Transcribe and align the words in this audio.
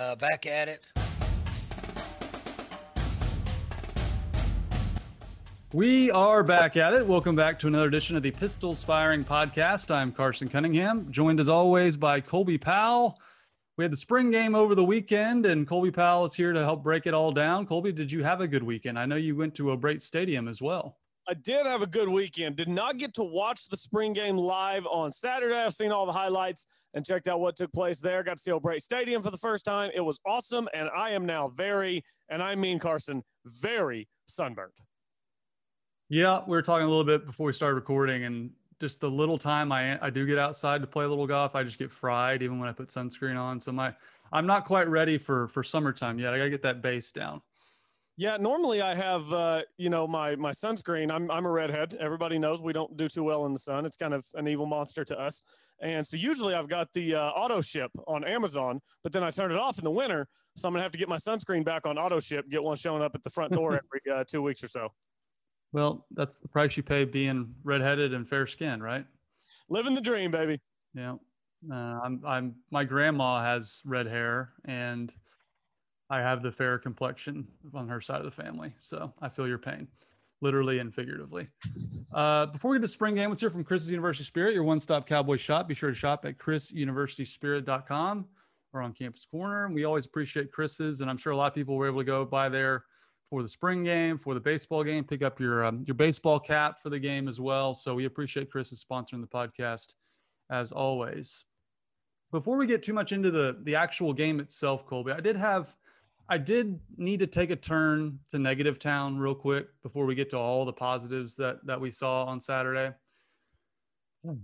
Uh, 0.00 0.16
back 0.16 0.46
at 0.46 0.66
it. 0.66 0.90
We 5.74 6.10
are 6.10 6.42
back 6.42 6.78
at 6.78 6.94
it. 6.94 7.06
Welcome 7.06 7.36
back 7.36 7.58
to 7.58 7.66
another 7.66 7.86
edition 7.86 8.16
of 8.16 8.22
the 8.22 8.30
Pistols 8.30 8.82
Firing 8.82 9.22
Podcast. 9.22 9.94
I'm 9.94 10.10
Carson 10.10 10.48
Cunningham, 10.48 11.12
joined 11.12 11.38
as 11.38 11.50
always 11.50 11.98
by 11.98 12.22
Colby 12.22 12.56
Powell. 12.56 13.20
We 13.76 13.84
had 13.84 13.92
the 13.92 13.96
spring 13.98 14.30
game 14.30 14.54
over 14.54 14.74
the 14.74 14.82
weekend, 14.82 15.44
and 15.44 15.66
Colby 15.66 15.90
Powell 15.90 16.24
is 16.24 16.32
here 16.32 16.54
to 16.54 16.60
help 16.60 16.82
break 16.82 17.06
it 17.06 17.12
all 17.12 17.30
down. 17.30 17.66
Colby, 17.66 17.92
did 17.92 18.10
you 18.10 18.24
have 18.24 18.40
a 18.40 18.48
good 18.48 18.62
weekend? 18.62 18.98
I 18.98 19.04
know 19.04 19.16
you 19.16 19.36
went 19.36 19.54
to 19.56 19.68
a 19.68 19.74
O'Brate 19.74 20.00
Stadium 20.00 20.48
as 20.48 20.62
well. 20.62 20.96
I 21.28 21.34
did 21.34 21.66
have 21.66 21.82
a 21.82 21.86
good 21.86 22.08
weekend. 22.08 22.56
Did 22.56 22.68
not 22.68 22.96
get 22.96 23.12
to 23.14 23.22
watch 23.22 23.68
the 23.68 23.76
spring 23.76 24.14
game 24.14 24.38
live 24.38 24.86
on 24.86 25.12
Saturday. 25.12 25.56
I've 25.56 25.74
seen 25.74 25.92
all 25.92 26.06
the 26.06 26.12
highlights 26.12 26.66
and 26.94 27.04
checked 27.04 27.28
out 27.28 27.40
what 27.40 27.56
took 27.56 27.72
place 27.72 28.00
there. 28.00 28.22
Got 28.22 28.36
to 28.36 28.42
see 28.42 28.52
O'Brate 28.52 28.82
Stadium 28.82 29.22
for 29.22 29.30
the 29.30 29.38
first 29.38 29.64
time. 29.64 29.90
It 29.94 30.00
was 30.00 30.18
awesome, 30.26 30.68
and 30.74 30.88
I 30.96 31.10
am 31.10 31.26
now 31.26 31.48
very, 31.48 32.04
and 32.28 32.42
I 32.42 32.54
mean 32.54 32.78
Carson, 32.78 33.22
very 33.44 34.08
sunburnt. 34.26 34.80
Yeah, 36.08 36.40
we 36.46 36.52
were 36.52 36.62
talking 36.62 36.86
a 36.86 36.88
little 36.88 37.04
bit 37.04 37.24
before 37.24 37.46
we 37.46 37.52
started 37.52 37.76
recording, 37.76 38.24
and 38.24 38.50
just 38.80 39.00
the 39.00 39.10
little 39.10 39.38
time 39.38 39.70
I 39.70 40.04
I 40.04 40.10
do 40.10 40.26
get 40.26 40.38
outside 40.38 40.80
to 40.80 40.86
play 40.86 41.04
a 41.04 41.08
little 41.08 41.26
golf, 41.26 41.54
I 41.54 41.62
just 41.62 41.78
get 41.78 41.92
fried 41.92 42.42
even 42.42 42.58
when 42.58 42.68
I 42.68 42.72
put 42.72 42.88
sunscreen 42.88 43.38
on. 43.38 43.60
So 43.60 43.70
my 43.70 43.94
I'm 44.32 44.46
not 44.46 44.64
quite 44.64 44.88
ready 44.88 45.18
for 45.18 45.48
for 45.48 45.62
summertime 45.62 46.18
yet. 46.18 46.34
I 46.34 46.38
got 46.38 46.44
to 46.44 46.50
get 46.50 46.62
that 46.62 46.82
base 46.82 47.12
down. 47.12 47.42
Yeah, 48.20 48.36
normally 48.36 48.82
I 48.82 48.94
have 48.94 49.32
uh, 49.32 49.62
you 49.78 49.88
know 49.88 50.06
my 50.06 50.36
my 50.36 50.50
sunscreen. 50.50 51.10
I'm 51.10 51.30
I'm 51.30 51.46
a 51.46 51.50
redhead. 51.50 51.96
Everybody 51.98 52.38
knows 52.38 52.60
we 52.60 52.74
don't 52.74 52.94
do 52.98 53.08
too 53.08 53.22
well 53.22 53.46
in 53.46 53.54
the 53.54 53.58
sun. 53.58 53.86
It's 53.86 53.96
kind 53.96 54.12
of 54.12 54.26
an 54.34 54.46
evil 54.46 54.66
monster 54.66 55.06
to 55.06 55.18
us. 55.18 55.42
And 55.80 56.06
so 56.06 56.18
usually 56.18 56.52
I've 56.52 56.68
got 56.68 56.92
the 56.92 57.14
uh, 57.14 57.30
auto 57.30 57.62
ship 57.62 57.90
on 58.06 58.22
Amazon, 58.24 58.78
but 59.02 59.12
then 59.12 59.24
I 59.24 59.30
turn 59.30 59.50
it 59.52 59.56
off 59.56 59.78
in 59.78 59.84
the 59.84 59.90
winter, 59.90 60.28
so 60.54 60.68
I'm 60.68 60.74
gonna 60.74 60.82
have 60.82 60.92
to 60.92 60.98
get 60.98 61.08
my 61.08 61.16
sunscreen 61.16 61.64
back 61.64 61.86
on 61.86 61.96
auto 61.96 62.20
ship. 62.20 62.44
Get 62.50 62.62
one 62.62 62.76
showing 62.76 63.02
up 63.02 63.12
at 63.14 63.22
the 63.22 63.30
front 63.30 63.54
door 63.54 63.80
every 64.04 64.20
uh, 64.20 64.24
two 64.28 64.42
weeks 64.42 64.62
or 64.62 64.68
so. 64.68 64.90
Well, 65.72 66.04
that's 66.10 66.40
the 66.40 66.48
price 66.48 66.76
you 66.76 66.82
pay 66.82 67.06
being 67.06 67.54
redheaded 67.64 68.12
and 68.12 68.28
fair 68.28 68.46
skinned, 68.46 68.82
right? 68.82 69.06
Living 69.70 69.94
the 69.94 70.00
dream, 70.02 70.30
baby. 70.30 70.60
Yeah. 70.92 71.14
Uh, 71.72 71.74
I'm 72.04 72.20
I'm 72.26 72.56
my 72.70 72.84
grandma 72.84 73.42
has 73.42 73.80
red 73.86 74.06
hair 74.06 74.50
and 74.66 75.10
I 76.10 76.18
have 76.18 76.42
the 76.42 76.50
fair 76.50 76.76
complexion 76.78 77.46
on 77.72 77.88
her 77.88 78.00
side 78.00 78.18
of 78.18 78.24
the 78.24 78.30
family. 78.30 78.74
So 78.80 79.12
I 79.22 79.28
feel 79.28 79.46
your 79.46 79.58
pain, 79.58 79.86
literally 80.40 80.80
and 80.80 80.92
figuratively. 80.92 81.48
Uh, 82.12 82.46
before 82.46 82.72
we 82.72 82.78
get 82.78 82.82
to 82.82 82.88
spring 82.88 83.14
game, 83.14 83.30
let's 83.30 83.40
hear 83.40 83.48
from 83.48 83.62
Chris's 83.62 83.90
University 83.90 84.24
Spirit, 84.24 84.52
your 84.52 84.64
one 84.64 84.80
stop 84.80 85.06
cowboy 85.06 85.36
shop. 85.36 85.68
Be 85.68 85.74
sure 85.74 85.90
to 85.90 85.94
shop 85.94 86.24
at 86.24 86.36
chrisuniversityspirit.com 86.36 88.26
or 88.72 88.82
on 88.82 88.92
Campus 88.92 89.24
Corner. 89.24 89.70
We 89.72 89.84
always 89.84 90.06
appreciate 90.06 90.50
Chris's, 90.50 91.00
and 91.00 91.08
I'm 91.08 91.16
sure 91.16 91.32
a 91.32 91.36
lot 91.36 91.46
of 91.46 91.54
people 91.54 91.76
were 91.76 91.86
able 91.86 92.00
to 92.00 92.04
go 92.04 92.24
by 92.24 92.48
there 92.48 92.84
for 93.28 93.42
the 93.44 93.48
spring 93.48 93.84
game, 93.84 94.18
for 94.18 94.34
the 94.34 94.40
baseball 94.40 94.82
game, 94.82 95.04
pick 95.04 95.22
up 95.22 95.38
your 95.38 95.64
um, 95.64 95.84
your 95.86 95.94
baseball 95.94 96.40
cap 96.40 96.80
for 96.80 96.90
the 96.90 96.98
game 96.98 97.28
as 97.28 97.40
well. 97.40 97.74
So 97.74 97.94
we 97.94 98.06
appreciate 98.06 98.50
Chris's 98.50 98.84
sponsoring 98.84 99.20
the 99.20 99.28
podcast 99.28 99.94
as 100.50 100.72
always. 100.72 101.44
Before 102.32 102.56
we 102.56 102.66
get 102.66 102.82
too 102.82 102.92
much 102.92 103.12
into 103.12 103.30
the 103.30 103.58
the 103.62 103.76
actual 103.76 104.12
game 104.12 104.40
itself, 104.40 104.84
Colby, 104.84 105.12
I 105.12 105.20
did 105.20 105.36
have 105.36 105.76
I 106.30 106.38
did 106.38 106.78
need 106.96 107.18
to 107.20 107.26
take 107.26 107.50
a 107.50 107.56
turn 107.56 108.20
to 108.30 108.38
negative 108.38 108.78
town 108.78 109.18
real 109.18 109.34
quick 109.34 109.66
before 109.82 110.06
we 110.06 110.14
get 110.14 110.30
to 110.30 110.38
all 110.38 110.64
the 110.64 110.72
positives 110.72 111.34
that 111.36 111.66
that 111.66 111.80
we 111.80 111.90
saw 111.90 112.24
on 112.24 112.38
Saturday. 112.38 112.94
Hmm. 114.24 114.34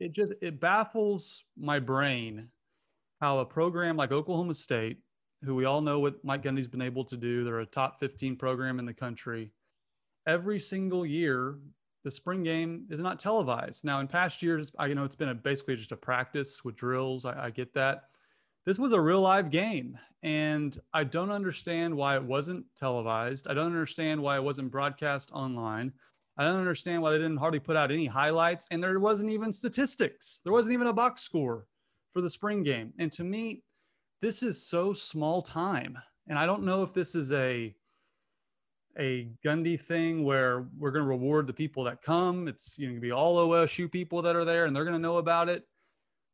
It 0.00 0.12
just 0.12 0.34
it 0.42 0.60
baffles 0.60 1.44
my 1.56 1.78
brain 1.78 2.48
how 3.22 3.38
a 3.38 3.44
program 3.44 3.96
like 3.96 4.12
Oklahoma 4.12 4.54
State, 4.54 4.98
who 5.42 5.54
we 5.54 5.64
all 5.64 5.80
know 5.80 5.98
what 5.98 6.22
Mike 6.22 6.42
Gundy's 6.42 6.68
been 6.68 6.82
able 6.82 7.04
to 7.04 7.16
do, 7.16 7.42
they're 7.42 7.60
a 7.60 7.66
top 7.66 7.98
15 7.98 8.36
program 8.36 8.78
in 8.78 8.84
the 8.84 8.92
country. 8.92 9.50
Every 10.26 10.60
single 10.60 11.06
year, 11.06 11.58
the 12.04 12.10
spring 12.10 12.42
game 12.42 12.84
is 12.90 13.00
not 13.00 13.18
televised. 13.18 13.84
Now, 13.84 14.00
in 14.00 14.08
past 14.08 14.42
years, 14.42 14.70
I 14.78 14.86
you 14.86 14.94
know 14.94 15.04
it's 15.04 15.14
been 15.14 15.30
a, 15.30 15.34
basically 15.34 15.76
just 15.76 15.90
a 15.90 15.96
practice 15.96 16.64
with 16.64 16.76
drills. 16.76 17.24
I, 17.24 17.46
I 17.46 17.50
get 17.50 17.72
that 17.72 18.04
this 18.68 18.78
was 18.78 18.92
a 18.92 19.00
real 19.00 19.22
live 19.22 19.48
game 19.48 19.98
and 20.22 20.78
i 20.92 21.02
don't 21.02 21.30
understand 21.30 21.96
why 21.96 22.16
it 22.16 22.22
wasn't 22.22 22.66
televised. 22.78 23.48
I 23.48 23.54
don't 23.54 23.72
understand 23.72 24.22
why 24.22 24.36
it 24.36 24.44
wasn't 24.44 24.70
broadcast 24.70 25.30
online. 25.32 25.90
I 26.36 26.44
don't 26.44 26.60
understand 26.60 27.00
why 27.00 27.12
they 27.12 27.16
didn't 27.16 27.38
hardly 27.38 27.60
put 27.60 27.76
out 27.76 27.90
any 27.90 28.04
highlights 28.04 28.68
and 28.70 28.84
there 28.84 29.00
wasn't 29.00 29.30
even 29.30 29.52
statistics. 29.52 30.42
There 30.44 30.52
wasn't 30.52 30.74
even 30.74 30.88
a 30.88 30.92
box 30.92 31.22
score 31.22 31.66
for 32.12 32.20
the 32.20 32.28
spring 32.28 32.62
game. 32.62 32.92
And 32.98 33.10
to 33.12 33.24
me 33.24 33.62
this 34.20 34.42
is 34.42 34.62
so 34.62 34.92
small 34.92 35.40
time 35.40 35.96
and 36.28 36.38
i 36.38 36.44
don't 36.44 36.62
know 36.62 36.82
if 36.82 36.92
this 36.92 37.14
is 37.14 37.32
a 37.32 37.74
a 38.98 39.30
Gundy 39.42 39.80
thing 39.80 40.24
where 40.24 40.66
we're 40.76 40.90
going 40.90 41.04
to 41.04 41.08
reward 41.08 41.46
the 41.46 41.52
people 41.52 41.84
that 41.84 42.02
come. 42.02 42.48
It's 42.48 42.76
you 42.76 42.86
know, 42.86 42.90
going 42.90 43.00
to 43.00 43.06
be 43.06 43.12
all 43.12 43.48
OSU 43.48 43.90
people 43.90 44.20
that 44.22 44.34
are 44.34 44.44
there 44.44 44.66
and 44.66 44.74
they're 44.74 44.82
going 44.82 44.96
to 44.96 44.98
know 44.98 45.18
about 45.18 45.48
it 45.48 45.64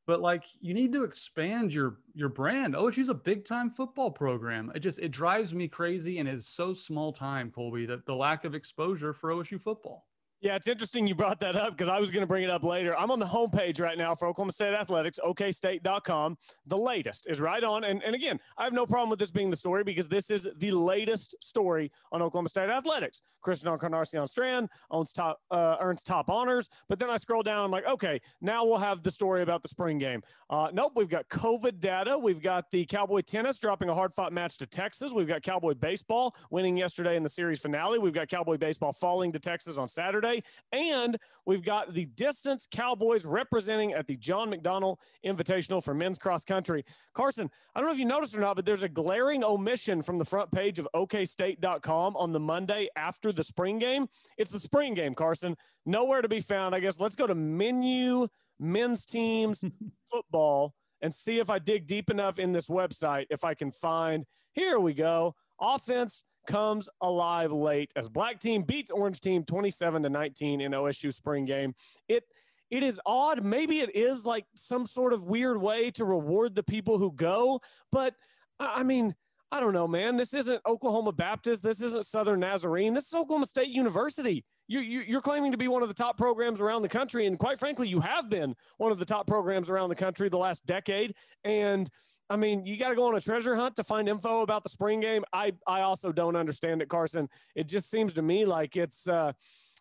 but 0.06 0.20
like 0.20 0.44
you 0.60 0.74
need 0.74 0.92
to 0.92 1.04
expand 1.04 1.72
your 1.72 1.98
your 2.14 2.28
brand. 2.28 2.74
OSU's 2.74 3.08
a 3.08 3.14
big 3.14 3.44
time 3.44 3.70
football 3.70 4.10
program. 4.10 4.70
It 4.74 4.80
just 4.80 4.98
it 4.98 5.10
drives 5.10 5.54
me 5.54 5.68
crazy 5.68 6.18
and 6.18 6.28
is 6.28 6.46
so 6.46 6.74
small 6.74 7.12
time, 7.12 7.50
Colby, 7.50 7.86
that 7.86 8.06
the 8.06 8.14
lack 8.14 8.44
of 8.44 8.54
exposure 8.54 9.12
for 9.12 9.30
OSU 9.30 9.60
football. 9.60 10.06
Yeah, 10.44 10.56
it's 10.56 10.68
interesting 10.68 11.06
you 11.06 11.14
brought 11.14 11.40
that 11.40 11.56
up 11.56 11.70
because 11.70 11.88
I 11.88 11.98
was 11.98 12.10
going 12.10 12.20
to 12.20 12.26
bring 12.26 12.44
it 12.44 12.50
up 12.50 12.64
later. 12.64 12.94
I'm 12.98 13.10
on 13.10 13.18
the 13.18 13.24
homepage 13.24 13.80
right 13.80 13.96
now 13.96 14.14
for 14.14 14.28
Oklahoma 14.28 14.52
State 14.52 14.74
Athletics, 14.74 15.18
okstate.com. 15.24 16.36
The 16.66 16.76
latest 16.76 17.26
is 17.30 17.40
right 17.40 17.64
on. 17.64 17.84
And, 17.84 18.02
and 18.02 18.14
again, 18.14 18.38
I 18.58 18.64
have 18.64 18.74
no 18.74 18.84
problem 18.84 19.08
with 19.08 19.18
this 19.18 19.30
being 19.30 19.48
the 19.48 19.56
story 19.56 19.84
because 19.84 20.06
this 20.06 20.28
is 20.28 20.46
the 20.58 20.70
latest 20.72 21.34
story 21.40 21.90
on 22.12 22.20
Oklahoma 22.20 22.50
State 22.50 22.68
Athletics. 22.68 23.22
Christian 23.40 23.72
Encarnacion 23.72 24.26
Strand 24.26 24.68
owns 24.90 25.14
top, 25.14 25.40
uh, 25.50 25.76
earns 25.80 26.02
top 26.02 26.28
honors. 26.28 26.68
But 26.90 26.98
then 26.98 27.08
I 27.08 27.16
scroll 27.16 27.42
down, 27.42 27.64
I'm 27.64 27.70
like, 27.70 27.86
okay, 27.86 28.20
now 28.42 28.66
we'll 28.66 28.78
have 28.78 29.02
the 29.02 29.10
story 29.10 29.40
about 29.40 29.62
the 29.62 29.68
spring 29.68 29.96
game. 29.96 30.22
Uh, 30.50 30.68
nope, 30.74 30.92
we've 30.94 31.08
got 31.08 31.26
COVID 31.28 31.80
data. 31.80 32.18
We've 32.18 32.42
got 32.42 32.70
the 32.70 32.84
Cowboy 32.84 33.22
tennis 33.22 33.58
dropping 33.60 33.88
a 33.88 33.94
hard 33.94 34.12
fought 34.12 34.32
match 34.34 34.58
to 34.58 34.66
Texas. 34.66 35.14
We've 35.14 35.28
got 35.28 35.42
Cowboy 35.42 35.72
baseball 35.72 36.36
winning 36.50 36.76
yesterday 36.76 37.16
in 37.16 37.22
the 37.22 37.30
series 37.30 37.60
finale. 37.60 37.98
We've 37.98 38.12
got 38.12 38.28
Cowboy 38.28 38.58
baseball 38.58 38.92
falling 38.92 39.32
to 39.32 39.38
Texas 39.38 39.78
on 39.78 39.88
Saturday. 39.88 40.33
And 40.72 41.18
we've 41.46 41.64
got 41.64 41.92
the 41.92 42.06
distance 42.06 42.66
Cowboys 42.70 43.24
representing 43.26 43.92
at 43.92 44.06
the 44.06 44.16
John 44.16 44.50
McDonnell 44.50 44.96
Invitational 45.24 45.82
for 45.82 45.94
men's 45.94 46.18
cross 46.18 46.44
country. 46.44 46.84
Carson, 47.12 47.50
I 47.74 47.80
don't 47.80 47.88
know 47.88 47.92
if 47.92 47.98
you 47.98 48.04
noticed 48.04 48.36
or 48.36 48.40
not, 48.40 48.56
but 48.56 48.64
there's 48.64 48.82
a 48.82 48.88
glaring 48.88 49.44
omission 49.44 50.02
from 50.02 50.18
the 50.18 50.24
front 50.24 50.50
page 50.50 50.78
of 50.78 50.88
okstate.com 50.94 52.16
on 52.16 52.32
the 52.32 52.40
Monday 52.40 52.88
after 52.96 53.32
the 53.32 53.44
spring 53.44 53.78
game. 53.78 54.06
It's 54.38 54.50
the 54.50 54.60
spring 54.60 54.94
game, 54.94 55.14
Carson. 55.14 55.56
Nowhere 55.86 56.22
to 56.22 56.28
be 56.28 56.40
found. 56.40 56.74
I 56.74 56.80
guess 56.80 57.00
let's 57.00 57.16
go 57.16 57.26
to 57.26 57.34
menu 57.34 58.28
men's 58.58 59.04
teams 59.04 59.64
football 60.10 60.74
and 61.02 61.14
see 61.14 61.38
if 61.38 61.50
I 61.50 61.58
dig 61.58 61.86
deep 61.86 62.10
enough 62.10 62.38
in 62.38 62.52
this 62.52 62.68
website 62.68 63.26
if 63.30 63.44
I 63.44 63.54
can 63.54 63.70
find. 63.70 64.24
Here 64.52 64.78
we 64.78 64.94
go. 64.94 65.34
Offense 65.60 66.24
comes 66.46 66.88
alive 67.00 67.52
late 67.52 67.92
as 67.96 68.08
black 68.08 68.40
team 68.40 68.62
beats 68.62 68.90
orange 68.90 69.20
team 69.20 69.44
27 69.44 70.02
to 70.02 70.08
19 70.08 70.60
in 70.60 70.72
OSU 70.72 71.12
spring 71.12 71.44
game. 71.44 71.74
It 72.08 72.24
it 72.70 72.82
is 72.82 73.00
odd. 73.06 73.44
Maybe 73.44 73.80
it 73.80 73.94
is 73.94 74.24
like 74.26 74.46
some 74.56 74.86
sort 74.86 75.12
of 75.12 75.26
weird 75.26 75.60
way 75.60 75.90
to 75.92 76.04
reward 76.04 76.54
the 76.54 76.62
people 76.62 76.98
who 76.98 77.12
go, 77.12 77.60
but 77.92 78.14
I 78.58 78.82
mean, 78.82 79.14
I 79.54 79.60
don't 79.60 79.72
know, 79.72 79.86
man. 79.86 80.16
This 80.16 80.34
isn't 80.34 80.60
Oklahoma 80.66 81.12
Baptist. 81.12 81.62
This 81.62 81.80
isn't 81.80 82.04
Southern 82.04 82.40
Nazarene. 82.40 82.92
This 82.92 83.06
is 83.06 83.14
Oklahoma 83.14 83.46
State 83.46 83.68
University. 83.68 84.44
You, 84.66 84.80
you, 84.80 85.00
you're 85.06 85.20
claiming 85.20 85.52
to 85.52 85.58
be 85.58 85.68
one 85.68 85.80
of 85.80 85.86
the 85.86 85.94
top 85.94 86.16
programs 86.16 86.60
around 86.60 86.82
the 86.82 86.88
country. 86.88 87.26
And 87.26 87.38
quite 87.38 87.60
frankly, 87.60 87.86
you 87.86 88.00
have 88.00 88.28
been 88.28 88.56
one 88.78 88.90
of 88.90 88.98
the 88.98 89.04
top 89.04 89.28
programs 89.28 89.70
around 89.70 89.90
the 89.90 89.94
country 89.94 90.28
the 90.28 90.38
last 90.38 90.66
decade. 90.66 91.14
And 91.44 91.88
I 92.34 92.36
mean, 92.36 92.66
you 92.66 92.76
got 92.76 92.88
to 92.88 92.96
go 92.96 93.06
on 93.06 93.14
a 93.14 93.20
treasure 93.20 93.54
hunt 93.54 93.76
to 93.76 93.84
find 93.84 94.08
info 94.08 94.42
about 94.42 94.64
the 94.64 94.68
spring 94.68 94.98
game. 94.98 95.22
I, 95.32 95.52
I 95.68 95.82
also 95.82 96.10
don't 96.10 96.34
understand 96.34 96.82
it, 96.82 96.88
Carson. 96.88 97.28
It 97.54 97.68
just 97.68 97.88
seems 97.88 98.12
to 98.14 98.22
me 98.22 98.44
like 98.44 98.76
it's 98.76 99.06
uh, 99.06 99.34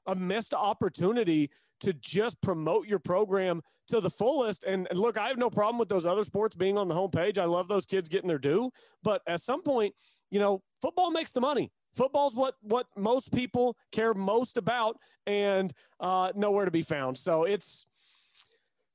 a 0.05 0.13
missed 0.13 0.53
opportunity 0.53 1.49
to 1.79 1.93
just 1.93 2.39
promote 2.43 2.85
your 2.87 2.99
program 2.99 3.63
to 3.87 3.99
the 3.99 4.09
fullest. 4.11 4.65
And, 4.65 4.85
and 4.91 4.99
look, 4.99 5.17
I 5.17 5.29
have 5.29 5.39
no 5.39 5.49
problem 5.49 5.79
with 5.79 5.89
those 5.89 6.05
other 6.05 6.23
sports 6.23 6.55
being 6.55 6.77
on 6.77 6.87
the 6.87 6.93
homepage. 6.93 7.39
I 7.39 7.45
love 7.45 7.67
those 7.67 7.87
kids 7.87 8.07
getting 8.07 8.27
their 8.27 8.37
due. 8.37 8.69
But 9.01 9.23
at 9.25 9.41
some 9.41 9.63
point, 9.63 9.95
you 10.29 10.37
know, 10.39 10.61
football 10.79 11.09
makes 11.09 11.31
the 11.31 11.41
money. 11.41 11.71
Football's 11.95 12.35
what 12.35 12.53
what 12.61 12.85
most 12.95 13.33
people 13.33 13.75
care 13.91 14.13
most 14.13 14.57
about, 14.57 14.97
and 15.25 15.71
uh, 15.99 16.31
nowhere 16.35 16.65
to 16.65 16.71
be 16.71 16.81
found. 16.83 17.17
So 17.17 17.45
it's 17.45 17.87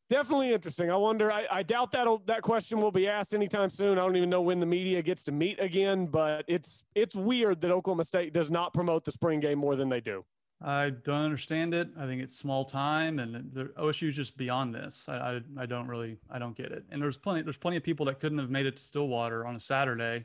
definitely 0.09 0.53
interesting. 0.53 0.91
I 0.91 0.97
wonder. 0.97 1.31
I, 1.31 1.47
I 1.51 1.63
doubt 1.63 1.93
that 1.93 2.07
that 2.27 2.43
question 2.43 2.81
will 2.81 2.93
be 2.93 3.09
asked 3.09 3.35
anytime 3.35 3.69
soon. 3.69 3.99
I 3.99 4.03
don't 4.03 4.17
even 4.17 4.31
know 4.31 4.43
when 4.43 4.61
the 4.61 4.67
media 4.67 5.03
gets 5.03 5.25
to 5.25 5.33
meet 5.33 5.61
again. 5.61 6.07
But 6.07 6.45
it's 6.49 6.85
it's 6.95 7.15
weird 7.15 7.61
that 7.63 7.71
Oklahoma 7.71 8.05
State 8.05 8.33
does 8.33 8.51
not 8.51 8.73
promote 8.73 9.05
the 9.05 9.13
spring 9.13 9.41
game 9.41 9.59
more 9.59 9.77
than 9.77 9.89
they 9.89 10.01
do. 10.01 10.25
I 10.61 10.91
don't 10.91 11.23
understand 11.23 11.73
it. 11.73 11.89
I 11.97 12.07
think 12.07 12.21
it's 12.21 12.37
small 12.37 12.65
time, 12.65 13.21
and 13.21 13.53
the 13.53 13.67
OSU 13.79 14.09
is 14.09 14.17
just 14.17 14.37
beyond 14.37 14.75
this. 14.75 15.09
I, 15.09 15.15
I, 15.57 15.63
I 15.63 15.67
don't 15.67 15.87
really 15.87 16.19
I 16.31 16.39
don't 16.39 16.57
get 16.57 16.73
it. 16.73 16.85
And 16.91 17.01
there's 17.01 17.17
plenty 17.17 17.43
there's 17.43 17.59
plenty 17.59 17.77
of 17.77 17.85
people 17.85 18.07
that 18.07 18.19
couldn't 18.19 18.39
have 18.39 18.51
made 18.51 18.67
it 18.67 18.77
to 18.77 18.83
Stillwater 18.83 19.47
on 19.47 19.55
a 19.55 19.61
Saturday 19.61 20.25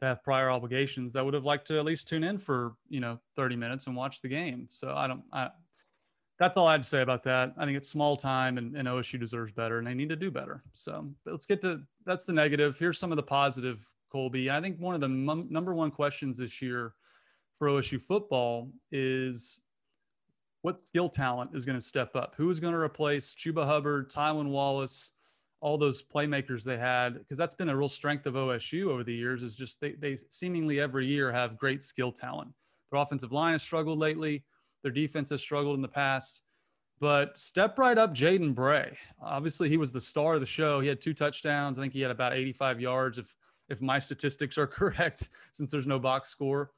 that 0.00 0.06
have 0.06 0.24
prior 0.24 0.50
obligations 0.50 1.12
that 1.12 1.24
would 1.24 1.34
have 1.34 1.44
liked 1.44 1.66
to 1.66 1.78
at 1.78 1.84
least 1.84 2.08
tune 2.08 2.24
in 2.24 2.38
for 2.38 2.74
you 2.88 3.00
know 3.00 3.18
30 3.36 3.56
minutes 3.56 3.86
and 3.86 3.94
watch 3.94 4.22
the 4.22 4.28
game. 4.28 4.66
So 4.70 4.94
I 4.96 5.06
don't. 5.06 5.22
I, 5.32 5.50
that's 6.38 6.56
all 6.56 6.66
I 6.66 6.72
had 6.72 6.82
to 6.82 6.88
say 6.88 7.02
about 7.02 7.22
that. 7.24 7.54
I 7.56 7.64
think 7.64 7.76
it's 7.76 7.88
small 7.88 8.16
time, 8.16 8.58
and, 8.58 8.76
and 8.76 8.86
OSU 8.86 9.18
deserves 9.18 9.52
better, 9.52 9.78
and 9.78 9.86
they 9.86 9.94
need 9.94 10.10
to 10.10 10.16
do 10.16 10.30
better. 10.30 10.62
So 10.74 11.08
let's 11.24 11.46
get 11.46 11.62
to 11.62 11.82
that's 12.04 12.24
the 12.24 12.32
negative. 12.32 12.78
Here's 12.78 12.98
some 12.98 13.12
of 13.12 13.16
the 13.16 13.22
positive, 13.22 13.86
Colby. 14.12 14.50
I 14.50 14.60
think 14.60 14.78
one 14.78 14.94
of 14.94 15.00
the 15.00 15.06
m- 15.06 15.46
number 15.48 15.74
one 15.74 15.90
questions 15.90 16.36
this 16.36 16.60
year 16.60 16.94
for 17.58 17.68
OSU 17.68 18.00
football 18.00 18.70
is 18.90 19.60
what 20.60 20.84
skill 20.84 21.08
talent 21.08 21.50
is 21.54 21.64
going 21.64 21.78
to 21.78 21.84
step 21.84 22.14
up? 22.16 22.34
Who 22.36 22.50
is 22.50 22.60
going 22.60 22.74
to 22.74 22.80
replace 22.80 23.34
Chuba 23.34 23.64
Hubbard, 23.64 24.10
Tylan 24.10 24.48
Wallace, 24.48 25.12
all 25.60 25.78
those 25.78 26.02
playmakers 26.02 26.64
they 26.64 26.76
had? 26.76 27.14
Because 27.14 27.38
that's 27.38 27.54
been 27.54 27.70
a 27.70 27.76
real 27.76 27.88
strength 27.88 28.26
of 28.26 28.34
OSU 28.34 28.88
over 28.88 29.04
the 29.04 29.14
years. 29.14 29.42
Is 29.42 29.56
just 29.56 29.80
they 29.80 29.92
they 29.92 30.18
seemingly 30.28 30.80
every 30.80 31.06
year 31.06 31.32
have 31.32 31.56
great 31.56 31.82
skill 31.82 32.12
talent. 32.12 32.50
Their 32.90 33.00
offensive 33.00 33.32
line 33.32 33.52
has 33.52 33.62
struggled 33.62 33.98
lately. 33.98 34.44
Their 34.86 34.92
defense 34.92 35.30
has 35.30 35.40
struggled 35.40 35.74
in 35.74 35.82
the 35.82 35.88
past. 35.88 36.42
But 37.00 37.36
step 37.36 37.76
right 37.76 37.98
up, 37.98 38.14
Jaden 38.14 38.54
Bray. 38.54 38.96
Obviously, 39.20 39.68
he 39.68 39.78
was 39.78 39.90
the 39.90 40.00
star 40.00 40.34
of 40.34 40.40
the 40.40 40.46
show. 40.46 40.78
He 40.78 40.86
had 40.86 41.00
two 41.00 41.12
touchdowns. 41.12 41.76
I 41.76 41.82
think 41.82 41.92
he 41.92 42.00
had 42.00 42.12
about 42.12 42.34
85 42.34 42.80
yards, 42.80 43.18
if 43.18 43.34
if 43.68 43.82
my 43.82 43.98
statistics 43.98 44.56
are 44.58 44.66
correct, 44.78 45.30
since 45.50 45.72
there's 45.72 45.88
no 45.88 45.98
box 45.98 46.28
score. 46.28 46.70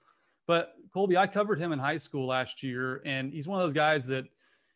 But 0.46 0.72
Colby, 0.94 1.19
I 1.19 1.26
covered 1.26 1.58
him 1.58 1.70
in 1.72 1.78
high 1.78 1.99
school 1.99 2.26
last 2.26 2.62
year, 2.62 3.02
and 3.05 3.31
he's 3.31 3.46
one 3.46 3.60
of 3.60 3.66
those 3.66 3.75
guys 3.75 4.06
that 4.06 4.25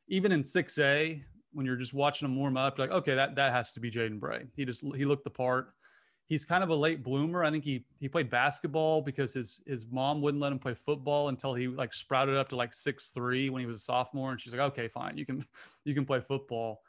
even 0.09 0.31
in 0.31 0.43
6A, 0.43 1.23
when 1.55 1.65
you're 1.65 1.77
just 1.77 1.95
watching 1.95 2.29
him 2.29 2.37
warm 2.37 2.59
up, 2.59 2.79
like, 2.79 2.91
okay, 2.91 3.15
that 3.15 3.35
that 3.37 3.51
has 3.51 3.73
to 3.73 3.81
be 3.81 3.91
Jaden 3.91 4.21
Bray. 4.21 4.45
He 4.55 4.67
just 4.67 4.85
he 4.95 5.07
looked 5.07 5.25
the 5.25 5.31
part. 5.31 5.73
He's 6.33 6.47
kind 6.47 6.65
of 6.65 6.71
a 6.71 6.75
late 6.75 7.03
bloomer. 7.03 7.45
I 7.45 7.51
think 7.51 7.63
he 7.63 7.85
he 8.01 8.09
played 8.09 8.31
basketball 8.31 9.03
because 9.03 9.35
his 9.35 9.61
his 9.67 9.85
mom 9.91 10.23
wouldn't 10.23 10.41
let 10.41 10.51
him 10.51 10.59
play 10.59 10.73
football 10.73 11.29
until 11.29 11.53
he 11.53 11.69
like 11.69 11.93
sprouted 11.93 12.37
up 12.37 12.49
to 12.49 12.57
like 12.57 12.73
six 12.73 13.11
three 13.11 13.51
when 13.51 13.61
he 13.61 13.67
was 13.67 13.77
a 13.77 13.81
sophomore, 13.81 14.31
and 14.31 14.41
she's 14.41 14.55
like, 14.55 14.63
okay, 14.73 14.89
fine, 14.89 15.19
you 15.19 15.27
can 15.27 15.45
you 15.85 15.93
can 15.95 16.07
play 16.07 16.21
football. 16.21 16.81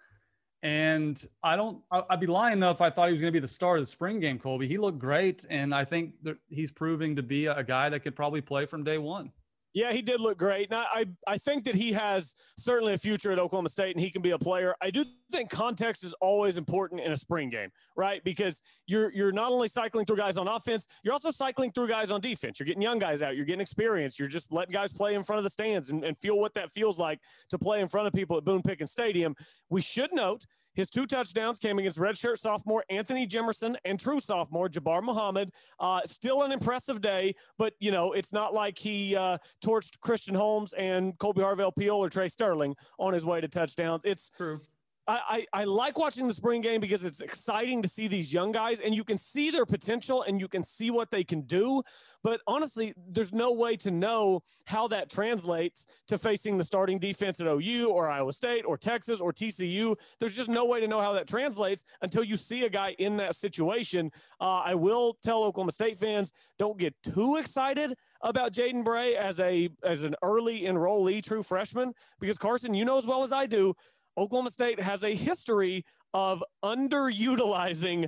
And 0.62 1.22
I 1.44 1.58
don't, 1.58 1.84
I'd 1.92 2.22
be 2.22 2.26
lying 2.26 2.62
though 2.62 2.70
if 2.70 2.80
I 2.80 2.90
thought 2.90 3.10
he 3.10 3.12
was 3.12 3.20
going 3.20 3.34
to 3.34 3.38
be 3.38 3.42
the 3.42 3.50
star 3.50 3.76
of 3.76 3.82
the 3.82 3.86
spring 3.86 4.22
game, 4.22 4.40
Colby. 4.40 4.66
He 4.66 4.78
looked 4.78 4.98
great. 4.98 5.46
And 5.50 5.76
I 5.76 5.84
think 5.84 6.14
that 6.24 6.38
he's 6.48 6.72
proving 6.72 7.18
to 7.18 7.22
be 7.22 7.48
a 7.48 7.64
guy 7.66 7.90
that 7.90 8.00
could 8.00 8.16
probably 8.16 8.40
play 8.40 8.66
from 8.66 8.82
day 8.82 8.98
one. 8.98 9.30
Yeah, 9.74 9.92
he 9.92 10.04
did 10.04 10.22
look 10.22 10.38
great. 10.38 10.70
And 10.72 10.76
I, 10.76 11.06
I 11.26 11.38
think 11.38 11.64
that 11.66 11.74
he 11.74 11.94
has 11.94 12.36
certainly 12.58 12.94
a 12.94 12.98
future 12.98 13.32
at 13.32 13.40
Oklahoma 13.40 13.70
State 13.70 13.96
and 13.96 14.04
he 14.04 14.12
can 14.12 14.22
be 14.22 14.32
a 14.32 14.38
player. 14.38 14.76
I 14.82 14.92
do 14.92 15.04
think 15.32 15.50
context 15.50 16.04
is 16.04 16.14
always 16.22 16.58
important 16.58 17.02
in 17.02 17.12
a 17.12 17.16
spring 17.16 17.50
game, 17.50 17.72
right? 17.98 18.24
Because 18.24 18.62
you're 18.86 19.12
you're 19.12 19.32
not 19.32 19.52
only 19.52 19.68
cycling 19.68 20.06
through 20.06 20.18
guys 20.18 20.38
on 20.38 20.48
offense, 20.48 20.88
you're 21.04 21.14
also 21.14 21.32
cycling 21.32 21.72
through 21.72 21.88
guys 21.88 22.12
on 22.12 22.22
defense. 22.22 22.60
You're 22.60 22.68
getting 22.68 22.84
young 22.84 23.00
guys 23.00 23.24
out, 23.24 23.36
you're 23.36 23.46
getting 23.46 23.62
experience, 23.62 24.20
you're 24.20 24.28
just 24.28 24.52
letting 24.52 24.74
guys 24.74 24.94
play 24.94 25.16
in 25.16 25.24
front 25.24 25.40
of 25.40 25.44
the 25.44 25.50
stands 25.50 25.90
and, 25.90 26.04
and 26.04 26.16
feel 26.20 26.40
what 26.40 26.54
that 26.54 26.70
feels 26.70 27.00
like 27.00 27.20
to 27.50 27.58
play 27.58 27.82
in 27.82 27.88
front 27.88 28.06
of 28.06 28.14
people 28.14 28.38
at 28.38 28.46
Boone 28.46 28.62
Pickens 28.62 28.92
Stadium. 28.92 29.36
We 29.72 29.82
should 29.82 30.14
note 30.14 30.46
his 30.74 30.90
two 30.90 31.06
touchdowns 31.06 31.60
came 31.60 31.80
against 31.80 32.00
redshirt 32.00 32.38
sophomore 32.38 32.84
Anthony 32.90 33.28
Jimerson 33.28 33.76
and 33.86 34.00
true 34.00 34.20
sophomore 34.20 34.70
Jabbar 34.70 35.04
Muhammad. 35.04 35.52
Uh, 35.80 36.02
still 36.06 36.44
an 36.44 36.52
impressive 36.52 37.02
day, 37.02 37.36
but 37.58 37.74
you 37.80 37.92
know 37.92 38.14
it's 38.14 38.34
not 38.34 38.54
like 38.54 38.78
he 38.78 39.16
uh, 39.16 39.38
torched 39.64 40.00
Christian 40.02 40.36
Holmes 40.36 40.74
and 40.74 41.18
Kolby 41.18 41.40
Harvell 41.40 41.76
Peel 41.76 41.96
or 41.96 42.10
Trey 42.10 42.28
Sterling 42.28 42.76
on 43.00 43.14
his 43.14 43.26
way 43.26 43.42
to 43.42 43.48
touchdowns. 43.48 44.06
It's 44.06 44.30
true. 44.30 44.58
I, 45.06 45.46
I, 45.52 45.64
like 45.66 45.98
watching 45.98 46.28
the 46.28 46.34
spring 46.34 46.62
game 46.62 46.80
because 46.80 47.04
it's 47.04 47.20
exciting 47.20 47.82
to 47.82 47.90
see 47.90 48.08
these 48.08 48.34
young 48.34 48.54
guys 48.54 48.80
and 48.80 48.96
you 48.96 49.04
can 49.04 49.18
see 49.18 49.52
their 49.52 49.66
potential 49.66 50.24
and 50.24 50.40
you 50.40 50.48
can 50.48 50.64
see 50.64 50.92
what 50.92 51.12
they 51.12 51.26
can 51.26 51.42
do. 51.42 51.84
But 52.24 52.40
honestly, 52.48 52.94
there's 53.10 53.34
no 53.34 53.52
way 53.52 53.76
to 53.78 53.92
know 53.92 54.44
how 54.66 54.88
that 54.88 55.10
translates 55.10 55.86
to 56.08 56.18
facing 56.18 56.58
the 56.58 56.64
starting 56.64 57.00
defense 57.00 57.42
at 57.42 57.48
OU 57.48 57.90
or 57.92 58.10
Iowa 58.10 58.32
State 58.32 58.64
or 58.66 58.78
Texas 58.78 59.20
or 59.20 59.34
TCU. 59.34 59.96
There's 60.22 60.36
just 60.36 60.48
no 60.48 60.66
way 60.66 60.80
to 60.80 60.88
know 60.88 61.02
how 61.02 61.12
that 61.14 61.28
translates 61.28 61.84
until 62.02 62.24
you 62.24 62.38
see 62.38 62.64
a 62.64 62.70
guy 62.70 62.96
in 62.98 63.18
that 63.18 63.36
situation. 63.36 64.10
Uh, 64.40 64.62
I 64.66 64.74
will 64.74 65.18
tell 65.22 65.44
Oklahoma 65.44 65.74
State 65.74 65.98
fans 65.98 66.32
don't 66.58 66.78
get 66.78 66.96
too 67.04 67.36
excited 67.36 67.94
about 68.22 68.54
Jaden 68.54 68.86
Bray 68.86 69.18
as 69.18 69.42
a 69.42 69.68
as 69.84 70.06
an 70.06 70.16
early 70.24 70.62
enrollee 70.62 71.22
true 71.22 71.44
freshman 71.44 71.94
because 72.22 72.38
Carson, 72.38 72.74
you 72.74 72.86
know 72.86 72.98
as 72.98 73.06
well 73.06 73.24
as 73.24 73.34
I 73.34 73.48
do, 73.48 73.76
Oklahoma 74.18 74.52
State 74.52 74.82
has 74.82 75.04
a 75.04 75.14
history 75.14 75.86
of 76.14 76.44
underutilizing 76.64 78.08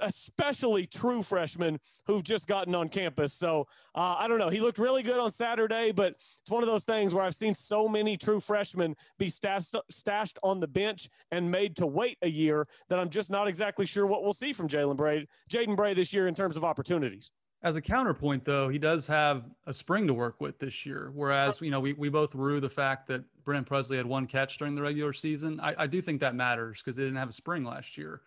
especially 0.00 0.86
true 0.86 1.22
freshmen 1.22 1.78
who've 2.06 2.22
just 2.22 2.46
gotten 2.46 2.74
on 2.74 2.88
campus. 2.88 3.32
So 3.34 3.66
uh, 3.94 4.16
I 4.18 4.26
don't 4.28 4.38
know. 4.38 4.48
He 4.48 4.60
looked 4.60 4.78
really 4.78 5.02
good 5.02 5.18
on 5.18 5.30
Saturday, 5.30 5.92
but 5.92 6.14
it's 6.14 6.50
one 6.50 6.62
of 6.62 6.68
those 6.68 6.84
things 6.84 7.14
where 7.14 7.24
I've 7.24 7.34
seen 7.34 7.54
so 7.54 7.88
many 7.88 8.16
true 8.16 8.40
freshmen 8.40 8.94
be 9.18 9.28
stashed, 9.28 9.76
stashed 9.90 10.38
on 10.42 10.60
the 10.60 10.68
bench 10.68 11.08
and 11.30 11.50
made 11.50 11.76
to 11.76 11.86
wait 11.86 12.18
a 12.22 12.28
year 12.28 12.66
that 12.88 12.98
I'm 12.98 13.10
just 13.10 13.30
not 13.30 13.48
exactly 13.48 13.86
sure 13.86 14.06
what 14.06 14.22
we'll 14.22 14.32
see 14.32 14.52
from 14.52 14.68
Jalen 14.68 14.96
Bray, 14.96 15.26
Jaden 15.50 15.76
Bray 15.76 15.94
this 15.94 16.12
year 16.12 16.26
in 16.28 16.34
terms 16.34 16.56
of 16.56 16.64
opportunities. 16.64 17.30
As 17.64 17.76
a 17.76 17.80
counterpoint, 17.80 18.44
though, 18.44 18.68
he 18.68 18.78
does 18.78 19.06
have 19.06 19.44
a 19.66 19.72
spring 19.74 20.08
to 20.08 20.14
work 20.14 20.40
with 20.40 20.58
this 20.58 20.84
year. 20.84 21.12
Whereas, 21.14 21.60
you 21.60 21.70
know, 21.70 21.78
we, 21.78 21.92
we 21.92 22.08
both 22.08 22.34
rue 22.34 22.58
the 22.58 22.68
fact 22.68 23.06
that 23.06 23.22
Brennan 23.44 23.64
Presley 23.64 23.96
had 23.96 24.06
one 24.06 24.26
catch 24.26 24.58
during 24.58 24.74
the 24.74 24.82
regular 24.82 25.12
season. 25.12 25.60
I, 25.60 25.74
I 25.78 25.86
do 25.86 26.02
think 26.02 26.20
that 26.20 26.34
matters 26.34 26.82
because 26.82 26.96
they 26.96 27.04
didn't 27.04 27.18
have 27.18 27.28
a 27.28 27.32
spring 27.32 27.62
last 27.62 27.96
year. 27.96 28.22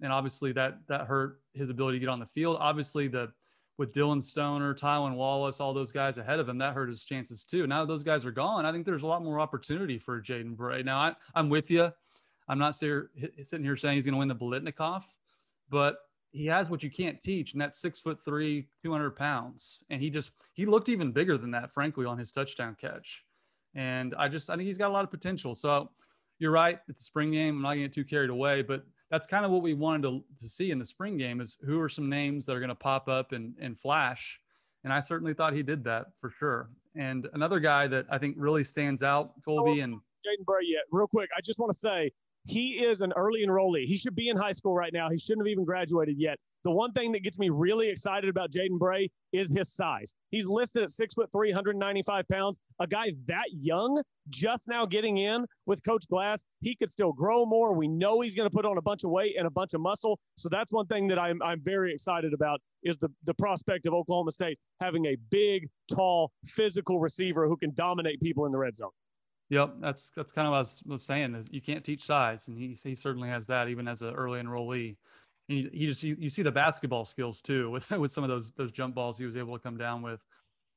And 0.00 0.10
obviously 0.10 0.52
that 0.52 0.78
that 0.86 1.06
hurt 1.06 1.40
his 1.52 1.68
ability 1.68 1.98
to 1.98 2.00
get 2.00 2.08
on 2.08 2.20
the 2.20 2.26
field. 2.26 2.56
Obviously, 2.58 3.06
the 3.06 3.30
with 3.76 3.92
Dillon 3.92 4.20
Stoner, 4.20 4.74
Tylan 4.74 5.14
Wallace, 5.14 5.60
all 5.60 5.72
those 5.72 5.92
guys 5.92 6.18
ahead 6.18 6.38
of 6.38 6.48
him, 6.48 6.58
that 6.58 6.74
hurt 6.74 6.88
his 6.88 7.04
chances 7.04 7.44
too. 7.44 7.66
Now 7.66 7.84
those 7.84 8.02
guys 8.02 8.24
are 8.24 8.30
gone. 8.30 8.64
I 8.66 8.72
think 8.72 8.86
there's 8.86 9.02
a 9.02 9.06
lot 9.06 9.22
more 9.22 9.40
opportunity 9.40 9.98
for 9.98 10.20
Jaden 10.20 10.56
Bray. 10.56 10.82
Now 10.82 10.98
I, 10.98 11.14
I'm 11.34 11.48
with 11.48 11.70
you. 11.70 11.90
I'm 12.48 12.58
not 12.58 12.76
sitting 12.76 13.62
here 13.62 13.76
saying 13.76 13.96
he's 13.96 14.04
going 14.04 14.14
to 14.14 14.18
win 14.18 14.28
the 14.28 14.34
Biletnikoff, 14.34 15.04
but 15.68 15.98
he 16.32 16.46
has 16.46 16.70
what 16.70 16.82
you 16.82 16.90
can't 16.90 17.20
teach, 17.20 17.52
and 17.52 17.60
that's 17.60 17.80
six 17.80 18.00
foot 18.00 18.22
three, 18.24 18.68
200 18.82 19.10
pounds. 19.10 19.80
And 19.90 20.00
he 20.00 20.10
just 20.10 20.32
he 20.54 20.66
looked 20.66 20.88
even 20.88 21.12
bigger 21.12 21.36
than 21.36 21.50
that, 21.52 21.72
frankly, 21.72 22.06
on 22.06 22.18
his 22.18 22.32
touchdown 22.32 22.76
catch. 22.80 23.24
And 23.74 24.14
I 24.16 24.28
just 24.28 24.50
I 24.50 24.56
think 24.56 24.66
he's 24.66 24.78
got 24.78 24.90
a 24.90 24.92
lot 24.92 25.04
of 25.04 25.10
potential. 25.10 25.54
So 25.54 25.90
you're 26.38 26.52
right, 26.52 26.78
it's 26.88 27.00
a 27.00 27.04
spring 27.04 27.32
game. 27.32 27.56
I'm 27.56 27.62
not 27.62 27.70
gonna 27.70 27.82
get 27.82 27.92
too 27.92 28.04
carried 28.04 28.30
away, 28.30 28.62
but 28.62 28.84
that's 29.10 29.26
kind 29.26 29.44
of 29.44 29.50
what 29.50 29.62
we 29.62 29.74
wanted 29.74 30.02
to, 30.02 30.24
to 30.38 30.48
see 30.48 30.70
in 30.70 30.78
the 30.78 30.86
spring 30.86 31.16
game 31.16 31.40
is 31.40 31.56
who 31.64 31.80
are 31.80 31.88
some 31.88 32.08
names 32.08 32.46
that 32.46 32.56
are 32.56 32.60
gonna 32.60 32.74
pop 32.74 33.08
up 33.08 33.32
and, 33.32 33.54
and 33.60 33.78
flash. 33.78 34.40
And 34.84 34.92
I 34.92 35.00
certainly 35.00 35.34
thought 35.34 35.52
he 35.52 35.62
did 35.62 35.84
that 35.84 36.06
for 36.16 36.30
sure. 36.30 36.70
And 36.96 37.28
another 37.34 37.60
guy 37.60 37.86
that 37.88 38.06
I 38.10 38.18
think 38.18 38.36
really 38.38 38.64
stands 38.64 39.02
out, 39.02 39.32
Colby 39.44 39.80
and 39.80 39.94
Jaden 39.94 40.44
Bray 40.44 40.62
yet. 40.64 40.82
Real 40.90 41.06
quick, 41.06 41.28
I 41.36 41.40
just 41.40 41.58
want 41.58 41.72
to 41.72 41.78
say 41.78 42.12
he 42.46 42.84
is 42.84 43.00
an 43.00 43.12
early 43.16 43.44
enrollee. 43.46 43.86
He 43.86 43.96
should 43.96 44.14
be 44.14 44.28
in 44.28 44.36
high 44.36 44.52
school 44.52 44.74
right 44.74 44.92
now. 44.92 45.10
He 45.10 45.18
shouldn't 45.18 45.46
have 45.46 45.50
even 45.50 45.64
graduated 45.64 46.18
yet. 46.18 46.38
The 46.62 46.70
one 46.70 46.92
thing 46.92 47.12
that 47.12 47.22
gets 47.22 47.38
me 47.38 47.48
really 47.48 47.88
excited 47.88 48.28
about 48.28 48.50
Jaden 48.50 48.78
Bray 48.78 49.08
is 49.32 49.54
his 49.56 49.72
size. 49.72 50.14
He's 50.30 50.46
listed 50.46 50.82
at 50.82 50.90
six 50.90 51.14
foot 51.14 51.30
three, 51.32 51.48
195 51.48 52.28
pounds. 52.28 52.58
A 52.80 52.86
guy 52.86 53.12
that 53.26 53.46
young, 53.52 54.02
just 54.28 54.68
now 54.68 54.84
getting 54.84 55.16
in 55.18 55.46
with 55.64 55.82
Coach 55.84 56.06
Glass, 56.08 56.44
he 56.60 56.76
could 56.76 56.90
still 56.90 57.12
grow 57.12 57.46
more. 57.46 57.72
We 57.72 57.88
know 57.88 58.20
he's 58.20 58.34
going 58.34 58.48
to 58.48 58.54
put 58.54 58.66
on 58.66 58.76
a 58.76 58.82
bunch 58.82 59.04
of 59.04 59.10
weight 59.10 59.36
and 59.38 59.46
a 59.46 59.50
bunch 59.50 59.72
of 59.72 59.80
muscle. 59.80 60.18
So 60.36 60.48
that's 60.50 60.70
one 60.70 60.86
thing 60.86 61.08
that 61.08 61.18
I'm 61.18 61.42
I'm 61.42 61.62
very 61.62 61.94
excited 61.94 62.34
about 62.34 62.60
is 62.82 62.98
the 62.98 63.08
the 63.24 63.34
prospect 63.34 63.86
of 63.86 63.94
Oklahoma 63.94 64.32
State 64.32 64.58
having 64.80 65.06
a 65.06 65.16
big, 65.30 65.68
tall, 65.90 66.30
physical 66.44 67.00
receiver 67.00 67.48
who 67.48 67.56
can 67.56 67.72
dominate 67.74 68.20
people 68.20 68.44
in 68.44 68.52
the 68.52 68.58
red 68.58 68.76
zone. 68.76 68.90
Yep, 69.50 69.74
that's 69.80 70.10
that's 70.10 70.30
kind 70.30 70.46
of 70.46 70.52
what 70.52 70.58
I 70.58 70.60
was, 70.60 70.82
was 70.86 71.02
saying. 71.02 71.34
Is 71.34 71.48
you 71.50 71.60
can't 71.60 71.84
teach 71.84 72.02
size, 72.04 72.46
and 72.46 72.56
he 72.56 72.76
he 72.82 72.94
certainly 72.94 73.28
has 73.28 73.48
that 73.48 73.68
even 73.68 73.88
as 73.88 74.00
an 74.00 74.14
early 74.14 74.40
enrollee. 74.40 74.96
And 75.48 75.58
he, 75.58 75.68
he 75.72 75.86
just 75.86 76.04
you, 76.04 76.16
you, 76.18 76.30
see 76.30 76.42
the 76.42 76.52
basketball 76.52 77.04
skills 77.04 77.40
too 77.40 77.68
with 77.68 77.90
with 77.98 78.12
some 78.12 78.22
of 78.22 78.30
those 78.30 78.52
those 78.52 78.70
jump 78.70 78.94
balls 78.94 79.18
he 79.18 79.26
was 79.26 79.36
able 79.36 79.52
to 79.56 79.62
come 79.62 79.76
down 79.76 80.02
with. 80.02 80.24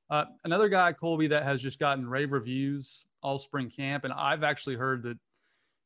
Uh, 0.09 0.25
another 0.43 0.69
guy, 0.69 0.91
Colby, 0.91 1.27
that 1.27 1.43
has 1.43 1.61
just 1.61 1.79
gotten 1.79 2.07
rave 2.07 2.31
reviews 2.31 3.05
all 3.21 3.39
spring 3.39 3.69
camp, 3.69 4.03
and 4.03 4.13
I've 4.13 4.43
actually 4.43 4.75
heard 4.75 5.03
that 5.03 5.17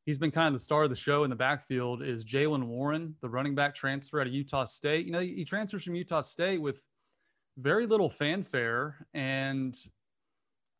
he's 0.05 0.17
been 0.17 0.31
kind 0.31 0.47
of 0.47 0.53
the 0.53 0.63
star 0.63 0.83
of 0.83 0.89
the 0.89 0.95
show 0.95 1.25
in 1.25 1.29
the 1.29 1.35
backfield 1.35 2.01
is 2.01 2.23
Jaylen 2.23 2.63
Warren, 2.63 3.15
the 3.21 3.29
running 3.29 3.53
back 3.53 3.75
transfer 3.75 4.21
out 4.21 4.27
of 4.27 4.33
Utah 4.33 4.63
State. 4.63 5.05
You 5.05 5.11
know, 5.11 5.19
he 5.19 5.43
transfers 5.43 5.83
from 5.83 5.95
Utah 5.95 6.21
State 6.21 6.61
with 6.61 6.81
very 7.57 7.85
little 7.85 8.09
fanfare, 8.09 9.05
and 9.13 9.77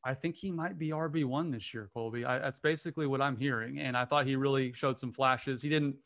I 0.07 0.13
think 0.13 0.37
he 0.37 0.51
might 0.51 0.79
be 0.79 0.91
RB 0.91 1.25
one 1.25 1.51
this 1.51 1.73
year, 1.73 1.89
Colby. 1.93 2.23
I, 2.23 2.39
that's 2.39 2.61
basically 2.61 3.07
what 3.07 3.21
I'm 3.21 3.35
hearing, 3.35 3.79
and 3.79 3.97
I 3.97 4.05
thought 4.05 4.25
he 4.25 4.37
really 4.37 4.71
showed 4.71 4.97
some 4.97 5.11
flashes. 5.11 5.61
He 5.61 5.67
didn't 5.67 5.97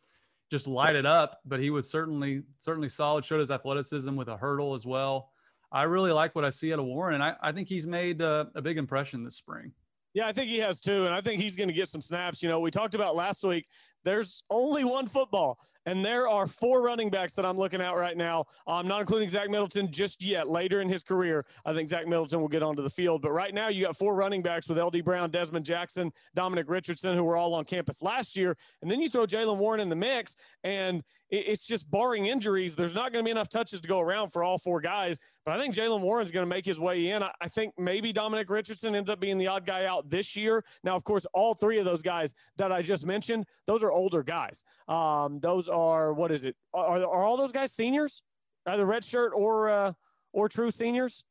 just 0.50 0.65
light 0.65 0.96
it 0.96 1.05
up, 1.05 1.39
but 1.46 1.60
he 1.60 1.70
was 1.70 1.88
certainly 1.88 2.41
certainly 2.58 2.89
solid. 2.89 3.24
Showed 3.24 3.41
his 3.41 3.51
athleticism 3.51 4.15
with 4.15 4.27
a 4.27 4.36
hurdle 4.36 4.74
as 4.74 4.88
well. 4.88 5.29
I 5.72 5.84
really 5.84 6.12
like 6.12 6.34
what 6.34 6.43
I 6.43 6.50
see 6.50 6.74
out 6.74 6.79
of 6.79 6.86
Warren, 6.86 7.13
and 7.13 7.24
I, 7.24 7.36
I 7.43 7.51
think 7.51 7.70
he's 7.70 7.86
made 7.86 8.24
uh, 8.24 8.46
a 8.55 8.62
big 8.62 8.79
impression 8.79 9.24
this 9.24 9.36
spring. 9.36 9.72
Yeah, 10.15 10.27
I 10.27 10.34
think 10.34 10.50
he 10.50 10.58
has 10.58 10.81
too. 10.81 11.05
And 11.05 11.13
I 11.13 11.22
think 11.22 11.39
he's 11.39 11.55
going 11.55 11.70
to 11.70 11.74
get 11.74 11.88
some 11.88 12.01
snaps. 12.01 12.41
You 12.41 12.50
know, 12.50 12.60
we 12.60 12.72
talked 12.72 12.96
about 12.96 13.15
last 13.15 13.43
week 13.43 13.67
there's 14.03 14.43
only 14.50 14.84
one 14.84 15.08
football, 15.08 15.60
and 15.86 16.03
there 16.03 16.27
are 16.27 16.48
four 16.48 16.81
running 16.81 17.10
backs 17.10 17.34
that 17.34 17.46
I'm 17.46 17.58
looking 17.58 17.81
at 17.81 17.91
right 17.91 18.17
now. 18.17 18.46
I'm 18.67 18.88
not 18.88 19.01
including 19.01 19.29
Zach 19.29 19.50
Middleton 19.50 19.91
just 19.91 20.24
yet. 20.24 20.50
Later 20.50 20.81
in 20.81 20.89
his 20.89 21.03
career, 21.03 21.46
I 21.65 21.74
think 21.74 21.89
Zach 21.89 22.08
Middleton 22.08 22.41
will 22.41 22.48
get 22.48 22.63
onto 22.63 22.81
the 22.81 22.89
field. 22.89 23.22
But 23.22 23.31
right 23.31 23.53
now, 23.53 23.70
you 23.70 23.86
got 23.86 23.96
four 23.96 24.15
running 24.15 24.41
backs 24.41 24.67
with 24.70 24.77
LD 24.77 25.03
Brown, 25.03 25.31
Dezmon 25.31 25.63
Jackson, 25.63 26.12
Dominic 26.36 26.70
Richardson, 26.70 27.15
who 27.15 27.24
were 27.24 27.38
all 27.38 27.53
on 27.53 27.65
campus 27.65 28.01
last 28.01 28.36
year. 28.36 28.55
And 28.81 28.89
then 28.89 29.01
you 29.01 29.10
throw 29.10 29.25
Jaylen 29.25 29.58
Warren 29.58 29.79
in 29.79 29.89
the 29.89 29.96
mix, 29.96 30.36
and 30.63 31.03
it's 31.31 31.65
just 31.65 31.89
barring 31.89 32.25
injuries, 32.25 32.75
there's 32.75 32.93
not 32.93 33.13
going 33.13 33.23
to 33.23 33.27
be 33.27 33.31
enough 33.31 33.47
touches 33.47 33.79
to 33.79 33.88
go 33.88 34.01
around 34.01 34.29
for 34.29 34.43
all 34.43 34.57
four 34.57 34.81
guys. 34.81 35.17
But 35.45 35.55
I 35.55 35.57
think 35.57 35.73
Jaylen 35.73 36.01
Warren's 36.01 36.29
going 36.29 36.43
to 36.43 36.50
make 36.50 36.65
his 36.65 36.79
way 36.79 37.09
in. 37.09 37.23
I 37.23 37.47
think 37.47 37.73
maybe 37.77 38.11
Dominic 38.11 38.50
Richardson 38.50 38.95
ends 38.95 39.09
up 39.09 39.19
being 39.21 39.38
the 39.38 39.47
odd 39.47 39.65
guy 39.65 39.85
out 39.85 40.09
this 40.09 40.35
year. 40.35 40.63
Now, 40.83 40.95
of 40.95 41.03
course, 41.05 41.25
all 41.33 41.53
three 41.53 41.79
of 41.79 41.85
those 41.85 42.01
guys 42.01 42.33
that 42.57 42.71
I 42.71 42.81
just 42.81 43.05
mentioned, 43.05 43.45
those 43.65 43.81
are 43.81 43.91
older 43.91 44.23
guys. 44.23 44.63
Um, 44.89 45.39
those 45.39 45.69
are 45.69 46.13
what 46.13 46.31
is 46.31 46.43
it? 46.43 46.55
Are, 46.73 46.97
are 46.97 47.23
all 47.23 47.38
those 47.38 47.53
guys 47.53 47.71
seniors? 47.71 48.21
Either 48.67 48.85
red 48.85 49.03
shirt 49.03 49.31
or 49.33 49.69
uh, 49.69 49.93
or 50.33 50.50
true 50.50 50.69
seniors? 50.69 51.23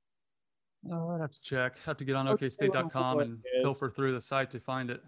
Oh, 0.90 1.10
I'd 1.10 1.20
have 1.20 1.30
to 1.30 1.40
check. 1.42 1.76
I 1.76 1.90
have 1.90 1.98
to 1.98 2.04
get 2.04 2.16
on 2.16 2.26
OKState.com 2.26 3.20
and 3.20 3.38
filter 3.62 3.90
through 3.90 4.12
the 4.12 4.20
site 4.20 4.50
to 4.50 4.60
find 4.60 4.90
it. 4.90 5.02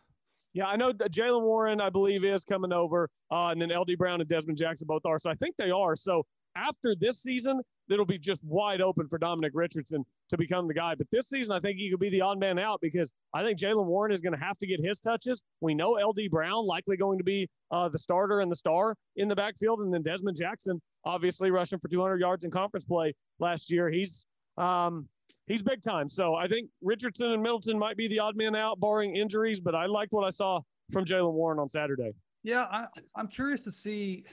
Yeah, 0.55 0.67
I 0.67 0.77
know 0.77 0.93
Jaylen 0.93 1.43
Warren, 1.43 1.81
I 1.81 1.89
believe, 1.89 2.25
is 2.25 2.45
coming 2.45 2.73
over, 2.73 3.09
uh, 3.31 3.49
and 3.49 3.61
then 3.61 3.71
LD 3.71 3.97
Brown 3.97 4.21
and 4.21 4.29
Dezmon 4.29 4.57
Jackson 4.57 4.87
both 4.87 5.07
are. 5.07 5.19
So 5.19 5.31
I 5.31 5.35
think 5.35 5.57
they 5.57 5.71
are. 5.71 5.97
So 5.97 6.25
after 6.57 6.95
this 6.95 7.23
season, 7.23 7.61
it'll 7.91 8.05
be 8.05 8.19
just 8.19 8.45
wide 8.45 8.81
open 8.81 9.09
for 9.09 9.19
Dominic 9.19 9.53
Richardson 9.55 10.05
to 10.29 10.37
become 10.37 10.69
the 10.69 10.75
guy. 10.75 10.95
But 10.95 11.07
this 11.11 11.29
season, 11.29 11.55
I 11.55 11.61
think 11.61 11.79
he 11.79 11.91
could 11.91 12.01
be 12.01 12.11
the 12.11 12.21
odd 12.21 12.39
man 12.39 12.59
out 12.59 12.81
because 12.81 13.13
I 13.35 13.43
think 13.43 13.59
Jaylen 13.59 13.87
Warren 13.87 14.13
is 14.13 14.21
going 14.21 14.35
to 14.35 14.45
have 14.45 14.59
to 14.59 14.67
get 14.67 14.85
his 14.85 15.01
touches. 15.01 15.41
We 15.61 15.75
know 15.75 15.93
LD 15.93 16.31
Brown 16.31 16.67
likely 16.67 16.97
going 16.97 17.19
to 17.19 17.25
be 17.25 17.49
uh, 17.71 17.89
the 17.89 17.99
starter 17.99 18.41
and 18.41 18.51
the 18.51 18.57
star 18.57 18.95
in 19.17 19.29
the 19.29 19.37
backfield, 19.37 19.81
and 19.81 19.93
then 19.93 20.03
Dezmon 20.03 20.37
Jackson 20.37 20.81
obviously 21.05 21.51
rushing 21.51 21.79
for 21.79 21.89
200 21.89 22.21
yards 22.21 22.45
in 22.45 22.51
conference 22.51 22.85
play 22.85 23.15
last 23.39 23.71
year. 23.71 23.91
He's 23.91 24.25
um, 24.59 25.09
he's 25.47 25.63
big 25.63 25.83
time. 25.83 26.09
So 26.09 26.35
I 26.35 26.49
think 26.49 26.69
Richardson 26.83 27.33
and 27.33 27.43
Middleton 27.43 27.79
might 27.79 27.97
be 27.97 28.09
the 28.09 28.19
odd 28.19 28.37
man 28.37 28.55
out, 28.55 28.81
barring 28.81 29.17
injuries. 29.17 29.61
But 29.61 29.75
I 29.75 29.87
liked 29.87 30.13
what 30.13 30.25
I 30.25 30.31
saw 30.31 30.61
from 30.93 31.05
Jaylen 31.05 31.33
Warren 31.33 31.59
on 31.59 31.69
Saturday. 31.69 32.13
Yeah, 32.43 32.63
I, 32.71 32.87
I'm 33.17 33.29
curious 33.29 33.65
to 33.65 33.73
see 33.73 34.25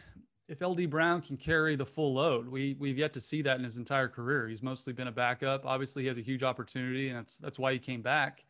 if 0.48 0.62
LD 0.62 0.90
Brown 0.90 1.22
can 1.22 1.38
carry 1.38 1.76
the 1.76 1.86
full 1.86 2.16
load. 2.16 2.50
We 2.50 2.76
we've 2.80 2.98
yet 2.98 3.14
to 3.14 3.22
see 3.22 3.42
that 3.44 3.58
in 3.58 3.64
his 3.64 3.78
entire 3.78 4.08
career. 4.08 4.48
He's 4.48 4.64
mostly 4.64 4.94
been 4.94 5.08
a 5.08 5.12
backup. 5.12 5.66
Obviously, 5.66 6.04
he 6.04 6.08
has 6.08 6.18
a 6.18 6.22
huge 6.22 6.44
opportunity, 6.44 7.10
and 7.10 7.18
that's 7.18 7.38
that's 7.38 7.60
why 7.60 7.72
he 7.72 7.80
came 7.80 8.02
back 8.02 8.44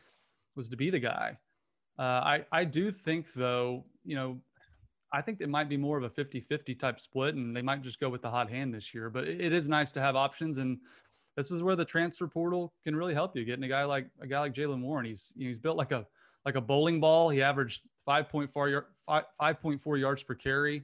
was 0.56 0.70
to 0.70 0.78
be 0.78 0.90
the 0.90 1.00
guy. 1.00 1.38
Uh, 1.98 2.02
I 2.02 2.46
I 2.52 2.64
do 2.64 2.92
think 2.92 3.34
though, 3.34 3.86
you 4.06 4.16
know, 4.16 4.40
I 5.12 5.22
think 5.22 5.42
it 5.42 5.50
might 5.50 5.68
be 5.68 5.76
more 5.76 5.98
of 5.98 6.04
a 6.04 6.10
50-50 6.10 6.80
type 6.80 7.00
split, 7.00 7.36
and 7.36 7.56
they 7.56 7.62
might 7.62 7.82
just 7.82 8.00
go 8.00 8.10
with 8.10 8.22
the 8.22 8.30
hot 8.30 8.50
hand 8.50 8.74
this 8.74 8.94
year. 8.94 9.10
But 9.10 9.28
it 9.28 9.52
is 9.52 9.68
nice 9.68 9.92
to 9.94 10.00
have 10.00 10.16
options, 10.16 10.58
and 10.58 10.78
this 11.40 11.52
is 11.52 11.64
where 11.64 11.78
the 11.78 11.86
transfer 11.86 12.28
portal 12.28 12.74
can 12.84 12.96
really 12.96 13.14
help 13.14 13.36
you. 13.36 13.46
Getting 13.46 13.64
a 13.64 13.70
guy 13.70 13.86
like 13.86 14.08
a 14.20 14.28
guy 14.28 14.42
like 14.42 14.54
Jaylen 14.54 14.82
Warren, 14.82 15.06
he's 15.06 15.32
you 15.36 15.46
know, 15.46 15.50
he's 15.50 15.58
built 15.58 15.78
like 15.78 15.94
a 15.94 16.06
like 16.46 16.56
a 16.56 16.62
bowling 16.62 17.00
ball. 17.00 17.30
He 17.30 17.42
averaged 17.42 17.84
5.4 18.08 18.84
5, 19.06 19.24
5.4 19.42 20.00
yards 20.00 20.24
per 20.24 20.36
carry 20.36 20.84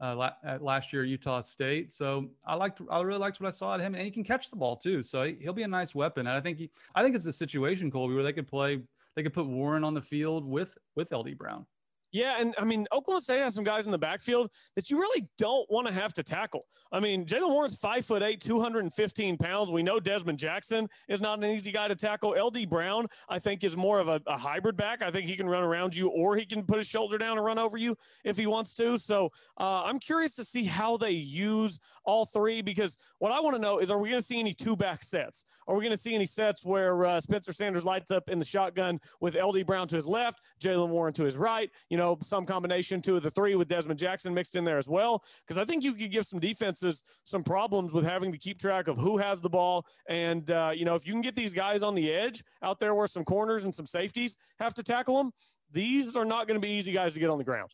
uh, 0.00 0.30
last 0.60 0.92
year 0.92 1.02
at 1.02 1.08
Utah 1.08 1.40
State. 1.40 1.92
So 1.92 2.30
I 2.44 2.54
liked, 2.54 2.80
I 2.90 3.00
really 3.02 3.20
liked 3.20 3.40
what 3.40 3.46
I 3.46 3.50
saw 3.50 3.74
at 3.74 3.80
him, 3.80 3.94
and 3.94 4.02
he 4.02 4.10
can 4.10 4.24
catch 4.24 4.50
the 4.50 4.56
ball 4.56 4.76
too. 4.76 5.02
So 5.02 5.22
he'll 5.24 5.52
be 5.52 5.62
a 5.62 5.68
nice 5.68 5.94
weapon. 5.94 6.26
And 6.26 6.36
I 6.36 6.40
think 6.40 6.58
he, 6.58 6.70
I 6.94 7.02
think 7.02 7.14
it's 7.14 7.26
a 7.26 7.32
situation, 7.32 7.90
Colby, 7.90 8.14
where 8.14 8.24
they 8.24 8.32
could 8.32 8.48
play, 8.48 8.80
they 9.14 9.22
could 9.22 9.32
put 9.32 9.46
Warren 9.46 9.84
on 9.84 9.94
the 9.94 10.02
field 10.02 10.44
with 10.44 10.76
with 10.96 11.12
LD 11.12 11.38
Brown. 11.38 11.64
Yeah, 12.12 12.36
and 12.38 12.54
I 12.58 12.64
mean, 12.64 12.86
Oklahoma 12.92 13.22
State 13.22 13.40
has 13.40 13.54
some 13.54 13.64
guys 13.64 13.86
in 13.86 13.92
the 13.92 13.98
backfield 13.98 14.50
that 14.76 14.90
you 14.90 14.98
really 14.98 15.26
don't 15.38 15.68
want 15.70 15.86
to 15.86 15.94
have 15.94 16.12
to 16.14 16.22
tackle. 16.22 16.66
I 16.92 17.00
mean, 17.00 17.24
Jaylen 17.24 17.48
Warren's 17.48 17.76
five 17.76 18.04
foot 18.04 18.22
eight, 18.22 18.40
215 18.40 19.38
pounds. 19.38 19.70
We 19.70 19.82
know 19.82 19.98
Dezmon 19.98 20.36
Jackson 20.36 20.88
is 21.08 21.22
not 21.22 21.42
an 21.42 21.46
easy 21.46 21.72
guy 21.72 21.88
to 21.88 21.96
tackle. 21.96 22.36
LD 22.38 22.68
Brown, 22.68 23.06
I 23.30 23.38
think, 23.38 23.64
is 23.64 23.76
more 23.78 23.98
of 23.98 24.08
a, 24.08 24.20
a 24.26 24.36
hybrid 24.36 24.76
back. 24.76 25.02
I 25.02 25.10
think 25.10 25.26
he 25.26 25.36
can 25.36 25.48
run 25.48 25.62
around 25.62 25.96
you 25.96 26.08
or 26.08 26.36
he 26.36 26.44
can 26.44 26.64
put 26.64 26.76
his 26.76 26.86
shoulder 26.86 27.16
down 27.16 27.38
and 27.38 27.46
run 27.46 27.58
over 27.58 27.78
you 27.78 27.96
if 28.24 28.36
he 28.36 28.46
wants 28.46 28.74
to. 28.74 28.98
So 28.98 29.30
uh, 29.58 29.84
I'm 29.84 29.98
curious 29.98 30.34
to 30.34 30.44
see 30.44 30.64
how 30.64 30.98
they 30.98 31.12
use 31.12 31.80
all 32.04 32.26
three 32.26 32.60
because 32.60 32.98
what 33.20 33.32
I 33.32 33.40
want 33.40 33.56
to 33.56 33.62
know 33.62 33.78
is 33.78 33.90
are 33.90 33.98
we 33.98 34.10
going 34.10 34.20
to 34.20 34.26
see 34.26 34.38
any 34.38 34.52
two 34.52 34.76
back 34.76 35.02
sets? 35.02 35.46
Are 35.66 35.74
we 35.74 35.82
going 35.82 35.94
to 35.94 36.00
see 36.00 36.14
any 36.14 36.26
sets 36.26 36.64
where 36.64 37.06
uh, 37.06 37.20
Spencer 37.20 37.52
Sanders 37.52 37.84
lights 37.84 38.10
up 38.10 38.28
in 38.28 38.38
the 38.38 38.44
shotgun 38.44 39.00
with 39.20 39.34
LD 39.34 39.64
Brown 39.64 39.88
to 39.88 39.96
his 39.96 40.06
left, 40.06 40.40
Jaylen 40.60 40.88
Warren 40.88 41.14
to 41.14 41.24
his 41.24 41.38
right? 41.38 41.70
You 41.88 41.96
know, 41.96 42.01
know, 42.02 42.18
some 42.22 42.44
combination 42.44 43.00
two 43.00 43.16
of 43.16 43.22
the 43.22 43.30
three 43.30 43.54
with 43.54 43.68
Dezmon 43.68 43.96
Jackson 43.96 44.34
mixed 44.34 44.56
in 44.56 44.64
there 44.64 44.78
as 44.78 44.88
well. 44.88 45.24
Because 45.46 45.58
I 45.58 45.64
think 45.64 45.82
you 45.82 45.94
could 45.94 46.10
give 46.10 46.26
some 46.26 46.40
defenses 46.40 47.02
some 47.24 47.42
problems 47.42 47.92
with 47.92 48.04
having 48.04 48.32
to 48.32 48.38
keep 48.38 48.58
track 48.58 48.88
of 48.88 48.96
who 48.96 49.18
has 49.18 49.40
the 49.40 49.50
ball. 49.50 49.86
And, 50.08 50.50
uh, 50.50 50.72
you 50.74 50.84
know, 50.84 50.94
if 50.94 51.06
you 51.06 51.12
can 51.12 51.22
get 51.22 51.36
these 51.36 51.52
guys 51.52 51.82
on 51.82 51.94
the 51.94 52.12
edge 52.12 52.42
out 52.62 52.78
there 52.78 52.94
where 52.94 53.06
some 53.06 53.24
corners 53.24 53.64
and 53.64 53.74
some 53.74 53.86
safeties 53.86 54.36
have 54.58 54.74
to 54.74 54.82
tackle 54.82 55.16
them, 55.16 55.32
these 55.70 56.16
are 56.16 56.24
not 56.24 56.46
going 56.46 56.60
to 56.60 56.66
be 56.66 56.72
easy 56.72 56.92
guys 56.92 57.14
to 57.14 57.20
get 57.20 57.30
on 57.30 57.38
the 57.38 57.44
ground. 57.44 57.70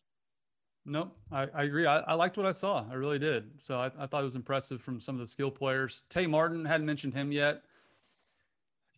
Nope, 0.85 1.15
I, 1.31 1.47
I 1.53 1.63
agree. 1.63 1.85
I, 1.85 1.99
I, 1.99 2.15
liked 2.15 2.37
what 2.37 2.45
I 2.45 2.51
saw. 2.51 2.85
I 2.89 2.95
really 2.95 3.19
did. 3.19 3.49
So 3.57 3.77
I, 3.77 3.91
I, 3.99 4.07
thought 4.07 4.21
it 4.21 4.25
was 4.25 4.35
impressive 4.35 4.81
from 4.81 4.99
some 4.99 5.13
of 5.13 5.19
the 5.19 5.27
skill 5.27 5.51
players. 5.51 6.03
Tay 6.09 6.25
Martin 6.25 6.65
hadn't 6.65 6.85
mentioned 6.85 7.13
him 7.13 7.31
yet 7.31 7.61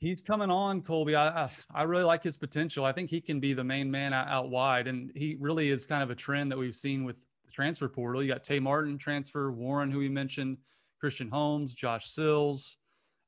he's 0.01 0.23
coming 0.23 0.49
on, 0.49 0.81
Colby. 0.81 1.15
I, 1.15 1.49
I 1.73 1.83
really 1.83 2.03
like 2.03 2.23
his 2.23 2.35
potential. 2.35 2.83
I 2.83 2.91
think 2.91 3.09
he 3.09 3.21
can 3.21 3.39
be 3.39 3.53
the 3.53 3.63
main 3.63 3.89
man 3.89 4.13
out, 4.13 4.27
out 4.27 4.49
wide, 4.49 4.87
and 4.87 5.11
he 5.15 5.37
really 5.39 5.69
is 5.69 5.85
kind 5.85 6.03
of 6.03 6.09
a 6.09 6.15
trend 6.15 6.51
that 6.51 6.57
we've 6.57 6.75
seen 6.75 7.05
with 7.05 7.21
the 7.45 7.51
transfer 7.51 7.87
portal. 7.87 8.21
You 8.21 8.33
got 8.33 8.43
Tay 8.43 8.59
Martin 8.59 8.97
transfer, 8.97 9.51
Warren, 9.51 9.91
who 9.91 9.99
we 9.99 10.09
mentioned, 10.09 10.57
Christian 10.99 11.29
Holmes, 11.29 11.73
Josh 11.73 12.09
Sills, 12.09 12.77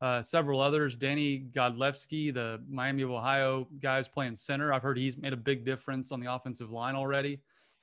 uh, 0.01 0.22
several 0.22 0.60
others. 0.60 0.96
Danny 0.96 1.46
Godlewski, 1.56 2.34
the 2.34 2.62
Miami 2.68 3.03
of 3.03 3.12
Ohio 3.12 3.68
guys 3.80 4.08
playing 4.08 4.36
center. 4.36 4.74
I've 4.74 4.82
heard 4.82 4.98
he's 4.98 5.15
made 5.15 5.34
a 5.34 5.38
big 5.38 5.63
difference 5.63 6.12
on 6.12 6.20
the 6.20 6.34
offensive 6.34 6.72
line 6.72 6.96
already. 6.96 7.39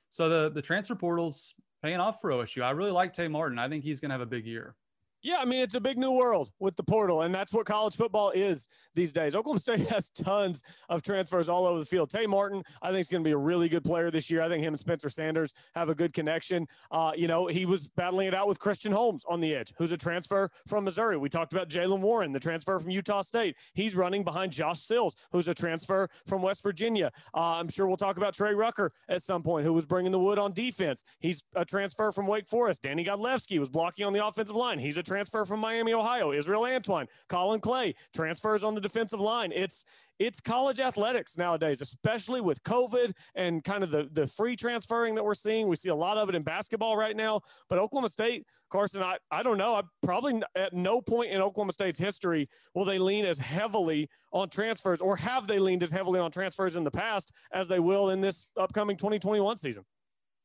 So 0.09 0.27
the 0.27 0.51
the 0.51 0.61
transfer 0.61 0.95
portal's 0.95 1.55
paying 1.81 1.99
off 1.99 2.21
for 2.21 2.31
OSU. 2.31 2.61
I 2.61 2.71
really 2.71 2.91
like 2.91 3.13
Tay 3.13 3.27
Martin. 3.27 3.57
I 3.57 3.69
think 3.69 3.83
he's 3.83 3.99
going 3.99 4.09
to 4.09 4.13
have 4.13 4.21
a 4.21 4.25
big 4.25 4.45
year. 4.45 4.75
Yeah, 5.23 5.37
I 5.37 5.45
mean, 5.45 5.61
it's 5.61 5.75
a 5.75 5.79
big 5.79 5.99
new 5.99 6.11
world 6.11 6.49
with 6.59 6.75
the 6.75 6.83
portal, 6.83 7.21
and 7.21 7.33
that's 7.33 7.53
what 7.53 7.67
college 7.67 7.95
football 7.95 8.31
is 8.31 8.67
these 8.95 9.13
days. 9.13 9.35
Oklahoma 9.35 9.59
State 9.59 9.79
has 9.89 10.09
tons 10.09 10.63
of 10.89 11.03
transfers 11.03 11.47
all 11.47 11.67
over 11.67 11.79
the 11.79 11.85
field. 11.85 12.09
Tay 12.09 12.25
Martin, 12.25 12.63
I 12.81 12.89
think, 12.89 13.01
is 13.01 13.09
going 13.09 13.23
to 13.23 13.27
be 13.27 13.33
a 13.33 13.37
really 13.37 13.69
good 13.69 13.83
player 13.83 14.09
this 14.09 14.31
year. 14.31 14.41
I 14.41 14.49
think 14.49 14.63
him 14.63 14.73
and 14.73 14.79
Spencer 14.79 15.09
Sanders 15.09 15.53
have 15.75 15.89
a 15.89 15.95
good 15.95 16.13
connection. 16.13 16.67
Uh, 16.89 17.11
you 17.15 17.27
know, 17.27 17.45
he 17.45 17.67
was 17.67 17.89
battling 17.89 18.27
it 18.27 18.33
out 18.33 18.47
with 18.47 18.57
Christian 18.57 18.91
Holmes 18.91 19.23
on 19.29 19.41
the 19.41 19.53
edge, 19.53 19.71
who's 19.77 19.91
a 19.91 19.97
transfer 19.97 20.49
from 20.67 20.85
Missouri. 20.85 21.17
We 21.17 21.29
talked 21.29 21.53
about 21.53 21.69
Jaylen 21.69 21.99
Warren, 21.99 22.31
the 22.31 22.39
transfer 22.39 22.79
from 22.79 22.89
Utah 22.89 23.21
State. 23.21 23.55
He's 23.75 23.95
running 23.95 24.23
behind 24.23 24.51
Josh 24.51 24.79
Sills, 24.79 25.15
who's 25.31 25.47
a 25.47 25.53
transfer 25.53 26.09
from 26.25 26.41
West 26.41 26.63
Virginia. 26.63 27.11
Uh, 27.35 27.59
I'm 27.59 27.69
sure 27.69 27.85
we'll 27.85 27.97
talk 27.97 28.17
about 28.17 28.33
Trey 28.33 28.55
Rucker 28.55 28.91
at 29.07 29.21
some 29.21 29.43
point, 29.43 29.65
who 29.65 29.73
was 29.73 29.85
bringing 29.85 30.11
the 30.11 30.19
wood 30.19 30.39
on 30.39 30.51
defense. 30.51 31.03
He's 31.19 31.43
a 31.55 31.63
transfer 31.63 32.11
from 32.11 32.25
Wake 32.25 32.47
Forest. 32.47 32.81
Danny 32.81 33.05
Godlewski 33.05 33.59
was 33.59 33.69
blocking 33.69 34.05
on 34.07 34.13
the 34.13 34.25
offensive 34.25 34.55
line. 34.55 34.79
He's 34.79 34.97
a 34.97 35.03
transfer 35.11 35.43
from 35.43 35.59
Miami, 35.59 35.93
Ohio. 35.93 36.31
Israel 36.31 36.63
Antoine, 36.63 37.05
Colin 37.27 37.59
Clay, 37.59 37.93
transfers 38.15 38.63
on 38.63 38.75
the 38.75 38.81
defensive 38.81 39.19
line. 39.19 39.51
It's 39.53 39.83
it's 40.19 40.39
college 40.39 40.79
athletics 40.79 41.37
nowadays, 41.37 41.81
especially 41.81 42.39
with 42.39 42.63
COVID 42.63 43.11
and 43.35 43.61
kind 43.63 43.83
of 43.83 43.91
the, 43.91 44.07
the 44.13 44.27
free 44.27 44.55
transferring 44.55 45.15
that 45.15 45.23
we're 45.23 45.33
seeing. 45.33 45.67
We 45.67 45.75
see 45.75 45.89
a 45.89 45.95
lot 45.95 46.17
of 46.17 46.29
it 46.29 46.35
in 46.35 46.43
basketball 46.43 46.95
right 46.95 47.15
now. 47.15 47.41
But 47.67 47.79
Oklahoma 47.79 48.09
State, 48.09 48.45
Carson, 48.69 49.01
I, 49.01 49.17
I 49.31 49.43
don't 49.43 49.57
know. 49.57 49.73
I 49.73 49.81
probably 50.01 50.41
at 50.55 50.73
no 50.73 51.01
point 51.01 51.31
in 51.31 51.41
Oklahoma 51.41 51.73
State's 51.73 51.99
history 51.99 52.47
will 52.73 52.85
they 52.85 52.99
lean 52.99 53.25
as 53.25 53.39
heavily 53.39 54.07
on 54.31 54.49
transfers, 54.49 55.01
or 55.01 55.17
have 55.17 55.47
they 55.47 55.59
leaned 55.59 55.83
as 55.83 55.91
heavily 55.91 56.19
on 56.19 56.31
transfers 56.31 56.77
in 56.77 56.85
the 56.85 56.91
past 56.91 57.33
as 57.51 57.67
they 57.67 57.79
will 57.79 58.11
in 58.11 58.21
this 58.21 58.45
upcoming 58.55 58.95
2021 58.95 59.57
season. 59.57 59.83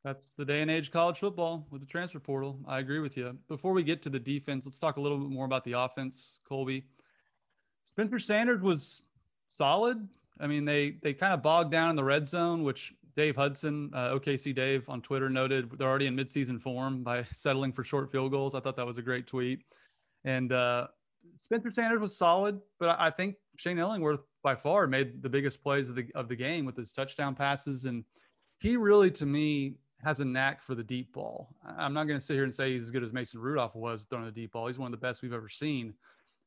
That's 0.06 0.34
the 0.34 0.44
day 0.44 0.62
and 0.62 0.70
age 0.70 0.92
college 0.92 1.18
football 1.18 1.66
with 1.72 1.80
the 1.80 1.86
transfer 1.86 2.20
portal. 2.20 2.60
I 2.68 2.78
agree 2.78 3.00
with 3.00 3.16
you. 3.16 3.36
Before 3.48 3.72
we 3.72 3.82
get 3.82 4.02
to 4.02 4.08
the 4.08 4.20
defense, 4.20 4.64
let's 4.64 4.78
talk 4.78 4.98
a 4.98 5.00
little 5.00 5.18
bit 5.18 5.30
more 5.30 5.46
about 5.46 5.64
the 5.64 5.72
offense, 5.72 6.38
Colby. 6.48 6.86
Spencer 7.86 8.20
Sanders 8.20 8.62
was 8.62 9.02
solid. 9.48 10.08
I 10.38 10.46
mean, 10.46 10.64
they 10.64 10.98
they 11.02 11.12
kind 11.12 11.34
of 11.34 11.42
bogged 11.42 11.72
down 11.72 11.90
in 11.90 11.96
the 11.96 12.04
red 12.04 12.24
zone, 12.24 12.62
which 12.62 12.94
Dave 13.16 13.34
Hudson, 13.34 13.90
uh, 13.94 14.10
OKC 14.10 14.54
Dave 14.54 14.88
on 14.88 15.02
Twitter 15.02 15.28
noted 15.28 15.76
they're 15.76 15.88
already 15.88 16.06
in 16.06 16.14
midseason 16.14 16.62
form 16.62 17.02
by 17.02 17.24
settling 17.32 17.72
for 17.72 17.82
short 17.82 18.12
field 18.12 18.30
goals. 18.30 18.54
I 18.54 18.60
thought 18.60 18.76
that 18.76 18.86
was 18.86 18.98
a 18.98 19.02
great 19.02 19.26
tweet. 19.26 19.64
And 20.24 20.52
uh, 20.52 20.86
Spencer 21.34 21.72
Sanders 21.72 22.00
was 22.00 22.16
solid, 22.16 22.60
but 22.78 22.96
I 23.00 23.10
think 23.10 23.34
Shane 23.56 23.80
Illingworth 23.80 24.20
by 24.44 24.54
far 24.54 24.86
made 24.86 25.20
the 25.20 25.28
biggest 25.28 25.64
plays 25.64 25.90
of 25.90 25.96
the 25.96 26.06
of 26.14 26.28
the 26.28 26.36
game 26.36 26.64
with 26.64 26.76
his 26.76 26.92
touchdown 26.92 27.34
passes, 27.34 27.86
and 27.86 28.04
he 28.60 28.76
really, 28.76 29.10
to 29.10 29.26
me, 29.26 29.78
has 30.06 30.20
a 30.20 30.24
knack 30.24 30.62
for 30.62 30.74
the 30.76 30.84
deep 30.84 31.12
ball. 31.12 31.48
I'm 31.66 31.92
not 31.92 32.04
going 32.04 32.18
to 32.18 32.24
sit 32.24 32.34
here 32.34 32.44
and 32.44 32.54
say 32.54 32.72
he's 32.72 32.82
as 32.82 32.90
good 32.92 33.02
as 33.02 33.12
Mason 33.12 33.40
Rudolph 33.40 33.74
was 33.74 34.04
throwing 34.04 34.24
the 34.24 34.30
deep 34.30 34.52
ball. 34.52 34.68
He's 34.68 34.78
one 34.78 34.86
of 34.86 34.98
the 34.98 35.04
best 35.04 35.20
we've 35.20 35.32
ever 35.32 35.48
seen. 35.48 35.94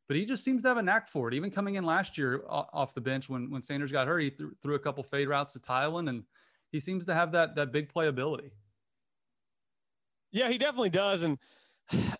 but 0.08 0.18
he 0.18 0.26
just 0.26 0.44
seems 0.44 0.64
to 0.64 0.70
have 0.70 0.78
a 0.78 0.82
knack 0.82 1.08
for 1.08 1.28
it. 1.28 1.36
Even 1.36 1.52
coming 1.52 1.76
in 1.76 1.84
last 1.86 2.18
year 2.18 2.44
off 2.48 2.96
the 2.96 3.02
bench 3.02 3.30
when 3.30 3.52
when 3.52 3.62
Sanders 3.62 3.92
got 3.92 4.08
hurt, 4.08 4.20
he 4.20 4.32
th- 4.32 4.50
threw 4.62 4.76
a 4.76 4.80
couple 4.80 5.04
fade 5.04 5.28
routes 5.30 5.54
to 5.54 5.60
Tylan, 5.60 6.10
and 6.10 6.24
he 6.72 6.80
seems 6.80 7.06
to 7.06 7.14
have 7.14 7.32
that 7.34 7.56
that 7.56 7.72
big 7.72 7.94
playability. 7.94 8.52
Yeah, 10.32 10.50
he 10.50 10.58
definitely 10.58 10.90
does, 10.90 11.24
and 11.24 11.38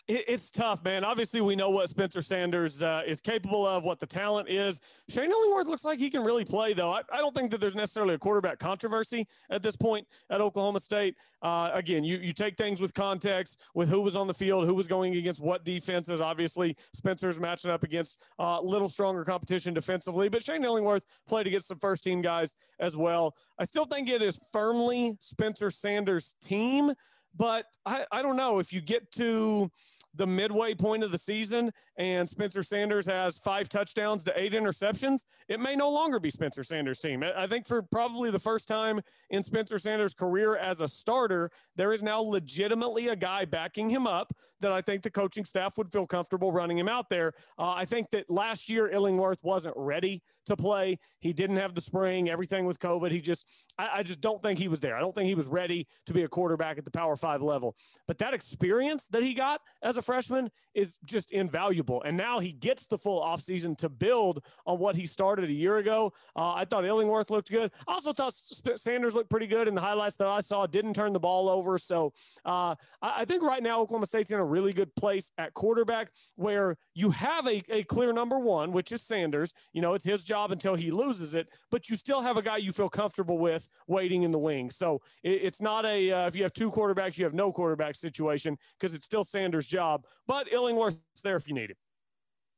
it's 0.08 0.50
tough, 0.50 0.84
man. 0.84 1.04
Obviously, 1.04 1.42
we 1.42 1.56
know 1.56 1.70
what 1.70 1.90
Spencer 1.90 2.22
Sanders 2.22 2.82
uh, 2.82 3.02
is 3.06 3.22
capable 3.22 3.66
of, 3.68 3.84
what 3.84 4.00
the 4.00 4.08
talent 4.08 4.50
is. 4.50 4.82
Shane 5.08 5.30
Illingworth 5.30 5.68
looks 5.68 5.86
like 5.86 6.00
he 6.00 6.10
can 6.10 6.24
really 6.24 6.46
play, 6.46 6.74
though. 6.74 6.92
I, 6.92 7.02
I, 7.12 7.18
don't 7.18 7.36
think 7.36 7.52
that 7.52 7.62
there's 7.62 7.76
necessarily 7.76 8.16
a 8.16 8.18
quarterback 8.18 8.58
controversy 8.58 9.28
at 9.50 9.62
this 9.62 9.76
point 9.76 10.08
at 10.30 10.42
Oklahoma 10.42 10.80
State. 10.80 11.16
Uh, 11.42 11.70
again, 11.74 12.04
you, 12.04 12.18
you 12.18 12.34
take 12.34 12.58
things 12.58 12.82
with 12.82 12.94
context, 12.94 13.62
with 13.76 13.90
who 13.90 14.02
was 14.02 14.16
on 14.16 14.28
the 14.28 14.34
field, 14.34 14.66
who 14.66 14.74
was 14.74 14.88
going 14.88 15.16
against 15.16 15.42
what 15.42 15.64
defenses. 15.64 16.20
Obviously, 16.20 16.76
Spencer's 16.94 17.40
matching 17.40 17.70
up 17.70 17.84
against 17.84 18.18
a 18.40 18.44
uh, 18.44 18.62
little 18.62 18.90
stronger 18.90 19.24
competition 19.24 19.74
defensively, 19.74 20.30
but 20.30 20.44
Shane 20.44 20.64
Illingworth 20.64 21.06
played 21.28 21.48
against 21.48 21.68
some 21.68 21.78
first 21.80 22.04
team 22.04 22.22
guys 22.22 22.56
as 22.80 22.98
well. 22.98 23.36
I 23.60 23.66
still 23.66 23.86
think 23.86 24.10
it 24.10 24.22
is 24.22 24.42
firmly 24.52 25.16
Spencer 25.20 25.70
Sanders' 25.70 26.36
team. 26.42 26.94
But 27.36 27.66
I, 27.86 28.06
I 28.12 28.22
don't 28.22 28.36
know 28.36 28.60
if 28.60 28.74
you 28.74 28.82
get 28.82 29.12
to 29.14 29.72
the 30.16 30.28
midway 30.28 30.74
point 30.74 31.04
of 31.04 31.12
the 31.12 31.18
season 31.18 31.72
and 32.00 32.28
Spencer 32.30 32.64
Sanders 32.64 33.06
has 33.06 33.38
five 33.40 33.68
touchdowns 33.68 34.24
to 34.24 34.40
eight 34.40 34.54
interceptions, 34.54 35.26
it 35.50 35.60
may 35.60 35.76
no 35.76 35.90
longer 35.90 36.18
be 36.18 36.30
Spencer 36.30 36.64
Sanders' 36.64 36.98
team. 36.98 37.24
I 37.24 37.46
think 37.46 37.68
for 37.68 37.82
probably 37.82 38.32
the 38.32 38.40
first 38.40 38.70
time 38.70 39.02
in 39.30 39.44
Spencer 39.44 39.78
Sanders' 39.78 40.14
career 40.14 40.56
as 40.56 40.80
a 40.80 40.88
starter, 40.88 41.52
there 41.76 41.92
is 41.92 42.02
now 42.02 42.22
legitimately 42.22 43.10
a 43.10 43.18
guy 43.18 43.44
backing 43.44 43.90
him 43.90 44.08
up 44.08 44.32
that 44.62 44.72
I 44.72 44.82
think 44.82 45.04
the 45.04 45.12
coaching 45.12 45.46
staff 45.46 45.78
would 45.78 45.92
feel 45.92 46.08
comfortable 46.08 46.52
running 46.52 46.78
him 46.78 46.88
out 46.88 47.10
there. 47.10 47.34
Uh, 47.58 47.72
I 47.72 47.86
think 47.86 48.10
that 48.12 48.30
last 48.30 48.70
year 48.70 48.90
Illingworth 48.90 49.44
wasn't 49.44 49.76
ready 49.78 50.22
to 50.46 50.58
play. 50.58 50.98
He 51.20 51.32
didn't 51.32 51.58
have 51.58 51.74
the 51.74 51.82
spring, 51.82 52.30
everything 52.30 52.66
with 52.66 52.80
COVID. 52.80 53.12
He 53.12 53.22
just, 53.22 53.46
I, 53.78 53.90
I 53.98 54.04
just 54.04 54.20
don't 54.20 54.42
think 54.42 54.60
he 54.60 54.68
was 54.68 54.80
there. 54.80 54.98
I 54.98 55.00
don't 55.00 55.14
think 55.14 55.28
he 55.28 55.36
was 55.36 55.48
ready 55.48 55.88
to 56.08 56.14
be 56.14 56.24
a 56.24 56.28
quarterback 56.28 56.78
at 56.78 56.86
the 56.86 56.92
Power 56.92 57.16
Five 57.16 57.42
level. 57.42 57.76
But 58.08 58.18
that 58.18 58.34
experience 58.34 59.08
that 59.10 59.24
he 59.24 59.34
got 59.34 59.62
as 59.82 59.98
a 59.98 60.02
freshman 60.02 60.50
is 60.74 60.98
just 61.06 61.32
invaluable. 61.32 61.89
And 61.98 62.16
now 62.16 62.40
he 62.40 62.52
gets 62.52 62.86
the 62.86 62.98
full 62.98 63.22
offseason 63.22 63.78
to 63.80 63.90
build 63.90 64.44
on 64.66 64.78
what 64.78 64.96
he 64.96 65.06
started 65.06 65.50
a 65.50 65.54
year 65.54 65.78
ago. 65.78 66.14
Uh, 66.36 66.54
I 66.54 66.66
thought 66.66 66.86
Illingworth 66.86 67.30
looked 67.30 67.50
good. 67.50 67.72
I 67.88 67.94
also 67.94 68.14
thought 68.14 68.34
Sanders 68.76 69.16
looked 69.16 69.30
pretty 69.30 69.48
good 69.48 69.68
in 69.68 69.76
the 69.76 69.82
highlights 69.82 70.16
that 70.18 70.28
I 70.28 70.40
saw. 70.42 70.68
Didn't 70.68 70.94
turn 70.94 71.14
the 71.14 71.20
ball 71.20 71.50
over. 71.50 71.78
So 71.78 72.14
uh, 72.46 72.76
I, 73.02 73.26
think 73.26 73.44
right 73.44 73.64
now 73.64 73.82
Oklahoma 73.82 74.06
State's 74.06 74.32
in 74.32 74.40
a 74.40 74.46
really 74.46 74.74
good 74.74 74.94
place 74.96 75.32
at 75.38 75.54
quarterback 75.54 76.12
where 76.36 76.78
you 76.94 77.12
have 77.12 77.48
a, 77.48 77.64
a 77.70 77.84
clear 77.84 78.14
number 78.14 78.40
one, 78.40 78.72
which 78.72 78.92
is 78.92 79.02
Sanders. 79.02 79.54
You 79.74 79.82
know, 79.82 79.96
it's 79.96 80.06
his 80.06 80.24
job 80.24 80.52
until 80.52 80.76
he 80.76 80.92
loses 80.92 81.34
it, 81.34 81.50
but 81.72 81.90
you 81.90 81.96
still 81.96 82.22
have 82.22 82.38
a 82.38 82.42
guy 82.42 82.58
you 82.58 82.72
feel 82.72 82.90
comfortable 82.90 83.38
with 83.38 83.68
waiting 83.88 84.24
in 84.24 84.32
the 84.32 84.40
wings. 84.40 84.76
So 84.76 85.02
it, 85.24 85.42
it's 85.44 85.62
not 85.62 85.86
a, 85.86 86.12
uh, 86.12 86.28
if 86.28 86.36
you 86.36 86.44
have 86.44 86.54
two 86.54 86.72
quarterbacks, 86.72 87.18
you 87.18 87.26
have 87.26 87.34
no 87.34 87.52
quarterback 87.52 87.96
situation 87.96 88.58
because 88.78 88.94
it's 88.94 89.06
still 89.06 89.24
Sanders' 89.24 89.68
job, 89.68 90.06
but 90.28 90.52
Illingworth's 90.52 91.00
there 91.24 91.36
if 91.36 91.48
you 91.48 91.54
need 91.54 91.72
it. 91.72 91.78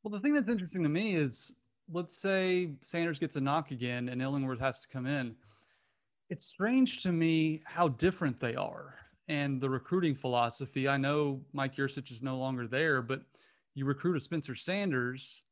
Well, 0.04 0.12
the 0.12 0.20
thing 0.20 0.34
that's 0.34 0.50
interesting 0.50 0.84
to 0.84 0.90
me 0.90 1.16
is 1.16 1.52
let's 1.92 2.18
say 2.18 2.72
Sanders 2.90 3.20
gets 3.20 3.36
a 3.36 3.42
knock 3.42 3.72
again 3.72 4.10
and 4.10 4.22
Illingworth 4.22 4.60
has 4.60 4.80
to 4.80 4.88
come 4.88 5.06
in. 5.06 5.36
It's 6.30 6.46
strange 6.46 7.04
to 7.04 7.12
me 7.12 7.62
how 7.66 7.90
different 7.90 8.40
they 8.40 8.56
are 8.56 8.96
and 9.28 9.62
the 9.62 9.70
recruiting 9.70 10.16
philosophy. 10.16 10.88
I 10.88 10.98
know 10.98 11.42
Mike 11.54 11.76
Yurcich 11.76 12.12
is 12.12 12.24
no 12.24 12.38
longer 12.38 12.68
there, 12.68 13.02
but 13.02 13.22
you 13.76 13.86
recruit 13.86 14.18
a 14.18 14.20
Spencer 14.20 14.56
Sanders 14.56 15.44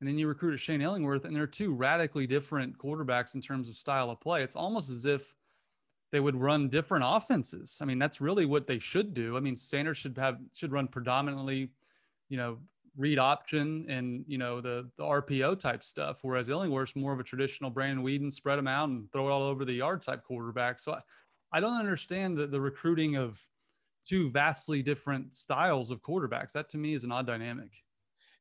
and 0.00 0.08
then 0.08 0.18
you 0.18 0.26
recruit 0.28 0.54
a 0.54 0.58
Shane 0.58 0.82
Illingworth, 0.82 1.24
and 1.24 1.34
they're 1.34 1.46
two 1.46 1.72
radically 1.72 2.26
different 2.26 2.76
quarterbacks 2.76 3.36
in 3.36 3.40
terms 3.40 3.68
of 3.68 3.76
style 3.76 4.10
of 4.10 4.20
play. 4.20 4.42
It's 4.42 4.56
almost 4.56 4.90
as 4.90 5.06
if 5.06 5.34
they 6.12 6.20
would 6.20 6.36
run 6.36 6.68
different 6.68 7.04
offenses. 7.06 7.78
I 7.80 7.86
mean, 7.86 7.98
that's 7.98 8.20
really 8.20 8.44
what 8.44 8.66
they 8.66 8.78
should 8.78 9.14
do. 9.14 9.36
I 9.36 9.40
mean, 9.40 9.56
Sanders 9.56 9.96
should 9.96 10.18
have 10.18 10.40
should 10.52 10.72
run 10.72 10.88
predominantly, 10.88 11.70
you 12.28 12.36
know, 12.36 12.58
read 12.96 13.18
option 13.18 13.86
and 13.88 14.24
you 14.26 14.38
know 14.38 14.60
the 14.60 14.90
the 14.96 15.04
RPO 15.04 15.58
type 15.58 15.82
stuff, 15.82 16.20
whereas 16.22 16.48
Illingworth's 16.48 16.96
more 16.96 17.12
of 17.12 17.20
a 17.20 17.24
traditional 17.24 17.70
Brandon 17.70 18.04
Weeden, 18.04 18.32
spread 18.32 18.58
them 18.58 18.68
out 18.68 18.88
and 18.88 19.10
throw 19.12 19.28
it 19.28 19.32
all 19.32 19.42
over 19.42 19.64
the 19.64 19.72
yard 19.72 20.02
type 20.02 20.22
quarterback. 20.24 20.78
So 20.78 20.92
I, 20.92 21.00
I 21.52 21.60
don't 21.60 21.78
understand 21.78 22.36
the, 22.36 22.46
the 22.46 22.60
recruiting 22.60 23.16
of 23.16 23.40
two 24.06 24.30
vastly 24.30 24.82
different 24.82 25.36
styles 25.36 25.90
of 25.90 26.02
quarterbacks. 26.02 26.52
That 26.52 26.68
to 26.70 26.78
me 26.78 26.94
is 26.94 27.04
an 27.04 27.12
odd 27.12 27.26
dynamic. 27.26 27.70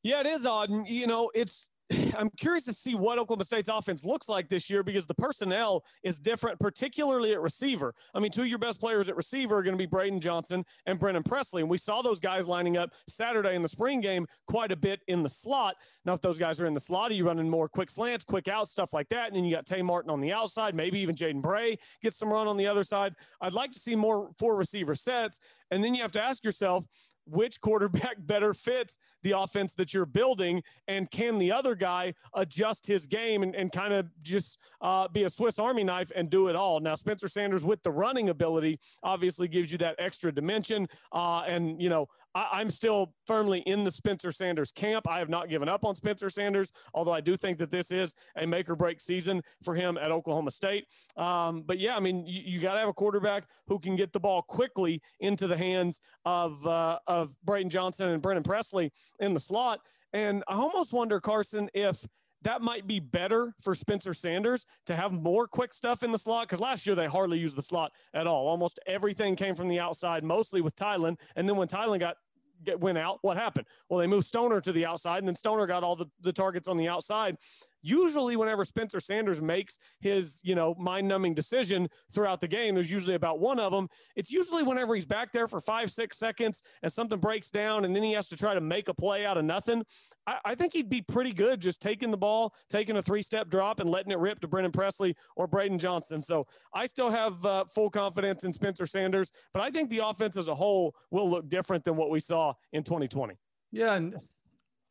Yeah, 0.03 0.19
it 0.19 0.27
is 0.27 0.45
odd. 0.45 0.69
And, 0.69 0.87
you 0.87 1.07
know, 1.07 1.31
it's 1.33 1.69
I'm 2.17 2.29
curious 2.31 2.65
to 2.65 2.73
see 2.73 2.95
what 2.95 3.19
Oklahoma 3.19 3.45
State's 3.45 3.69
offense 3.69 4.03
looks 4.03 4.29
like 4.29 4.49
this 4.49 4.69
year 4.69 4.83
because 4.83 5.05
the 5.05 5.13
personnel 5.13 5.83
is 6.03 6.19
different, 6.19 6.59
particularly 6.59 7.31
at 7.31 7.41
receiver. 7.41 7.93
I 8.13 8.19
mean, 8.19 8.31
two 8.31 8.41
of 8.41 8.47
your 8.47 8.59
best 8.59 8.79
players 8.79 9.09
at 9.09 9.15
receiver 9.15 9.57
are 9.57 9.63
going 9.63 9.73
to 9.73 9.81
be 9.81 9.85
Braden 9.85 10.19
Johnson 10.19 10.65
and 10.85 10.99
Brennan 10.99 11.23
Presley. 11.23 11.61
And 11.61 11.69
we 11.69 11.77
saw 11.77 12.01
those 12.01 12.19
guys 12.19 12.47
lining 12.47 12.77
up 12.77 12.93
Saturday 13.07 13.55
in 13.55 13.61
the 13.61 13.67
spring 13.67 14.01
game 14.01 14.27
quite 14.47 14.71
a 14.71 14.75
bit 14.75 15.01
in 15.07 15.23
the 15.23 15.29
slot. 15.29 15.75
Now, 16.05 16.13
if 16.13 16.21
those 16.21 16.39
guys 16.39 16.59
are 16.59 16.65
in 16.65 16.73
the 16.73 16.79
slot, 16.79 17.11
are 17.11 17.15
you 17.15 17.25
running 17.25 17.49
more 17.49 17.67
quick 17.67 17.89
slants, 17.89 18.23
quick 18.23 18.47
outs, 18.47 18.71
stuff 18.71 18.93
like 18.93 19.09
that? 19.09 19.27
And 19.27 19.35
then 19.35 19.45
you 19.45 19.55
got 19.55 19.65
Tay 19.65 19.81
Martin 19.81 20.11
on 20.11 20.21
the 20.21 20.31
outside, 20.31 20.75
maybe 20.75 20.99
even 20.99 21.15
Jaden 21.15 21.41
Bray 21.41 21.77
gets 22.01 22.17
some 22.17 22.31
run 22.31 22.47
on 22.47 22.57
the 22.57 22.67
other 22.67 22.83
side. 22.83 23.13
I'd 23.41 23.53
like 23.53 23.71
to 23.71 23.79
see 23.79 23.95
more 23.95 24.31
four 24.37 24.55
receiver 24.55 24.95
sets. 24.95 25.39
And 25.71 25.83
then 25.83 25.95
you 25.95 26.01
have 26.01 26.11
to 26.13 26.21
ask 26.21 26.43
yourself, 26.43 26.85
which 27.25 27.61
quarterback 27.61 28.15
better 28.19 28.53
fits 28.53 28.97
the 29.21 29.31
offense 29.31 29.73
that 29.75 29.93
you're 29.93 30.05
building? 30.05 30.63
And 30.87 31.09
can 31.09 31.37
the 31.37 31.51
other 31.51 31.75
guy 31.75 32.13
adjust 32.33 32.85
his 32.87 33.07
game 33.07 33.43
and, 33.43 33.55
and 33.55 33.71
kind 33.71 33.93
of 33.93 34.07
just 34.21 34.59
uh, 34.81 35.07
be 35.07 35.23
a 35.23 35.29
swiss 35.29 35.59
army 35.59 35.83
knife 35.83 36.11
and 36.15 36.29
do 36.29 36.47
it 36.47 36.55
all? 36.55 36.79
Now 36.79 36.95
spencer 36.95 37.27
sanders 37.27 37.63
with 37.63 37.81
the 37.83 37.91
running 37.91 38.29
ability 38.29 38.79
obviously 39.03 39.47
gives 39.47 39.71
you 39.71 39.77
that 39.79 39.95
extra 39.99 40.31
dimension 40.31 40.87
uh, 41.11 41.41
and 41.41 41.81
you 41.81 41.89
know 41.89 42.07
I, 42.35 42.61
am 42.61 42.69
still 42.69 43.13
firmly 43.27 43.59
in 43.61 43.83
the 43.83 43.91
Spencer 43.91 44.31
Sanders 44.31 44.71
camp. 44.71 45.07
I 45.07 45.19
have 45.19 45.29
not 45.29 45.49
given 45.49 45.69
up 45.69 45.85
on 45.85 45.95
Spencer 45.95 46.29
Sanders, 46.29 46.71
although 46.93 47.13
I 47.13 47.21
do 47.21 47.37
think 47.37 47.57
that 47.59 47.71
this 47.71 47.91
is 47.91 48.15
a 48.37 48.47
make 48.47 48.69
or 48.69 48.75
break 48.75 49.01
season 49.01 49.41
for 49.63 49.75
him 49.75 49.97
at 49.97 50.11
Oklahoma 50.11 50.51
State. 50.51 50.85
Um, 51.17 51.63
but 51.65 51.79
yeah, 51.79 51.95
I 51.95 51.99
mean, 51.99 52.25
you, 52.25 52.41
you 52.45 52.59
got 52.59 52.73
to 52.73 52.79
have 52.79 52.89
a 52.89 52.93
quarterback 52.93 53.45
who 53.67 53.79
can 53.79 53.95
get 53.95 54.13
the 54.13 54.19
ball 54.19 54.41
quickly 54.41 55.01
into 55.19 55.47
the 55.47 55.57
hands 55.57 56.01
of 56.25 56.65
uh, 56.65 56.99
of 57.07 57.35
Braden 57.43 57.69
Johnson 57.69 58.09
and 58.09 58.21
Brennan 58.21 58.43
Presley 58.43 58.91
in 59.19 59.33
the 59.33 59.39
slot. 59.39 59.79
And 60.13 60.43
I 60.47 60.55
almost 60.55 60.93
wonder, 60.93 61.19
Carson, 61.19 61.69
if 61.73 62.05
that 62.43 62.61
might 62.61 62.87
be 62.87 62.99
better 62.99 63.53
for 63.61 63.73
Spencer 63.73 64.13
Sanders 64.13 64.65
to 64.85 64.95
have 64.95 65.11
more 65.11 65.47
quick 65.47 65.73
stuff 65.73 66.03
in 66.03 66.11
the 66.11 66.17
slot 66.17 66.47
because 66.47 66.59
last 66.59 66.85
year 66.85 66.95
they 66.95 67.07
hardly 67.07 67.39
used 67.39 67.57
the 67.57 67.61
slot 67.61 67.91
at 68.13 68.27
all. 68.27 68.47
Almost 68.47 68.79
everything 68.85 69.35
came 69.35 69.55
from 69.55 69.67
the 69.67 69.79
outside, 69.79 70.23
mostly 70.23 70.61
with 70.61 70.75
Tylan. 70.75 71.17
And 71.35 71.47
then 71.47 71.55
when 71.55 71.67
Tylan 71.67 71.99
got 71.99 72.17
get, 72.63 72.79
went 72.79 72.97
out, 72.97 73.19
what 73.21 73.37
happened? 73.37 73.67
Well, 73.89 73.99
they 73.99 74.07
moved 74.07 74.27
Stoner 74.27 74.61
to 74.61 74.71
the 74.71 74.85
outside, 74.85 75.19
and 75.19 75.27
then 75.27 75.35
Stoner 75.35 75.65
got 75.65 75.83
all 75.83 75.95
the, 75.95 76.07
the 76.21 76.33
targets 76.33 76.67
on 76.67 76.77
the 76.77 76.87
outside 76.87 77.37
usually 77.83 78.35
whenever 78.35 78.65
Spencer 78.65 78.99
Sanders 78.99 79.41
makes 79.41 79.77
his, 79.99 80.41
you 80.43 80.55
know, 80.55 80.73
mind-numbing 80.79 81.35
decision 81.35 81.87
throughout 82.11 82.41
the 82.41 82.47
game, 82.47 82.73
there's 82.73 82.89
usually 82.89 83.15
about 83.15 83.39
one 83.39 83.59
of 83.59 83.71
them. 83.71 83.87
It's 84.15 84.31
usually 84.31 84.63
whenever 84.63 84.95
he's 84.95 85.05
back 85.05 85.31
there 85.31 85.47
for 85.47 85.59
five, 85.59 85.91
six 85.91 86.17
seconds 86.17 86.63
and 86.81 86.91
something 86.91 87.19
breaks 87.19 87.51
down 87.51 87.85
and 87.85 87.95
then 87.95 88.01
he 88.01 88.13
has 88.13 88.27
to 88.29 88.37
try 88.37 88.53
to 88.53 88.61
make 88.61 88.89
a 88.89 88.93
play 88.93 89.25
out 89.25 89.37
of 89.37 89.45
nothing. 89.45 89.83
I, 90.25 90.37
I 90.45 90.55
think 90.55 90.73
he'd 90.73 90.89
be 90.89 91.01
pretty 91.01 91.33
good 91.33 91.59
just 91.59 91.81
taking 91.81 92.09
the 92.09 92.17
ball, 92.17 92.53
taking 92.69 92.97
a 92.97 93.01
three-step 93.01 93.49
drop 93.49 93.79
and 93.79 93.89
letting 93.89 94.11
it 94.11 94.19
rip 94.19 94.39
to 94.39 94.47
Brennan 94.47 94.71
Presley 94.71 95.15
or 95.35 95.45
Braden 95.45 95.77
Johnson. 95.77 96.21
So 96.21 96.47
I 96.73 96.85
still 96.85 97.09
have 97.09 97.45
uh, 97.45 97.65
full 97.65 97.89
confidence 97.89 98.45
in 98.45 98.53
Spencer 98.53 98.85
Sanders, 98.85 99.31
but 99.53 99.61
I 99.61 99.69
think 99.69 99.89
the 99.89 99.99
offense 99.99 100.37
as 100.37 100.47
a 100.47 100.55
whole 100.55 100.95
will 101.11 101.29
look 101.29 101.49
different 101.49 101.83
than 101.83 101.97
what 101.97 102.09
we 102.09 102.19
saw 102.19 102.53
in 102.71 102.83
2020. 102.83 103.35
Yeah, 103.71 103.95
and 103.95 104.15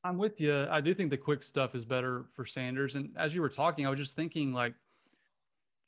I'm 0.04 0.18
with 0.18 0.40
you. 0.40 0.66
I 0.70 0.80
do 0.80 0.94
think 0.94 1.10
the 1.10 1.16
quick 1.16 1.42
stuff 1.42 1.74
is 1.74 1.84
better 1.84 2.24
for 2.34 2.44
Sanders. 2.44 2.96
And 2.96 3.10
as 3.16 3.34
you 3.34 3.40
were 3.40 3.48
talking, 3.48 3.86
I 3.86 3.90
was 3.90 4.00
just 4.00 4.16
thinking, 4.16 4.52
like, 4.52 4.74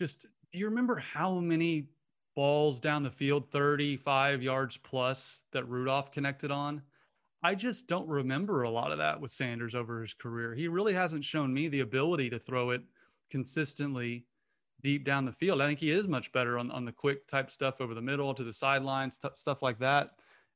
just 0.00 0.22
do 0.53 0.59
you 0.59 0.66
remember 0.66 0.96
how 0.96 1.40
many 1.40 1.88
balls 2.37 2.79
down 2.79 3.03
the 3.03 3.11
field, 3.11 3.50
35 3.50 4.42
yards 4.42 4.77
plus, 4.77 5.44
that 5.53 5.68
Rudolph 5.68 6.12
connected 6.12 6.50
on? 6.50 6.83
I 7.42 7.55
just 7.55 7.88
don't 7.88 8.09
remember 8.09 8.62
a 8.62 8.70
lot 8.70 8.92
of 8.92 8.98
that 8.98 9.20
with 9.20 9.31
Sanders 9.31 9.74
over 9.74 10.00
his 10.00 10.14
career. 10.14 10.55
He 10.55 10.68
really 10.68 10.94
hasn't 10.94 11.24
shown 11.24 11.53
me 11.53 11.68
the 11.68 11.81
ability 11.81 12.31
to 12.31 12.38
throw 12.38 12.70
it 12.70 12.83
consistently 13.31 14.27
deep 14.83 15.05
down 15.05 15.24
the 15.24 15.33
field. 15.33 15.61
I 15.61 15.66
think 15.66 15.81
he 15.81 15.90
is 15.90 16.07
much 16.07 16.31
better 16.33 16.59
on, 16.59 16.70
on 16.70 16.85
the 16.85 16.92
quick 16.92 17.27
type 17.27 17.50
stuff 17.50 17.81
over 17.81 17.94
the 17.94 18.00
middle 18.00 18.33
to 18.33 18.44
the 18.44 18.53
sidelines, 18.53 19.18
t- 19.18 19.29
stuff 19.35 19.61
like 19.61 19.79
that. 19.81 20.11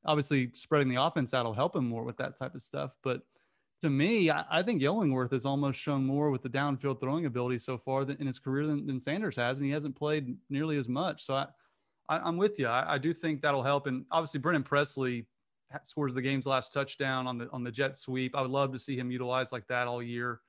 Obviously, 0.05 0.51
spreading 0.55 0.87
the 0.87 1.01
offense 1.01 1.33
out 1.33 1.45
will 1.45 1.53
help 1.53 1.75
him 1.75 1.87
more 1.87 2.03
with 2.03 2.17
that 2.17 2.37
type 2.37 2.55
of 2.55 2.61
stuff. 2.63 2.95
But 3.03 3.21
to 3.81 3.89
me, 3.89 4.29
I, 4.29 4.43
I, 4.49 4.63
think 4.63 4.81
Illingworth 4.81 5.31
has 5.31 5.45
almost 5.45 5.79
shown 5.79 6.05
more 6.05 6.31
with 6.31 6.41
the 6.41 6.49
downfield 6.49 6.99
throwing 6.99 7.25
ability 7.25 7.59
so 7.59 7.77
far 7.77 8.05
than, 8.05 8.17
in 8.19 8.27
his 8.27 8.39
career 8.39 8.67
than, 8.67 8.85
than, 8.85 8.99
Sanders 8.99 9.35
has, 9.37 9.57
and 9.57 9.65
he 9.65 9.71
hasn't 9.71 9.95
played 9.95 10.35
nearly 10.49 10.77
as 10.77 10.89
much. 10.89 11.23
So 11.23 11.35
I, 11.35 11.47
I 12.09 12.27
am 12.27 12.37
with 12.37 12.59
you. 12.59 12.67
I, 12.67 12.95
I, 12.95 12.97
do 12.97 13.13
think 13.13 13.41
that'll 13.41 13.63
help, 13.63 13.87
and 13.87 14.05
obviously 14.11 14.39
Brennan 14.39 14.63
Presley 14.63 15.27
scores 15.83 16.13
the 16.13 16.21
game's 16.21 16.45
last 16.45 16.73
touchdown 16.73 17.27
on 17.27 17.37
the 17.37 17.49
on 17.51 17.63
the 17.63 17.71
jet 17.71 17.95
sweep. 17.95 18.35
I 18.35 18.41
would 18.41 18.51
love 18.51 18.73
to 18.73 18.79
see 18.79 18.97
him 18.97 19.11
utilized 19.11 19.51
like 19.51 19.67
that 19.67 19.87
all 19.87 20.03
year. 20.03 20.41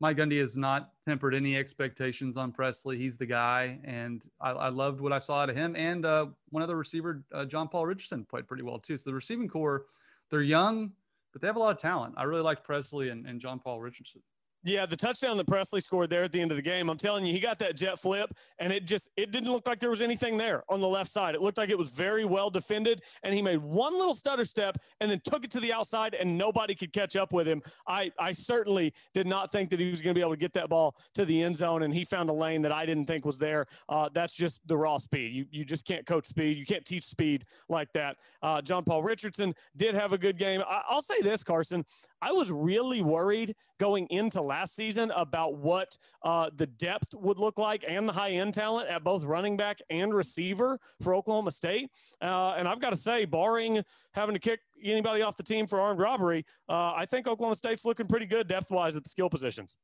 Mike 0.00 0.16
Gundy 0.16 0.38
has 0.38 0.56
not 0.56 0.92
tempered 1.04 1.34
any 1.34 1.56
expectations 1.56 2.36
on 2.36 2.52
Presley. 2.52 2.96
He's 2.96 3.16
the 3.16 3.26
guy, 3.26 3.80
and 3.82 4.22
I, 4.40 4.50
I 4.50 4.68
loved 4.68 5.00
what 5.00 5.12
I 5.12 5.18
saw 5.18 5.40
out 5.40 5.50
of 5.50 5.56
him. 5.56 5.74
And 5.74 6.06
uh, 6.06 6.26
one 6.50 6.62
other 6.62 6.76
receiver, 6.76 7.24
uh, 7.34 7.44
John 7.44 7.66
Paul 7.66 7.86
Richardson, 7.86 8.24
played 8.24 8.46
pretty 8.46 8.62
well 8.62 8.78
too. 8.78 8.96
So 8.96 9.10
the 9.10 9.14
receiving 9.14 9.48
corps, 9.48 9.86
they're 10.30 10.42
young, 10.42 10.92
but 11.32 11.40
they 11.40 11.46
have 11.46 11.56
a 11.56 11.60
lot 11.60 11.70
of 11.70 11.78
talent. 11.78 12.14
I 12.16 12.24
really 12.24 12.42
liked 12.42 12.64
Presley 12.64 13.10
and, 13.10 13.26
and 13.26 13.40
John 13.40 13.58
Paul 13.58 13.80
Richardson. 13.80 14.22
Yeah, 14.64 14.86
the 14.86 14.96
touchdown 14.96 15.36
that 15.36 15.46
Presley 15.46 15.80
scored 15.80 16.10
there 16.10 16.24
at 16.24 16.32
the 16.32 16.40
end 16.40 16.50
of 16.50 16.56
the 16.56 16.62
game, 16.62 16.90
I'm 16.90 16.98
telling 16.98 17.24
you, 17.24 17.32
he 17.32 17.38
got 17.38 17.60
that 17.60 17.76
jet 17.76 17.96
flip, 17.98 18.34
and 18.58 18.72
it 18.72 18.86
just 18.86 19.08
it 19.16 19.30
didn't 19.30 19.52
look 19.52 19.68
like 19.68 19.78
there 19.78 19.90
was 19.90 20.02
anything 20.02 20.36
there 20.36 20.64
on 20.68 20.80
the 20.80 20.88
left 20.88 21.10
side. 21.10 21.36
It 21.36 21.40
looked 21.40 21.58
like 21.58 21.70
it 21.70 21.78
was 21.78 21.90
very 21.92 22.24
well 22.24 22.50
defended, 22.50 23.02
and 23.22 23.32
he 23.32 23.40
made 23.40 23.58
one 23.58 23.92
little 23.96 24.14
stutter 24.14 24.44
step 24.44 24.76
and 25.00 25.08
then 25.08 25.20
took 25.22 25.44
it 25.44 25.52
to 25.52 25.60
the 25.60 25.72
outside, 25.72 26.14
and 26.14 26.36
nobody 26.36 26.74
could 26.74 26.92
catch 26.92 27.14
up 27.14 27.32
with 27.32 27.46
him. 27.46 27.62
I 27.86 28.10
I 28.18 28.32
certainly 28.32 28.92
did 29.14 29.28
not 29.28 29.52
think 29.52 29.70
that 29.70 29.78
he 29.78 29.90
was 29.90 30.00
going 30.00 30.12
to 30.12 30.18
be 30.18 30.22
able 30.22 30.32
to 30.32 30.36
get 30.36 30.52
that 30.54 30.68
ball 30.68 30.96
to 31.14 31.24
the 31.24 31.40
end 31.40 31.56
zone, 31.56 31.84
and 31.84 31.94
he 31.94 32.04
found 32.04 32.28
a 32.28 32.32
lane 32.32 32.62
that 32.62 32.72
I 32.72 32.84
didn't 32.84 33.04
think 33.04 33.24
was 33.24 33.38
there. 33.38 33.66
Uh, 33.88 34.08
that's 34.12 34.34
just 34.34 34.60
the 34.66 34.76
raw 34.76 34.98
speed. 34.98 35.34
You 35.34 35.46
you 35.52 35.64
just 35.64 35.86
can't 35.86 36.04
coach 36.04 36.26
speed. 36.26 36.56
You 36.56 36.66
can't 36.66 36.84
teach 36.84 37.04
speed 37.04 37.44
like 37.68 37.92
that. 37.92 38.16
Uh, 38.42 38.60
John 38.60 38.82
Paul 38.82 39.04
Richardson 39.04 39.54
did 39.76 39.94
have 39.94 40.12
a 40.12 40.18
good 40.18 40.36
game. 40.36 40.62
I, 40.68 40.82
I'll 40.88 41.00
say 41.00 41.20
this, 41.22 41.44
Carson. 41.44 41.84
I 42.20 42.32
was 42.32 42.50
really 42.50 43.02
worried 43.02 43.54
going 43.78 44.06
into 44.10 44.42
last 44.42 44.74
season 44.74 45.10
about 45.12 45.56
what 45.56 45.96
uh, 46.22 46.50
the 46.56 46.66
depth 46.66 47.14
would 47.14 47.38
look 47.38 47.58
like 47.58 47.84
and 47.86 48.08
the 48.08 48.12
high 48.12 48.30
end 48.30 48.54
talent 48.54 48.88
at 48.88 49.04
both 49.04 49.24
running 49.24 49.56
back 49.56 49.78
and 49.90 50.12
receiver 50.12 50.78
for 51.00 51.14
Oklahoma 51.14 51.50
State. 51.50 51.90
Uh, 52.20 52.54
and 52.56 52.66
I've 52.66 52.80
got 52.80 52.90
to 52.90 52.96
say, 52.96 53.24
barring 53.24 53.82
having 54.12 54.34
to 54.34 54.40
kick 54.40 54.60
anybody 54.82 55.22
off 55.22 55.36
the 55.36 55.42
team 55.42 55.66
for 55.66 55.80
armed 55.80 56.00
robbery, 56.00 56.44
uh, 56.68 56.92
I 56.94 57.06
think 57.06 57.26
Oklahoma 57.26 57.56
State's 57.56 57.84
looking 57.84 58.06
pretty 58.06 58.26
good 58.26 58.48
depth 58.48 58.70
wise 58.70 58.96
at 58.96 59.04
the 59.04 59.10
skill 59.10 59.30
positions. 59.30 59.76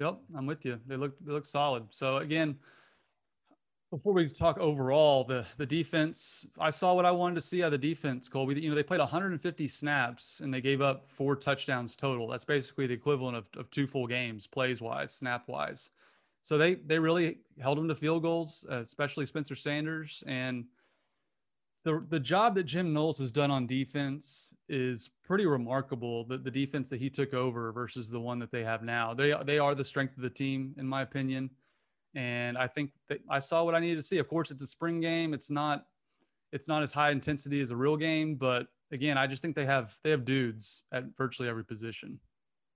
Yep, 0.00 0.18
I'm 0.36 0.46
with 0.46 0.64
you. 0.64 0.78
They 0.86 0.96
look 0.96 1.14
they 1.24 1.32
look 1.32 1.46
solid. 1.46 1.84
So 1.90 2.18
again, 2.18 2.56
before 3.90 4.12
we 4.12 4.28
talk 4.28 4.58
overall, 4.58 5.24
the 5.24 5.46
the 5.58 5.66
defense, 5.66 6.46
I 6.58 6.70
saw 6.70 6.94
what 6.94 7.04
I 7.04 7.10
wanted 7.12 7.36
to 7.36 7.40
see 7.40 7.62
out 7.62 7.66
of 7.66 7.80
the 7.80 7.88
defense, 7.88 8.28
Colby. 8.28 8.60
You 8.60 8.68
know, 8.70 8.74
they 8.74 8.82
played 8.82 9.00
150 9.00 9.68
snaps 9.68 10.40
and 10.40 10.52
they 10.52 10.60
gave 10.60 10.80
up 10.80 11.08
four 11.08 11.36
touchdowns 11.36 11.94
total. 11.94 12.26
That's 12.26 12.44
basically 12.44 12.86
the 12.86 12.94
equivalent 12.94 13.36
of, 13.36 13.46
of 13.56 13.70
two 13.70 13.86
full 13.86 14.06
games, 14.06 14.46
plays 14.46 14.80
wise, 14.82 15.12
snap 15.12 15.48
wise. 15.48 15.90
So 16.42 16.58
they 16.58 16.74
they 16.74 16.98
really 16.98 17.38
held 17.60 17.78
them 17.78 17.88
to 17.88 17.94
field 17.94 18.22
goals, 18.22 18.66
uh, 18.70 18.76
especially 18.76 19.26
Spencer 19.26 19.54
Sanders. 19.54 20.24
And 20.26 20.64
the 21.84 22.04
the 22.08 22.20
job 22.20 22.56
that 22.56 22.64
Jim 22.64 22.92
Knowles 22.92 23.18
has 23.18 23.30
done 23.30 23.52
on 23.52 23.68
defense 23.68 24.50
is 24.68 25.10
pretty 25.22 25.46
remarkable. 25.46 26.24
The 26.24 26.38
the 26.38 26.50
defense 26.50 26.90
that 26.90 27.00
he 27.00 27.08
took 27.08 27.34
over 27.34 27.70
versus 27.70 28.10
the 28.10 28.20
one 28.20 28.40
that 28.40 28.50
they 28.50 28.64
have 28.64 28.82
now. 28.82 29.14
They 29.14 29.32
they 29.44 29.60
are 29.60 29.76
the 29.76 29.84
strength 29.84 30.16
of 30.16 30.24
the 30.24 30.30
team, 30.30 30.74
in 30.76 30.88
my 30.88 31.02
opinion 31.02 31.50
and 32.16 32.56
I 32.56 32.66
think 32.66 32.90
that 33.08 33.20
I 33.30 33.38
saw 33.38 33.62
what 33.62 33.74
I 33.74 33.78
needed 33.78 33.96
to 33.96 34.02
see. 34.02 34.18
Of 34.18 34.26
course, 34.26 34.50
it's 34.50 34.62
a 34.62 34.66
spring 34.66 35.00
game. 35.00 35.34
It's 35.34 35.50
not 35.50 35.84
it's 36.50 36.66
not 36.66 36.82
as 36.82 36.90
high 36.90 37.10
intensity 37.10 37.60
as 37.60 37.70
a 37.70 37.76
real 37.76 37.96
game, 37.96 38.34
but 38.36 38.66
again, 38.90 39.18
I 39.18 39.26
just 39.26 39.42
think 39.42 39.54
they 39.54 39.66
have 39.66 39.94
they 40.02 40.10
have 40.10 40.24
dudes 40.24 40.82
at 40.92 41.04
virtually 41.16 41.48
every 41.48 41.64
position. 41.64 42.18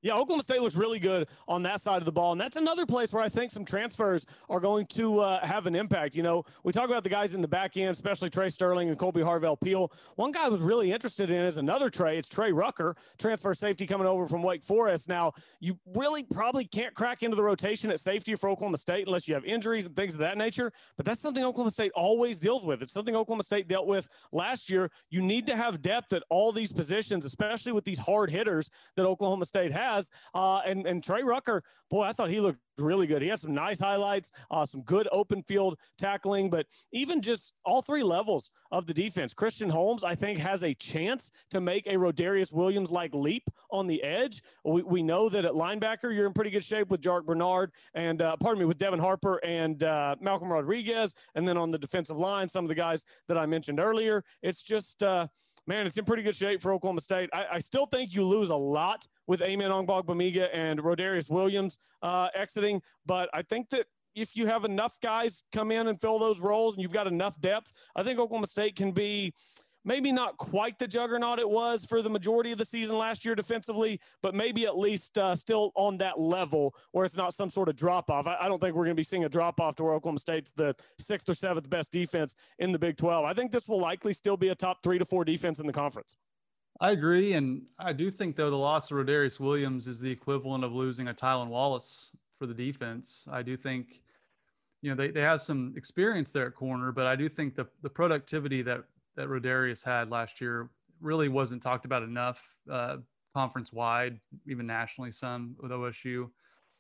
Yeah, 0.03 0.15
Oklahoma 0.15 0.43
State 0.43 0.63
looks 0.63 0.77
really 0.77 0.99
good 0.99 1.29
on 1.47 1.63
that 1.65 1.81
side 1.81 1.99
of 1.99 2.07
the 2.07 2.13
ball. 2.13 2.33
And 2.33 2.41
that's 2.41 2.57
another 2.57 2.87
place 2.87 3.13
where 3.13 3.23
I 3.23 3.29
think 3.29 3.51
some 3.51 3.67
transfers 3.67 4.25
are 4.49 4.61
going 4.61 4.87
to 4.87 5.21
uh, 5.21 5.47
have 5.47 5.67
an 5.67 5.75
impact. 5.75 6.15
You 6.15 6.23
know, 6.23 6.45
we 6.65 6.73
talk 6.73 6.89
about 6.89 7.05
the 7.05 7.11
guys 7.11 7.35
in 7.35 7.43
the 7.43 7.49
back 7.49 7.77
end, 7.77 7.91
especially 7.91 8.31
Trey 8.31 8.49
Sterling 8.49 8.89
and 8.89 8.99
Kolby 8.99 9.23
Harvell 9.23 9.61
Peel. 9.61 9.93
One 10.17 10.33
guy 10.33 10.47
I 10.47 10.49
was 10.49 10.63
really 10.63 10.91
interested 10.91 11.31
in 11.31 11.45
is 11.45 11.59
another 11.59 11.91
Trey. 11.91 12.17
It's 12.17 12.31
Trey 12.31 12.51
Rucker, 12.51 12.97
transfer 13.19 13.53
safety 13.53 13.87
coming 13.87 14.07
over 14.07 14.27
from 14.27 14.43
Wake 14.43 14.65
Forest. 14.65 15.09
Now, 15.09 15.33
you 15.61 15.79
really 15.95 16.23
probably 16.23 16.65
can't 16.65 16.95
crack 16.95 17.23
into 17.23 17.37
the 17.37 17.43
rotation 17.43 17.91
at 17.91 18.01
safety 18.01 18.35
for 18.37 18.49
Oklahoma 18.49 18.79
State 18.79 19.07
unless 19.07 19.29
you 19.29 19.35
have 19.35 19.45
injuries 19.45 19.85
and 19.85 19.95
things 19.95 20.15
of 20.15 20.21
that 20.21 20.39
nature. 20.39 20.73
But 20.97 21.05
that's 21.05 21.21
something 21.21 21.45
Oklahoma 21.45 21.73
State 21.73 21.93
always 21.95 22.41
deals 22.41 22.65
with. 22.65 22.81
It's 22.81 22.95
something 22.95 23.15
Oklahoma 23.15 23.43
State 23.43 23.69
dealt 23.69 23.87
with 23.87 24.09
last 24.33 24.71
year. 24.71 24.91
You 25.11 25.21
need 25.21 25.45
to 25.47 25.57
have 25.57 25.83
depth 25.83 26.15
at 26.15 26.23
all 26.31 26.53
these 26.53 26.73
positions, 26.73 27.27
especially 27.27 27.73
with 27.73 27.85
these 27.85 27.99
hard 27.99 28.31
hitters 28.31 28.71
that 28.97 29.05
Oklahoma 29.05 29.45
State 29.45 29.73
has. 29.73 29.90
Uh, 30.35 30.61
and, 30.67 30.87
and 30.87 31.03
Trey 31.03 31.23
Rucker, 31.23 31.63
boy, 31.91 32.03
I 32.03 32.13
thought 32.13 32.31
he 32.31 32.41
looked 32.41 32.61
really 32.79 33.07
good. 33.07 33.21
He 33.21 33.29
had 33.29 33.39
some 33.39 33.55
nice 33.55 33.81
highlights, 33.81 34.31
uh, 34.51 34.65
some 34.65 34.83
good 34.83 35.07
open 35.13 35.43
field 35.43 35.79
tackling, 35.99 36.49
but 36.49 36.67
even 36.93 37.21
just 37.21 37.53
all 37.65 37.83
three 37.83 38.03
levels 38.03 38.51
of 38.73 38.87
the 38.87 38.95
defense. 38.95 39.35
Christian 39.35 39.69
Holmes, 39.69 40.03
I 40.05 40.15
think, 40.15 40.39
has 40.39 40.65
a 40.65 40.75
chance 40.75 41.31
to 41.51 41.61
make 41.61 41.87
a 41.87 41.95
Rodarius 41.95 42.53
Williams 42.53 42.91
like 42.91 43.15
leap 43.15 43.45
on 43.71 43.87
the 43.87 44.03
edge. 44.03 44.43
We, 44.65 44.83
we 44.83 45.03
know 45.03 45.29
that 45.29 45.45
at 45.45 45.53
linebacker, 45.53 46.15
you're 46.15 46.27
in 46.27 46.33
pretty 46.33 46.51
good 46.51 46.65
shape 46.65 46.89
with 46.89 47.01
Jarrick 47.01 47.27
Bernard 47.27 47.73
and, 47.95 48.23
uh, 48.23 48.37
pardon 48.37 48.61
me, 48.61 48.67
with 48.67 48.79
Devin 48.79 49.01
Harper 49.01 49.37
and 49.45 49.83
uh, 49.83 50.17
Malcolm 50.21 50.51
Rodriguez. 50.51 51.15
And 51.35 51.47
then 51.47 51.57
on 51.57 51.71
the 51.71 51.79
defensive 51.79 52.17
line, 52.17 52.49
some 52.49 52.65
of 52.65 52.69
the 52.69 52.75
guys 52.75 53.05
that 53.29 53.37
I 53.37 53.47
mentioned 53.47 53.81
earlier. 53.81 54.25
It's 54.43 54.63
just, 54.63 55.03
uh, 55.03 55.27
man, 55.71 55.87
it's 55.87 55.97
in 55.97 56.05
pretty 56.05 56.25
good 56.25 56.35
shape 56.35 56.61
for 56.61 56.73
Oklahoma 56.73 57.01
State. 57.01 57.31
I, 57.33 57.47
I 57.53 57.59
still 57.61 57.87
think 57.87 58.13
you 58.13 58.25
lose 58.25 58.51
a 58.51 58.57
lot 58.57 59.07
with 59.29 59.41
Amen 59.41 59.71
Ogbongbemiga 59.71 60.49
and 60.53 60.81
Rodarius 60.81 61.31
Williams 61.31 61.79
uh, 62.03 62.29
exiting, 62.35 62.83
but 63.07 63.31
I 63.33 63.43
think 63.43 63.71
that 63.71 63.87
if 64.17 64.35
you 64.35 64.49
have 64.49 64.65
enough 64.65 64.99
guys 65.01 65.45
come 65.53 65.71
in 65.71 65.87
and 65.87 66.01
fill 66.01 66.19
those 66.19 66.41
roles 66.41 66.75
and 66.75 66.83
you've 66.83 66.93
got 66.93 67.07
enough 67.07 67.41
depth, 67.41 67.73
I 67.95 68.03
think 68.03 68.19
Oklahoma 68.19 68.49
State 68.49 68.75
can 68.75 68.91
be 68.91 69.33
maybe 69.85 70.13
not 70.13 70.37
quite 70.37 70.79
the 70.79 70.87
juggernaut 70.87 71.39
it 71.39 71.49
was 71.49 71.85
for 71.85 72.03
the 72.03 72.11
majority 72.11 72.53
of 72.53 72.59
the 72.59 72.65
season 72.65 72.97
last 72.97 73.25
year 73.25 73.35
defensively, 73.35 74.01
but 74.23 74.35
maybe 74.35 74.67
at 74.67 74.77
least 74.77 75.17
uh, 75.19 75.35
still 75.35 75.73
on 75.75 75.99
that 75.99 76.19
level 76.19 76.75
where 76.93 77.05
it's 77.05 77.17
not 77.17 77.35
some 77.35 77.51
sort 77.51 77.69
of 77.69 77.77
drop 77.77 78.11
off. 78.11 78.27
I, 78.27 78.37
I, 78.41 78.49
don't 78.49 78.61
think 78.61 78.75
we're 78.75 78.85
going 78.85 78.97
to 78.97 79.01
be 79.01 79.05
seeing 79.05 79.25
a 79.25 79.29
drop 79.29 79.61
off 79.61 79.77
to 79.77 79.85
where 79.85 79.95
Oklahoma 79.95 80.19
State's 80.19 80.53
the 80.53 80.75
sixth 80.99 81.29
or 81.29 81.35
seventh 81.35 81.69
best 81.71 81.93
defense 81.93 82.35
in 82.59 82.73
the 82.73 82.79
Big 82.79 82.97
12. 82.97 83.25
I 83.25 83.33
think 83.33 83.51
this 83.51 83.69
will 83.69 83.81
likely 83.81 84.13
still 84.13 84.37
be 84.37 84.49
a 84.49 84.55
top 84.55 84.83
three 84.83 84.99
to 84.99 85.05
four 85.05 85.25
defense 85.25 85.61
in 85.61 85.67
the 85.67 85.73
conference. 85.73 86.17
I 86.81 86.93
agree. 86.93 87.35
And 87.35 87.63
I 87.79 87.93
do 87.93 88.11
think, 88.11 88.37
though, 88.37 88.51
the 88.51 88.57
loss 88.57 88.91
of 88.91 88.97
Rodarius 88.97 89.39
Williams 89.39 89.87
is 89.87 90.01
the 90.01 90.11
equivalent 90.11 90.65
of 90.65 90.73
losing 90.73 91.09
a 91.09 91.15
Tylan 91.15 91.49
Wallace 91.49 92.11
for 92.39 92.47
the 92.47 92.55
defense. 92.55 93.27
I 93.31 93.43
do 93.43 93.55
think, 93.55 94.01
you 94.81 94.89
know, 94.89 94.97
they, 94.97 95.11
they 95.11 95.21
have 95.21 95.43
some 95.43 95.75
experience 95.77 96.33
there 96.33 96.47
at 96.47 96.55
corner, 96.55 96.91
but 96.91 97.07
I 97.07 97.17
do 97.17 97.29
think 97.29 97.55
the, 97.55 97.67
the 97.83 97.91
productivity 97.91 98.63
that 98.63 98.85
that 99.17 99.29
Rodarius 99.29 99.85
had 99.85 100.11
last 100.11 100.41
year 100.41 100.71
really 101.01 101.29
wasn't 101.29 101.63
talked 101.63 101.85
about 101.85 102.03
enough, 102.03 102.59
uh, 102.71 102.99
conference 103.35 103.73
wide, 103.73 104.19
even 104.47 104.67
nationally, 104.67 105.11
some 105.11 105.57
with 105.61 105.71
OSU. 105.71 106.29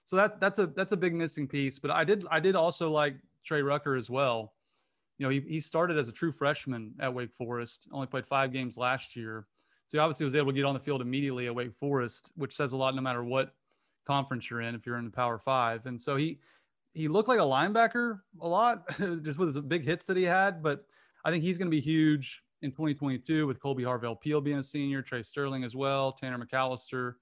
So 0.04 0.16
that 0.16 0.40
that's 0.40 0.58
a 0.58 0.66
that's 0.66 0.92
a 0.92 0.96
big 0.96 1.14
missing 1.14 1.46
piece. 1.46 1.78
But 1.78 1.90
I 1.90 2.04
did 2.04 2.24
I 2.30 2.40
did 2.40 2.56
also 2.56 2.90
like 2.90 3.14
Trey 3.44 3.62
Rucker 3.62 3.96
as 3.96 4.10
well. 4.10 4.54
You 5.18 5.26
know, 5.26 5.30
he, 5.30 5.40
he 5.40 5.60
started 5.60 5.98
as 5.98 6.08
a 6.08 6.12
true 6.12 6.32
freshman 6.32 6.94
at 6.98 7.12
Wake 7.12 7.32
Forest, 7.32 7.88
only 7.92 8.06
played 8.06 8.26
five 8.26 8.52
games 8.52 8.78
last 8.78 9.14
year. 9.14 9.46
So 9.88 9.98
he 9.98 10.00
obviously 10.00 10.24
was 10.24 10.34
able 10.34 10.46
to 10.46 10.56
get 10.56 10.64
on 10.64 10.72
the 10.72 10.80
field 10.80 11.02
immediately 11.02 11.46
at 11.46 11.54
Wake 11.54 11.74
Forest, 11.74 12.32
which 12.36 12.56
says 12.56 12.72
a 12.72 12.76
lot 12.76 12.94
no 12.94 13.02
matter 13.02 13.22
what 13.22 13.54
conference 14.06 14.48
you're 14.48 14.62
in 14.62 14.74
if 14.74 14.86
you're 14.86 14.96
in 14.96 15.04
the 15.04 15.10
Power 15.10 15.38
Five. 15.38 15.86
And 15.86 16.00
so 16.00 16.16
he 16.16 16.38
he 16.92 17.06
looked 17.06 17.28
like 17.28 17.38
a 17.38 17.42
linebacker 17.42 18.20
a 18.40 18.48
lot, 18.48 18.88
just 19.22 19.38
with 19.38 19.54
his 19.54 19.58
big 19.60 19.84
hits 19.84 20.06
that 20.06 20.16
he 20.16 20.24
had. 20.24 20.62
But 20.62 20.86
I 21.24 21.30
think 21.30 21.42
he's 21.42 21.58
going 21.58 21.66
to 21.66 21.74
be 21.74 21.80
huge 21.80 22.42
in 22.62 22.70
2022 22.70 23.46
with 23.46 23.60
Kolby 23.60 23.82
Harvell 23.82 24.20
Peel 24.20 24.40
being 24.40 24.58
a 24.58 24.62
senior, 24.62 25.02
Trey 25.02 25.22
Sterling 25.22 25.64
as 25.64 25.74
well, 25.74 26.12
Tanner 26.12 26.38
McAllister. 26.38 27.14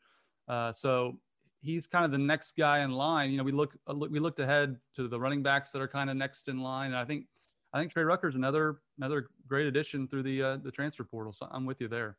Uh, 0.49 0.73
so 0.73 1.19
he's 1.61 1.87
kind 1.87 2.05
of 2.05 2.11
the 2.11 2.19
next 2.19 2.57
guy 2.57 2.81
in 2.81 2.91
line. 2.91 3.31
You 3.31 3.39
know, 3.39 3.45
we 3.45 3.53
look 3.53 3.77
uh, 3.87 3.95
we 3.95 4.19
looked 4.19 4.39
ahead 4.39 4.77
to 4.97 5.09
the 5.09 5.19
running 5.19 5.43
backs 5.43 5.71
that 5.73 5.83
are 5.83 5.89
kind 5.89 6.11
of 6.11 6.17
next 6.17 6.49
in 6.49 6.59
line, 6.59 6.91
and 6.91 6.97
I 6.97 7.05
think 7.05 7.27
I 7.73 7.79
think 7.79 7.93
Trey 7.93 8.05
Rucker 8.05 8.29
is 8.29 8.35
another 8.35 8.81
another 8.99 9.29
great 9.47 9.67
addition 9.67 10.09
through 10.09 10.23
the 10.23 10.43
uh, 10.43 10.57
the 10.59 10.71
transfer 10.71 11.05
portal. 11.05 11.33
So 11.33 11.49
I'm 11.51 11.67
with 11.67 11.81
you 11.81 11.89
there. 11.89 12.17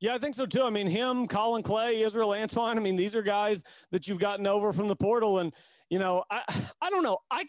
Yeah, 0.00 0.14
I 0.14 0.18
think 0.18 0.34
so 0.34 0.46
too. 0.46 0.62
I 0.62 0.70
mean, 0.70 0.86
him, 0.86 1.28
Colin 1.28 1.62
Clay, 1.62 2.00
Israel 2.00 2.32
Antoine. 2.32 2.78
I 2.78 2.80
mean, 2.80 2.96
these 2.96 3.14
are 3.14 3.22
guys 3.22 3.62
that 3.90 4.08
you've 4.08 4.18
gotten 4.18 4.46
over 4.46 4.72
from 4.72 4.88
the 4.88 4.96
portal, 4.96 5.38
and 5.38 5.52
you 5.90 5.98
know, 5.98 6.24
I 6.30 6.42
I 6.80 6.90
don't 6.90 7.02
know. 7.02 7.18
I 7.30 7.44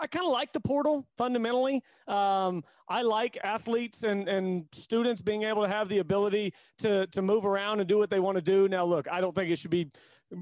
I 0.00 0.06
kind 0.06 0.26
of 0.26 0.32
like 0.32 0.52
the 0.52 0.60
portal 0.60 1.06
fundamentally. 1.16 1.82
Um, 2.06 2.64
I 2.88 3.02
like 3.02 3.38
athletes 3.42 4.04
and, 4.04 4.28
and 4.28 4.66
students 4.72 5.22
being 5.22 5.44
able 5.44 5.62
to 5.62 5.68
have 5.68 5.88
the 5.88 5.98
ability 5.98 6.52
to, 6.78 7.06
to 7.08 7.22
move 7.22 7.46
around 7.46 7.80
and 7.80 7.88
do 7.88 7.98
what 7.98 8.10
they 8.10 8.20
want 8.20 8.36
to 8.36 8.42
do. 8.42 8.68
Now, 8.68 8.84
look, 8.84 9.08
I 9.10 9.20
don't 9.20 9.34
think 9.34 9.50
it 9.50 9.58
should 9.58 9.70
be 9.70 9.90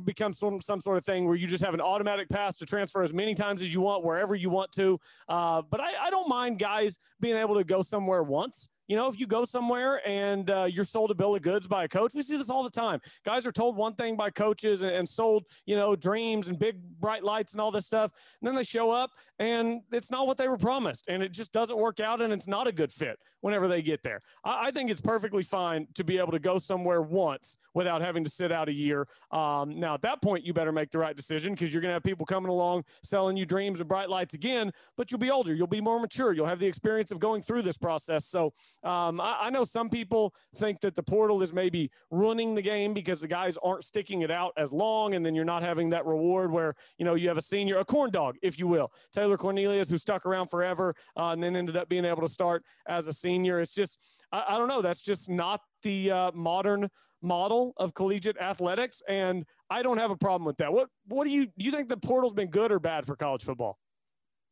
become 0.05 0.33
some, 0.33 0.61
some 0.61 0.81
sort 0.81 0.97
of 0.97 1.05
thing 1.05 1.27
where 1.27 1.37
you 1.37 1.47
just 1.47 1.65
have 1.65 1.75
an 1.75 1.81
automatic 1.81 2.29
pass 2.29 2.57
to 2.57 2.67
transfer 2.67 3.03
as 3.03 3.13
many 3.13 3.35
times 3.35 3.61
as 3.61 3.73
you 3.75 3.81
want, 3.81 4.05
wherever 4.05 4.35
you 4.35 4.49
want 4.51 4.71
to. 4.73 4.99
Uh, 5.29 5.63
but 5.69 5.81
I, 5.81 6.07
I 6.07 6.11
don't 6.11 6.29
mind 6.29 6.59
guys 6.59 6.99
being 7.21 7.37
able 7.37 7.57
to 7.57 7.65
go 7.65 7.83
somewhere 7.83 8.23
once 8.23 8.69
you 8.91 8.97
know, 8.97 9.07
if 9.07 9.21
you 9.21 9.27
go 9.29 9.45
somewhere 9.45 10.01
and 10.05 10.51
uh, 10.51 10.65
you're 10.65 10.85
sold 10.85 11.13
a 11.13 11.15
bill 11.15 11.37
of 11.37 11.43
goods 11.43 11.69
by 11.69 11.85
a 11.85 11.89
coach, 11.89 12.13
we 12.13 12.23
see 12.23 12.37
this 12.37 12.51
all 12.51 12.65
the 12.65 12.71
time. 12.71 12.99
Guys 13.25 13.47
are 13.47 13.53
told 13.53 13.77
one 13.77 13.95
thing 13.95 14.17
by 14.17 14.31
coaches 14.31 14.83
and, 14.83 14.91
and 14.91 15.09
sold, 15.09 15.45
you 15.65 15.77
know, 15.77 15.95
dreams 15.95 16.49
and 16.49 16.59
big 16.59 16.75
bright 16.99 17.23
lights 17.23 17.53
and 17.53 17.61
all 17.61 17.71
this 17.71 17.87
stuff. 17.87 18.11
And 18.41 18.49
then 18.49 18.57
they 18.57 18.65
show 18.65 18.91
up 18.91 19.13
and 19.39 19.83
it's 19.93 20.11
not 20.11 20.27
what 20.27 20.39
they 20.39 20.49
were 20.49 20.59
promised. 20.59 21.07
And 21.07 21.23
it 21.23 21.33
just 21.33 21.53
doesn't 21.53 21.79
work 21.79 22.01
out 22.01 22.21
and 22.21 22.33
it's 22.33 22.49
not 22.49 22.67
a 22.67 22.73
good 22.73 22.91
fit 22.91 23.21
whenever 23.43 23.69
they 23.69 23.81
get 23.81 24.03
there. 24.03 24.21
I, 24.45 24.67
I 24.67 24.71
think 24.73 24.91
it's 24.91 25.01
perfectly 25.01 25.45
fine 25.45 25.87
to 25.95 26.03
be 26.03 26.19
able 26.19 26.33
to 26.33 26.41
go 26.41 26.59
somewhere 26.59 27.01
once 27.01 27.57
without 27.75 28.03
having 28.03 28.25
to 28.25 28.31
sit 28.31 28.51
out 28.51 28.69
a 28.69 28.73
year. 28.73 29.07
Um, 29.31 29.79
now, 29.79 29.95
at 29.95 30.03
that 30.03 30.21
point, 30.21 30.45
you 30.45 30.53
better 30.53 30.73
make 30.73 30.91
the 30.91 30.99
right 30.99 31.17
decision 31.17 31.55
because 31.55 31.73
you're 31.73 31.81
going 31.81 31.91
to 31.91 31.95
have 31.95 32.03
people 32.03 32.27
coming 32.27 32.51
along 32.51 32.83
selling 33.05 33.37
you 33.37 33.47
dreams 33.47 33.79
and 33.79 33.89
bright 33.89 34.11
lights 34.11 34.35
again, 34.35 34.73
but 34.97 35.13
you'll 35.13 35.19
be 35.19 35.31
older. 35.31 35.55
You'll 35.55 35.69
be 35.69 35.81
more 35.81 36.01
mature. 36.01 36.33
You'll 36.33 36.47
have 36.47 36.59
the 36.59 36.67
experience 36.67 37.13
of 37.13 37.21
going 37.21 37.41
through 37.41 37.63
this 37.63 37.79
process. 37.79 38.27
So 38.27 38.53
um, 38.83 39.21
I, 39.21 39.39
I 39.43 39.51
know 39.51 39.65
some 39.65 39.89
people 39.89 40.35
think 40.57 40.81
that 40.81 40.95
the 40.95 41.03
portal 41.03 41.43
is 41.43 41.53
maybe 41.53 41.91
ruining 42.11 42.55
the 42.55 42.63
game 42.63 42.95
because 42.95 43.21
the 43.21 43.29
guys 43.29 43.57
aren't 43.63 43.85
sticking 43.85 44.23
it 44.23 44.31
out 44.31 44.53
as 44.57 44.73
long 44.73 45.15
and 45.15 45.25
then 45.25 45.35
you're 45.35 45.45
not 45.45 45.63
having 45.63 45.91
that 45.91 46.07
reward 46.07 46.51
where, 46.51 46.75
you 46.99 47.05
know, 47.05 47.15
you 47.15 47.29
have 47.29 47.39
a 47.39 47.43
senior, 47.43 47.79
a 47.79 47.85
corn 47.85 48.11
dog, 48.11 48.37
if 48.43 48.59
you 48.59 48.67
will. 48.67 48.91
Taylor 49.13 49.37
Cornelius, 49.37 49.91
who 49.91 49.99
stuck 49.99 50.25
around 50.27 50.49
forever 50.49 50.95
uh, 51.17 51.31
and 51.31 51.43
then 51.43 51.57
ended 51.57 51.77
up 51.77 51.89
being 51.89 52.05
able 52.05 52.23
to 52.23 52.29
start 52.29 52.63
as 52.87 53.09
a 53.09 53.13
senior. 53.13 53.61
It's 53.61 53.75
just, 53.75 54.25
I, 54.33 54.45
I 54.51 54.59
don't 54.59 54.69
know. 54.69 54.83
That's 54.83 55.03
just 55.03 55.29
not 55.29 55.61
the 55.83 56.11
uh, 56.11 56.33
modern 56.33 56.89
model 57.23 57.75
of 57.77 57.93
collegiate 57.95 58.39
athletics, 58.39 59.03
and 59.07 59.45
I 59.69 59.83
don't 59.83 59.99
have 59.99 60.11
a 60.11 60.17
problem 60.17 60.47
with 60.47 60.57
that. 60.57 60.73
What 60.73 60.89
What 61.07 61.25
do 61.25 61.31
you 61.31 61.47
do? 61.47 61.53
You 61.59 61.71
think 61.71 61.89
the 61.89 61.97
portal's 61.97 62.33
been 62.33 62.49
good 62.49 62.73
or 62.73 62.81
bad 62.81 63.07
for 63.07 63.15
college 63.15 63.43
football? 63.43 63.77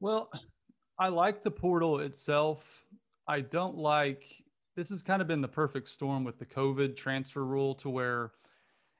Well, 0.00 0.30
I 0.98 1.08
like 1.08 1.42
the 1.42 1.50
portal 1.50 2.00
itself. 2.00 2.84
I 3.28 3.42
don't 3.42 3.76
like. 3.76 4.24
This 4.74 4.88
has 4.88 5.02
kind 5.02 5.20
of 5.20 5.28
been 5.28 5.42
the 5.42 5.48
perfect 5.48 5.88
storm 5.88 6.24
with 6.24 6.38
the 6.38 6.46
COVID 6.46 6.96
transfer 6.96 7.44
rule 7.44 7.74
to 7.76 7.90
where 7.90 8.32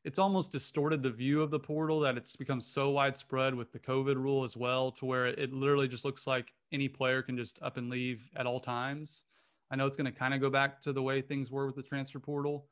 it's 0.04 0.18
almost 0.18 0.52
distorted 0.52 1.02
the 1.02 1.10
view 1.10 1.40
of 1.42 1.50
the 1.50 1.58
portal 1.58 2.00
that 2.00 2.16
it's 2.18 2.36
become 2.36 2.60
so 2.60 2.90
widespread 2.90 3.54
with 3.54 3.72
the 3.72 3.78
COVID 3.78 4.16
rule 4.16 4.44
as 4.44 4.56
well, 4.56 4.92
to 4.92 5.06
where 5.06 5.26
it 5.26 5.52
literally 5.52 5.88
just 5.88 6.04
looks 6.04 6.26
like 6.26 6.52
any 6.72 6.88
player 6.88 7.22
can 7.22 7.36
just 7.36 7.58
up 7.62 7.78
and 7.78 7.88
leave 7.88 8.20
at 8.36 8.46
all 8.46 8.60
times. 8.60 9.24
I 9.70 9.76
know 9.76 9.86
it's 9.86 9.96
going 9.96 10.12
to 10.12 10.18
kind 10.18 10.34
of 10.34 10.40
go 10.40 10.50
back 10.50 10.82
to 10.82 10.92
the 10.92 11.02
way 11.02 11.20
things 11.20 11.50
were 11.50 11.66
with 11.66 11.76
the 11.76 11.82
transfer 11.82 12.20
portal. 12.20 12.66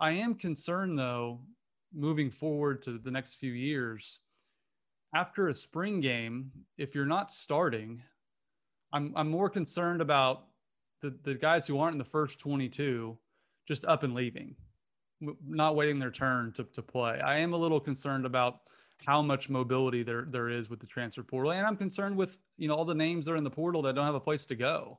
I 0.00 0.12
am 0.12 0.34
concerned 0.34 0.98
though, 0.98 1.40
moving 1.94 2.30
forward 2.30 2.82
to 2.82 2.98
the 2.98 3.10
next 3.10 3.34
few 3.34 3.52
years, 3.52 4.18
after 5.14 5.48
a 5.48 5.54
spring 5.54 6.00
game, 6.00 6.50
if 6.78 6.94
you're 6.94 7.06
not 7.06 7.30
starting, 7.30 8.02
I'm, 8.92 9.12
I'm 9.16 9.28
more 9.28 9.50
concerned 9.50 10.00
about 10.00 10.44
the, 11.00 11.16
the 11.22 11.34
guys 11.34 11.66
who 11.66 11.78
aren't 11.78 11.94
in 11.94 11.98
the 11.98 12.04
first 12.04 12.38
22 12.38 13.16
just 13.66 13.84
up 13.84 14.02
and 14.02 14.14
leaving, 14.14 14.54
not 15.46 15.76
waiting 15.76 15.98
their 15.98 16.10
turn 16.10 16.52
to, 16.52 16.64
to 16.64 16.82
play. 16.82 17.20
I 17.20 17.38
am 17.38 17.52
a 17.52 17.56
little 17.56 17.80
concerned 17.80 18.26
about 18.26 18.60
how 19.06 19.22
much 19.22 19.48
mobility 19.48 20.02
there, 20.02 20.26
there 20.28 20.48
is 20.48 20.68
with 20.68 20.80
the 20.80 20.86
transfer 20.86 21.22
portal. 21.22 21.52
And 21.52 21.66
I'm 21.66 21.76
concerned 21.76 22.16
with, 22.16 22.38
you 22.58 22.68
know, 22.68 22.74
all 22.74 22.84
the 22.84 22.94
names 22.94 23.26
that 23.26 23.32
are 23.32 23.36
in 23.36 23.44
the 23.44 23.50
portal 23.50 23.80
that 23.82 23.94
don't 23.94 24.04
have 24.04 24.14
a 24.14 24.20
place 24.20 24.46
to 24.46 24.54
go 24.54 24.98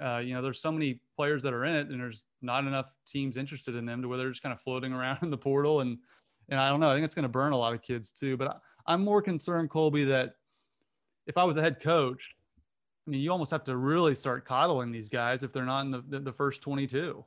uh, 0.00 0.18
you 0.24 0.34
know, 0.34 0.42
there's 0.42 0.60
so 0.60 0.70
many 0.70 1.00
players 1.16 1.42
that 1.42 1.52
are 1.52 1.64
in 1.64 1.74
it, 1.74 1.88
and 1.88 2.00
there's 2.00 2.24
not 2.40 2.64
enough 2.64 2.94
teams 3.06 3.36
interested 3.36 3.74
in 3.74 3.84
them 3.84 4.00
to 4.02 4.08
where 4.08 4.16
they're 4.16 4.30
just 4.30 4.42
kind 4.42 4.52
of 4.52 4.60
floating 4.60 4.92
around 4.94 5.18
in 5.22 5.30
the 5.30 5.38
portal. 5.38 5.80
And 5.80 5.98
and 6.50 6.58
I 6.58 6.70
don't 6.70 6.80
know, 6.80 6.88
I 6.88 6.94
think 6.94 7.04
it's 7.04 7.14
going 7.14 7.24
to 7.24 7.28
burn 7.28 7.52
a 7.52 7.58
lot 7.58 7.74
of 7.74 7.82
kids 7.82 8.10
too. 8.10 8.36
But 8.36 8.48
I, 8.48 8.54
I'm 8.92 9.04
more 9.04 9.20
concerned, 9.20 9.70
Colby, 9.70 10.04
that 10.04 10.34
if 11.26 11.36
I 11.36 11.44
was 11.44 11.56
a 11.56 11.60
head 11.60 11.80
coach, 11.80 12.34
I 13.08 13.10
mean, 13.10 13.22
you 13.22 13.32
almost 13.32 13.50
have 13.52 13.64
to 13.64 13.76
really 13.78 14.14
start 14.14 14.44
coddling 14.44 14.92
these 14.92 15.08
guys 15.08 15.42
if 15.42 15.50
they're 15.50 15.64
not 15.64 15.86
in 15.86 15.90
the, 15.90 16.04
the, 16.08 16.20
the 16.20 16.32
first 16.32 16.60
22. 16.60 17.24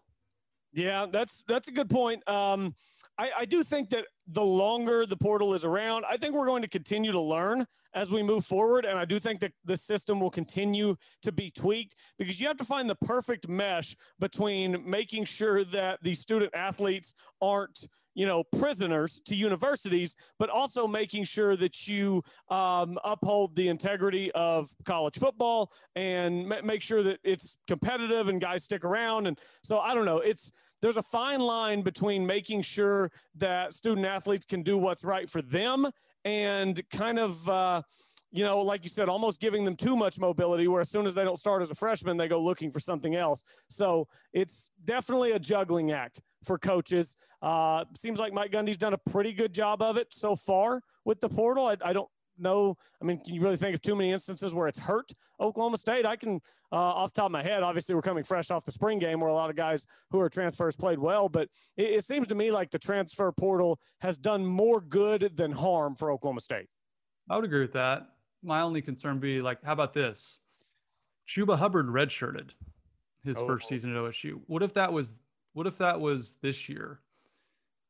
Yeah, 0.74 1.08
that's 1.12 1.44
that's 1.48 1.70
a 1.70 1.72
good 1.72 1.90
point. 1.90 2.26
Um, 2.30 2.76
I, 3.18 3.32
I 3.40 3.46
do 3.46 3.64
think 3.64 3.90
that 3.90 4.06
the 4.34 4.44
longer 4.44 5.06
the 5.06 5.18
portal 5.18 5.54
is 5.54 5.66
around, 5.66 6.06
I 6.10 6.18
think 6.18 6.36
we're 6.36 6.46
going 6.46 6.62
to 6.62 6.68
continue 6.68 7.12
to 7.12 7.20
learn 7.20 7.66
as 7.94 8.12
we 8.12 8.24
move 8.24 8.46
forward. 8.46 8.86
And 8.86 8.98
I 8.98 9.06
do 9.06 9.20
think 9.20 9.42
that 9.42 9.52
the 9.66 9.76
system 9.76 10.20
will 10.20 10.32
continue 10.32 10.96
to 11.24 11.32
be 11.32 11.50
tweaked 11.50 11.96
because 12.18 12.40
you 12.40 12.48
have 12.48 12.58
to 12.58 12.64
find 12.64 12.90
the 12.90 12.96
perfect 12.96 13.48
mesh 13.48 13.96
between 14.20 14.90
making 14.90 15.26
sure 15.26 15.64
that 15.66 16.00
the 16.02 16.16
student 16.16 16.54
athletes 16.56 17.14
aren't 17.42 17.88
you 18.14 18.26
know 18.26 18.44
prisoners 18.44 19.22
to 19.24 19.36
universities 19.36 20.18
but 20.38 20.50
also 20.50 20.86
making 20.86 21.24
sure 21.24 21.56
that 21.56 21.88
you 21.88 22.22
um, 22.50 22.98
uphold 23.06 23.56
the 23.56 23.70
integrity 23.70 24.30
of 24.34 24.70
college 24.84 25.18
football 25.18 25.72
and 25.96 26.46
make 26.64 26.82
sure 26.82 27.02
that 27.04 27.20
it's 27.24 27.58
competitive 27.68 28.28
and 28.28 28.42
guys 28.42 28.66
stick 28.66 28.84
around 28.84 29.28
and 29.28 29.40
so 29.64 29.80
i 29.80 29.94
don't 29.94 30.04
know 30.04 30.18
it's 30.18 30.52
there's 30.82 30.98
a 30.98 31.04
fine 31.04 31.40
line 31.40 31.82
between 31.82 32.26
making 32.26 32.62
sure 32.62 33.12
that 33.36 33.74
student 33.74 34.06
athletes 34.06 34.46
can 34.46 34.64
do 34.64 34.78
what's 34.78 35.04
right 35.04 35.30
for 35.30 35.42
them 35.42 35.88
and 36.24 36.82
kind 36.92 37.20
of 37.20 37.50
uh, 37.50 37.82
you 38.32 38.46
know, 38.46 38.62
like 38.62 38.84
you 38.84 38.90
said, 38.90 39.10
almost 39.10 39.42
giving 39.42 39.66
them 39.66 39.76
too 39.76 39.96
much 39.96 40.18
mobility 40.18 40.68
where 40.68 40.82
as 40.82 40.90
soon 40.90 41.06
as 41.06 41.14
they 41.14 41.24
don't 41.24 41.38
start 41.38 41.62
as 41.62 41.70
a 41.70 41.76
freshman, 41.76 42.16
they 42.16 42.30
go 42.30 42.42
looking 42.42 42.72
for 42.72 42.80
something 42.80 43.16
else. 43.16 43.44
So 43.70 44.08
it's 44.32 44.72
definitely 44.86 45.34
a 45.34 45.40
juggling 45.40 45.92
act 45.92 46.22
for 46.44 46.58
coaches. 46.58 47.18
Uh, 47.42 47.84
seems 47.96 48.20
like 48.20 48.34
Mike 48.34 48.52
Gundy's 48.52 48.78
done 48.78 48.94
a 48.94 48.98
pretty 48.98 49.34
good 49.34 49.54
job 49.54 49.82
of 49.82 49.98
it 49.98 50.08
so 50.12 50.36
far 50.36 50.82
with 51.04 51.20
the 51.20 51.28
portal. 51.28 51.68
I, 51.68 51.78
I 51.84 51.94
don't 51.94 52.10
know. 52.42 52.76
I 53.02 53.06
mean, 53.06 53.20
can 53.24 53.34
you 53.34 53.42
really 53.42 53.58
think 53.58 53.76
of 53.76 53.82
too 53.82 53.96
many 53.96 54.12
instances 54.12 54.54
where 54.54 54.68
it's 54.68 54.80
hurt 54.80 55.12
Oklahoma 55.40 55.78
State? 55.78 56.06
I 56.06 56.16
can, 56.16 56.40
uh, 56.72 56.76
off 56.76 57.14
the 57.14 57.22
top 57.22 57.28
of 57.28 57.32
my 57.32 57.44
head, 57.44 57.64
obviously 57.64 57.96
we're 57.96 58.02
coming 58.02 58.24
fresh 58.24 58.52
off 58.52 58.66
the 58.66 58.72
spring 58.72 59.00
game 59.00 59.20
where 59.20 59.30
a 59.30 59.34
lot 59.34 59.50
of 59.50 59.56
guys 59.56 59.86
who 60.10 60.20
are 60.20 60.30
transfers 60.30 60.76
played 60.76 61.00
well, 61.00 61.30
but 61.30 61.48
it, 61.78 61.92
it 61.92 62.06
seems 62.06 62.28
to 62.28 62.36
me 62.36 62.52
like 62.52 62.72
the 62.72 62.80
transfer 62.80 63.32
portal 63.32 63.80
has 64.00 64.18
done 64.18 64.46
more 64.46 64.82
good 64.82 65.36
than 65.36 65.52
harm 65.52 65.96
for 65.96 66.12
Oklahoma 66.12 66.42
State. 66.42 66.68
I 67.30 67.36
would 67.36 67.46
agree 67.46 67.62
with 67.62 67.74
that 67.74 68.08
my 68.44 68.62
only 68.62 68.82
concern 68.82 69.20
be 69.20 69.42
like, 69.42 69.64
how 69.64 69.74
about 69.74 69.94
this? 69.94 70.40
Chuba 71.28 71.58
Hubbard 71.58 71.88
redshirted 71.88 72.52
his 73.24 73.38
oh. 73.38 73.46
first 73.46 73.68
season 73.68 73.96
at 73.96 74.02
OSU. 74.02 74.42
What 74.48 74.64
if 74.64 74.74
that 74.74 74.92
was 74.92 75.22
what 75.54 75.68
if 75.68 75.78
that 75.78 76.00
was 76.00 76.38
this 76.42 76.70
year? 76.70 77.02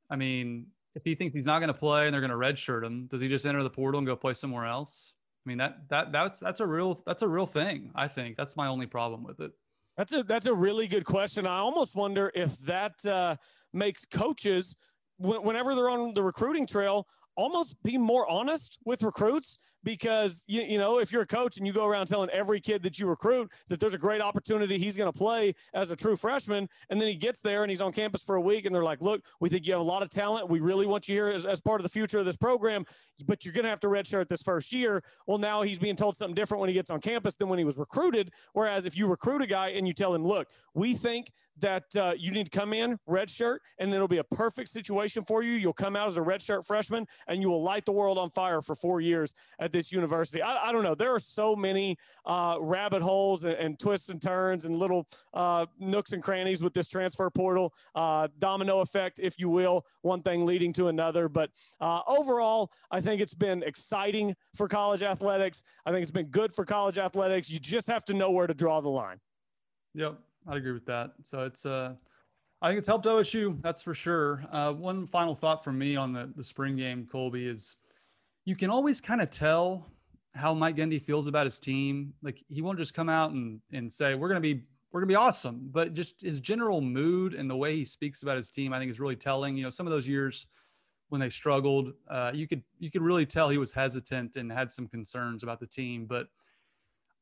I 0.10 0.16
mean, 0.16 0.68
if 0.96 1.04
he 1.04 1.16
thinks 1.16 1.36
he's 1.36 1.46
not 1.46 1.60
going 1.60 1.70
to 1.70 1.74
play 1.74 2.06
and 2.06 2.14
they're 2.14 2.22
going 2.22 2.32
to 2.32 2.38
redshirt 2.38 2.84
him, 2.84 3.08
does 3.08 3.22
he 3.22 3.28
just 3.28 3.46
enter 3.46 3.64
the 3.64 3.70
portal 3.70 4.00
and 4.00 4.08
go 4.08 4.16
play 4.16 4.34
somewhere 4.34 4.66
else? 4.66 5.14
I 5.46 5.50
mean, 5.50 5.58
that 5.58 5.90
that 5.90 6.12
that's 6.12 6.40
that's 6.40 6.60
a 6.60 6.68
real 6.68 7.02
that's 7.06 7.22
a 7.22 7.28
real 7.28 7.48
thing. 7.48 7.92
I 7.96 8.08
think 8.08 8.38
that's 8.38 8.56
my 8.56 8.68
only 8.68 8.86
problem 8.86 9.24
with 9.24 9.40
it. 9.40 9.52
That's 9.98 10.14
a 10.14 10.24
that's 10.24 10.46
a 10.46 10.54
really 10.54 10.88
good 10.88 11.06
question. 11.06 11.48
I 11.48 11.58
almost 11.58 11.96
wonder 11.96 12.32
if 12.36 12.58
that 12.60 12.94
uh, 13.06 13.36
makes 13.74 14.06
coaches 14.06 14.76
whenever 15.18 15.76
they're 15.76 15.90
on 15.90 16.14
the 16.14 16.24
recruiting 16.24 16.66
trail 16.66 17.08
almost 17.36 17.82
be 17.84 17.98
more 17.98 18.30
honest 18.30 18.78
with 18.86 19.04
recruits 19.04 19.60
because 19.84 20.44
you, 20.48 20.62
you 20.62 20.78
know 20.78 21.00
if 21.00 21.12
you're 21.12 21.22
a 21.22 21.28
coach 21.28 21.58
and 21.58 21.66
you 21.66 21.74
go 21.74 21.86
around 21.86 22.08
telling 22.08 22.30
every 22.30 22.60
kid 22.60 22.84
that 22.84 23.00
you 23.00 23.08
recruit 23.08 23.52
that 23.68 23.80
there's 23.80 23.94
a 23.94 23.98
great 23.98 24.22
opportunity 24.22 24.78
he's 24.78 24.98
going 24.98 25.12
to 25.12 25.18
play 25.18 25.54
as 25.74 25.92
a 25.92 25.96
true 25.96 26.16
freshman 26.16 26.68
and 26.90 27.00
then 27.00 27.08
he 27.08 27.16
gets 27.16 27.42
there 27.42 27.64
and 27.64 27.70
he's 27.70 27.82
on 27.82 27.92
campus 27.92 28.24
for 28.24 28.36
a 28.36 28.42
week 28.42 28.66
and 28.66 28.74
they're 28.74 28.84
like 28.84 29.02
look 29.02 29.22
we 29.40 29.50
think 29.50 29.66
you 29.66 29.74
have 29.74 29.82
a 29.82 29.84
lot 29.84 30.04
of 30.04 30.10
talent. 30.10 30.50
We 30.50 30.60
really 30.60 30.86
want 30.86 31.08
you 31.08 31.16
here 31.16 31.30
as, 31.30 31.46
as 31.46 31.62
part 31.62 31.80
of 31.80 31.84
the 31.84 31.90
future 31.90 32.20
of 32.20 32.26
this 32.26 32.38
program 32.38 32.86
but 33.26 33.46
you're 33.46 33.54
going 33.54 33.64
to 33.64 33.70
have 33.70 33.80
to 33.82 33.88
redshirt 33.88 34.28
this 34.28 34.42
first 34.42 34.74
year. 34.74 35.04
Well 35.28 35.38
now 35.38 35.62
he's 35.62 35.80
being 35.80 35.96
told 35.96 36.16
something 36.16 36.36
different 36.36 36.60
when 36.60 36.70
he 36.70 36.74
gets 36.74 36.90
on 36.90 37.00
campus 37.00 37.36
than 37.36 37.50
when 37.50 37.60
he 37.60 37.66
was 37.66 37.78
recruited. 37.78 38.32
Whereas 38.54 38.86
if 38.86 38.98
you 38.98 39.08
recruit 39.08 39.42
a 39.42 39.48
guy 39.48 39.70
and 39.70 39.88
you 39.88 39.94
tell 39.94 40.14
him 40.14 40.26
look 40.26 40.48
we 40.74 40.94
think 40.94 41.32
that 41.60 41.84
uh, 41.96 42.14
you 42.18 42.32
need 42.32 42.52
to 42.52 42.58
come 42.58 42.74
in 42.74 42.98
redshirt 43.08 43.58
and 43.80 43.92
then 43.92 43.96
it'll 43.96 44.08
be 44.08 44.18
a 44.18 44.24
perfect 44.24 44.70
situation 44.70 45.24
for 45.24 45.44
you. 45.44 45.54
You'll 45.54 45.74
come 45.74 45.96
out 45.96 46.08
as 46.08 46.18
a 46.18 46.22
redshirt 46.22 46.66
freshman 46.66 47.06
and 47.28 47.42
you 47.42 47.50
will 47.50 47.62
light 47.62 47.86
the 47.86 47.92
world 47.92 48.18
on 48.18 48.30
fire 48.30 48.62
for 48.62 48.76
four 48.76 49.02
years 49.02 49.34
at 49.60 49.71
this 49.72 49.92
university. 49.92 50.42
I, 50.42 50.70
I 50.70 50.72
don't 50.72 50.84
know. 50.84 50.96
There 50.96 51.14
are 51.14 51.20
so 51.20 51.56
many 51.56 51.98
uh, 52.26 52.58
rabbit 52.60 53.02
holes 53.02 53.44
and, 53.44 53.54
and, 53.54 53.80
twists 53.80 54.10
and 54.10 54.22
turns 54.22 54.66
and 54.66 54.76
little 54.76 55.08
uh, 55.34 55.66
nooks 55.80 56.14
and 56.14 56.22
crannies 56.22 56.62
with 56.62 56.74
this 56.74 56.88
transfer 56.88 57.30
portal, 57.30 57.74
uh, 57.96 58.28
domino 58.40 58.82
effect, 58.82 59.20
if 59.22 59.40
you 59.40 59.50
will, 59.50 59.86
one 60.02 60.22
thing 60.22 60.46
leading 60.46 60.74
to 60.74 60.88
another. 60.88 61.30
But 61.30 61.52
uh, 61.80 62.02
overall, 62.08 62.72
I 62.92 63.02
think 63.02 63.22
it's 63.22 63.34
been 63.34 63.64
exciting 63.64 64.36
for 64.56 64.68
college 64.68 65.04
athletics. 65.04 65.64
I 65.86 65.92
think 65.92 66.04
it's 66.04 66.12
been 66.12 66.28
good 66.28 66.52
for 66.52 66.66
college 66.66 66.98
athletics. 66.98 67.50
You 67.50 67.60
just 67.60 67.88
have 67.88 68.06
to 68.06 68.14
know 68.14 68.32
where 68.32 68.48
to 68.48 68.54
draw 68.54 68.82
the 68.82 68.90
line. 68.90 69.20
Yep, 69.94 70.20
I 70.48 70.58
agree 70.58 70.72
with 70.72 70.86
that. 70.86 71.12
So 71.24 71.44
it's 71.44 71.66
uh 71.66 71.96
I 72.64 72.70
think 72.70 72.78
it's 72.78 72.88
helped 72.88 73.06
OSU, 73.06 73.60
that's 73.64 73.82
for 73.82 73.96
sure. 73.96 74.44
Uh, 74.52 74.72
one 74.74 75.08
final 75.08 75.34
thought 75.34 75.64
from 75.64 75.80
me 75.80 75.96
on 75.96 76.14
the, 76.14 76.32
the 76.36 76.44
spring 76.44 76.76
game, 76.76 77.08
Colby, 77.12 77.48
is 77.48 77.78
you 78.46 78.56
can 78.56 78.70
always 78.70 79.02
kind 79.02 79.22
of 79.22 79.30
tell 79.30 79.92
how 80.36 80.54
Mike 80.54 80.76
Gundy 80.76 81.02
feels 81.02 81.28
about 81.28 81.46
his 81.46 81.60
team. 81.60 82.14
Like 82.22 82.44
he 82.48 82.62
won't 82.62 82.80
just 82.80 82.94
come 82.94 83.10
out 83.10 83.32
and 83.32 83.60
and 83.72 83.92
say 83.92 84.16
we're 84.16 84.30
going 84.30 84.42
to 84.42 84.56
be 84.56 84.64
we're 84.92 85.00
going 85.00 85.10
to 85.10 85.14
be 85.14 85.18
awesome, 85.18 85.70
but 85.72 85.94
just 85.94 86.22
his 86.22 86.40
general 86.40 86.82
mood 86.82 87.34
and 87.34 87.50
the 87.50 87.56
way 87.56 87.78
he 87.78 87.86
speaks 87.86 88.24
about 88.24 88.36
his 88.36 88.50
team, 88.50 88.74
I 88.74 88.80
think 88.80 88.92
is 88.92 89.00
really 89.00 89.16
telling. 89.16 89.56
You 89.56 89.64
know, 89.64 89.70
some 89.70 89.88
of 89.88 89.92
those 89.92 90.08
years 90.08 90.48
when 91.10 91.22
they 91.22 91.30
struggled, 91.30 91.94
uh, 92.10 92.32
you 92.34 92.48
could 92.48 92.64
you 92.80 92.92
could 92.92 93.02
really 93.02 93.26
tell 93.26 93.50
he 93.50 93.58
was 93.58 93.74
hesitant 93.74 94.36
and 94.36 94.52
had 94.52 94.70
some 94.72 94.88
concerns 94.88 95.44
about 95.44 95.60
the 95.60 95.68
team. 95.68 96.06
But 96.06 96.28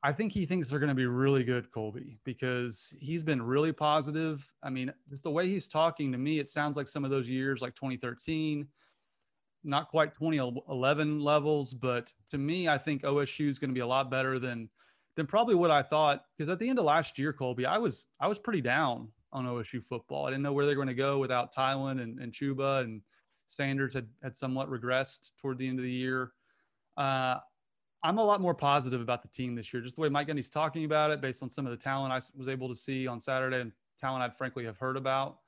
I 0.01 0.13
think 0.13 0.32
he 0.32 0.45
thinks 0.45 0.69
they're 0.69 0.79
going 0.79 0.89
to 0.89 0.95
be 0.95 1.08
really 1.08 1.43
good, 1.43 1.71
Colby, 1.71 2.19
because 2.23 2.95
he's 2.99 3.21
been 3.21 3.41
really 3.41 3.73
positive. 3.73 4.49
I 4.63 4.69
mean, 4.69 4.93
the 5.23 5.29
way 5.29 5.47
he's 5.47 5.67
talking 5.67 6.12
to 6.12 6.17
me, 6.17 6.39
it 6.39 6.47
sounds 6.47 6.77
like 6.77 6.88
some 6.88 7.03
of 7.03 7.12
those 7.12 7.27
years, 7.27 7.62
like 7.62 7.75
2013, 7.75 8.65
not 9.63 9.89
quite 9.89 10.13
2011 10.13 11.19
levels, 11.19 11.73
but 11.73 12.11
to 12.31 12.37
me, 12.37 12.67
I 12.67 12.77
think 12.77 13.03
OSU 13.03 13.47
is 13.47 13.59
going 13.59 13.69
to 13.69 13.73
be 13.73 13.81
a 13.81 13.87
lot 13.87 14.09
better 14.09 14.39
than 14.39 14.69
than 15.15 15.27
probably 15.27 15.55
what 15.55 15.71
I 15.71 15.81
thought. 15.81 16.23
Because 16.37 16.49
at 16.49 16.59
the 16.59 16.69
end 16.69 16.79
of 16.79 16.85
last 16.85 17.19
year, 17.19 17.33
Colby, 17.33 17.65
I 17.65 17.77
was 17.77 18.07
I 18.19 18.27
was 18.27 18.39
pretty 18.39 18.61
down 18.61 19.09
on 19.31 19.45
OSU 19.45 19.83
football. 19.83 20.25
I 20.25 20.29
didn't 20.29 20.43
know 20.43 20.53
where 20.53 20.65
they 20.65 20.71
were 20.71 20.83
going 20.83 20.87
to 20.87 20.93
go 20.93 21.19
without 21.19 21.53
Tylan 21.53 22.01
and, 22.01 22.19
and 22.19 22.31
Chuba 22.33 22.83
and 22.83 23.01
Sanders 23.47 23.93
had 23.93 24.07
had 24.23 24.35
somewhat 24.35 24.69
regressed 24.69 25.31
toward 25.41 25.57
the 25.57 25.67
end 25.67 25.79
of 25.79 25.85
the 25.85 25.91
year. 25.91 26.31
Uh, 26.97 27.37
I'm 28.01 28.17
a 28.17 28.23
lot 28.23 28.39
more 28.39 28.55
positive 28.55 29.01
about 29.01 29.21
the 29.21 29.27
team 29.27 29.55
this 29.55 29.73
year, 29.73 29.81
just 29.81 29.97
the 29.97 30.01
way 30.01 30.09
Mike 30.09 30.27
Gundy's 30.27 30.49
talking 30.49 30.85
about 30.85 31.11
it, 31.11 31.19
based 31.19 31.43
on 31.43 31.49
some 31.49 31.65
of 31.65 31.71
the 31.71 31.77
talent 31.77 32.13
I 32.13 32.21
was 32.37 32.47
able 32.47 32.69
to 32.69 32.75
see 32.75 33.07
on 33.07 33.19
Saturday 33.19 33.59
and 33.59 33.73
talent 33.99 34.23
I 34.23 34.29
frankly 34.29 34.63
have 34.65 34.77
heard 34.77 34.95
about. 34.95 35.39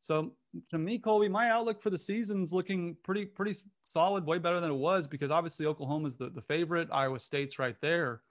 So 0.00 0.32
to 0.70 0.78
me, 0.78 0.98
Colby, 0.98 1.28
my 1.28 1.50
outlook 1.50 1.80
for 1.80 1.90
the 1.90 1.98
season's 1.98 2.52
looking 2.52 2.96
pretty 3.02 3.26
pretty 3.26 3.54
solid, 3.88 4.24
way 4.24 4.38
better 4.38 4.60
than 4.60 4.70
it 4.70 4.76
was 4.76 5.06
because 5.06 5.30
obviously 5.30 5.66
Oklahoma's 5.66 6.16
the, 6.16 6.30
the 6.30 6.42
favorite, 6.42 6.88
Iowa 6.92 7.18
State's 7.18 7.58
right 7.58 7.76
there. 7.80 8.22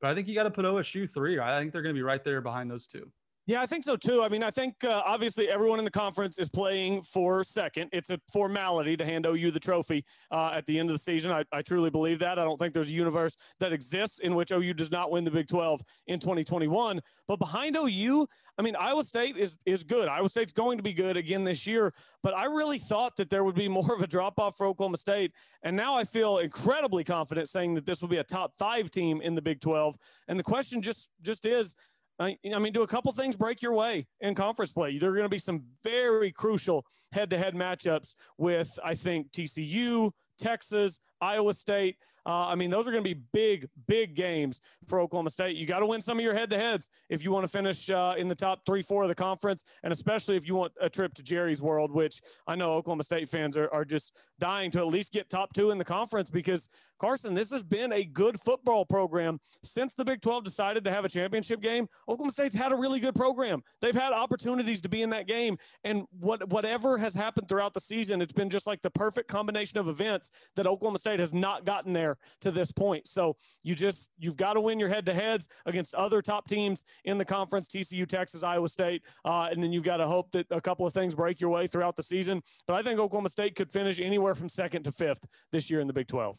But 0.00 0.10
I 0.10 0.14
think 0.14 0.26
you 0.26 0.34
got 0.34 0.44
to 0.44 0.50
put 0.50 0.64
OSU 0.64 1.08
three. 1.08 1.38
I 1.38 1.58
think 1.60 1.72
they're 1.72 1.82
going 1.82 1.94
to 1.94 1.98
be 1.98 2.02
right 2.02 2.24
there 2.24 2.40
behind 2.40 2.70
those 2.70 2.86
two. 2.86 3.10
Yeah, 3.46 3.60
I 3.60 3.66
think 3.66 3.82
so 3.82 3.96
too. 3.96 4.22
I 4.22 4.28
mean, 4.28 4.44
I 4.44 4.52
think 4.52 4.84
uh, 4.84 5.02
obviously 5.04 5.48
everyone 5.48 5.80
in 5.80 5.84
the 5.84 5.90
conference 5.90 6.38
is 6.38 6.48
playing 6.48 7.02
for 7.02 7.42
second. 7.42 7.88
It's 7.92 8.10
a 8.10 8.20
formality 8.32 8.96
to 8.96 9.04
hand 9.04 9.26
OU 9.26 9.50
the 9.50 9.58
trophy 9.58 10.04
uh, 10.30 10.52
at 10.54 10.64
the 10.66 10.78
end 10.78 10.90
of 10.90 10.94
the 10.94 11.00
season. 11.00 11.32
I, 11.32 11.44
I, 11.50 11.60
truly 11.60 11.90
believe 11.90 12.20
that. 12.20 12.38
I 12.38 12.44
don't 12.44 12.56
think 12.56 12.72
there's 12.72 12.86
a 12.86 12.92
universe 12.92 13.36
that 13.58 13.72
exists 13.72 14.20
in 14.20 14.36
which 14.36 14.52
OU 14.52 14.74
does 14.74 14.92
not 14.92 15.10
win 15.10 15.24
the 15.24 15.30
Big 15.32 15.48
12 15.48 15.80
in 16.06 16.20
2021. 16.20 17.00
But 17.26 17.40
behind 17.40 17.74
OU, 17.76 18.28
I 18.58 18.62
mean, 18.62 18.76
Iowa 18.76 19.02
State 19.02 19.36
is 19.36 19.58
is 19.66 19.82
good. 19.82 20.06
Iowa 20.06 20.28
State's 20.28 20.52
going 20.52 20.76
to 20.76 20.82
be 20.84 20.92
good 20.92 21.16
again 21.16 21.42
this 21.42 21.66
year. 21.66 21.92
But 22.22 22.36
I 22.36 22.44
really 22.44 22.78
thought 22.78 23.16
that 23.16 23.28
there 23.28 23.42
would 23.42 23.56
be 23.56 23.66
more 23.82 23.92
of 23.92 24.02
a 24.02 24.06
drop 24.06 24.38
off 24.38 24.56
for 24.56 24.66
Oklahoma 24.66 24.98
State, 24.98 25.32
and 25.64 25.76
now 25.76 25.96
I 25.96 26.04
feel 26.04 26.38
incredibly 26.38 27.02
confident 27.02 27.48
saying 27.48 27.74
that 27.74 27.86
this 27.86 28.02
will 28.02 28.08
be 28.08 28.18
a 28.18 28.24
top 28.24 28.52
five 28.56 28.90
team 28.92 29.20
in 29.20 29.34
the 29.34 29.42
Big 29.42 29.60
12. 29.60 29.96
And 30.28 30.38
the 30.38 30.44
question 30.44 30.80
just 30.80 31.10
just 31.22 31.44
is 31.44 31.74
I, 32.22 32.58
mean, 32.58 32.72
do 32.72 32.82
a 32.82 32.86
couple 32.86 33.12
things 33.12 33.36
break 33.36 33.62
your 33.62 33.74
way 33.74 34.06
in 34.20 34.34
conference 34.34 34.72
play? 34.72 34.98
There 34.98 35.10
are 35.10 35.14
going 35.14 35.24
to 35.24 35.28
be 35.28 35.38
some 35.38 35.64
very 35.82 36.32
crucial 36.32 36.84
head 37.12 37.30
to 37.30 37.38
head 37.38 37.54
matchups 37.54 38.14
with, 38.38 38.78
I 38.84 38.94
think, 38.94 39.32
TCU, 39.32 40.12
Texas, 40.38 41.00
Iowa 41.20 41.54
State. 41.54 41.96
Uh, 42.24 42.46
I 42.46 42.54
mean, 42.54 42.70
those 42.70 42.86
are 42.86 42.92
going 42.92 43.02
to 43.02 43.14
be 43.14 43.20
big, 43.32 43.68
big 43.88 44.14
games 44.14 44.60
for 44.86 45.00
Oklahoma 45.00 45.30
State. 45.30 45.56
You 45.56 45.66
got 45.66 45.80
to 45.80 45.86
win 45.86 46.00
some 46.00 46.18
of 46.18 46.24
your 46.24 46.34
head 46.34 46.50
to 46.50 46.58
heads 46.58 46.88
if 47.10 47.24
you 47.24 47.32
want 47.32 47.44
to 47.44 47.50
finish 47.50 47.90
uh, 47.90 48.14
in 48.16 48.28
the 48.28 48.34
top 48.34 48.60
three, 48.64 48.82
four 48.82 49.02
of 49.02 49.08
the 49.08 49.14
conference, 49.14 49.64
and 49.82 49.92
especially 49.92 50.36
if 50.36 50.46
you 50.46 50.54
want 50.54 50.72
a 50.80 50.88
trip 50.88 51.14
to 51.14 51.22
Jerry's 51.22 51.60
World, 51.60 51.90
which 51.90 52.20
I 52.46 52.54
know 52.54 52.74
Oklahoma 52.74 53.02
State 53.02 53.28
fans 53.28 53.56
are, 53.56 53.68
are 53.72 53.84
just 53.84 54.16
dying 54.42 54.72
to 54.72 54.80
at 54.80 54.88
least 54.88 55.12
get 55.12 55.30
top 55.30 55.52
two 55.52 55.70
in 55.70 55.78
the 55.78 55.84
conference 55.84 56.28
because, 56.28 56.68
Carson, 56.98 57.32
this 57.32 57.52
has 57.52 57.62
been 57.62 57.92
a 57.92 58.02
good 58.02 58.40
football 58.40 58.84
program 58.84 59.38
since 59.62 59.94
the 59.94 60.04
Big 60.04 60.20
12 60.20 60.42
decided 60.42 60.82
to 60.82 60.90
have 60.90 61.04
a 61.04 61.08
championship 61.08 61.60
game. 61.60 61.86
Oklahoma 62.08 62.32
State's 62.32 62.56
had 62.56 62.72
a 62.72 62.76
really 62.76 62.98
good 62.98 63.14
program. 63.14 63.62
They've 63.80 63.94
had 63.94 64.12
opportunities 64.12 64.80
to 64.80 64.88
be 64.88 65.02
in 65.02 65.10
that 65.10 65.28
game, 65.28 65.58
and 65.84 66.06
what 66.18 66.48
whatever 66.48 66.98
has 66.98 67.14
happened 67.14 67.48
throughout 67.48 67.72
the 67.72 67.78
season, 67.78 68.20
it's 68.20 68.32
been 68.32 68.50
just 68.50 68.66
like 68.66 68.82
the 68.82 68.90
perfect 68.90 69.28
combination 69.28 69.78
of 69.78 69.86
events 69.86 70.32
that 70.56 70.66
Oklahoma 70.66 70.98
State 70.98 71.20
has 71.20 71.32
not 71.32 71.64
gotten 71.64 71.92
there 71.92 72.18
to 72.40 72.50
this 72.50 72.72
point. 72.72 73.06
So 73.06 73.36
you 73.62 73.76
just 73.76 74.10
you've 74.18 74.36
got 74.36 74.54
to 74.54 74.60
win 74.60 74.80
your 74.80 74.88
head 74.88 75.06
to 75.06 75.14
heads 75.14 75.48
against 75.66 75.94
other 75.94 76.20
top 76.20 76.48
teams 76.48 76.84
in 77.04 77.16
the 77.16 77.24
conference: 77.24 77.68
TCU, 77.68 78.08
Texas, 78.08 78.42
Iowa 78.42 78.68
State, 78.68 79.02
uh, 79.24 79.48
and 79.52 79.62
then 79.62 79.72
you've 79.72 79.84
got 79.84 79.98
to 79.98 80.08
hope 80.08 80.32
that 80.32 80.48
a 80.50 80.60
couple 80.60 80.84
of 80.84 80.92
things 80.92 81.14
break 81.14 81.40
your 81.40 81.50
way 81.50 81.68
throughout 81.68 81.94
the 81.94 82.02
season. 82.02 82.42
But 82.66 82.74
I 82.74 82.82
think 82.82 82.98
Oklahoma 82.98 83.28
State 83.28 83.54
could 83.54 83.70
finish 83.70 84.00
anywhere 84.00 84.31
from 84.34 84.48
second 84.48 84.84
to 84.84 84.92
fifth 84.92 85.24
this 85.50 85.70
year 85.70 85.80
in 85.80 85.86
the 85.86 85.92
Big 85.92 86.08
12. 86.08 86.38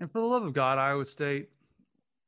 And 0.00 0.10
for 0.10 0.20
the 0.20 0.26
love 0.26 0.44
of 0.44 0.52
God, 0.52 0.78
Iowa 0.78 1.04
State 1.04 1.48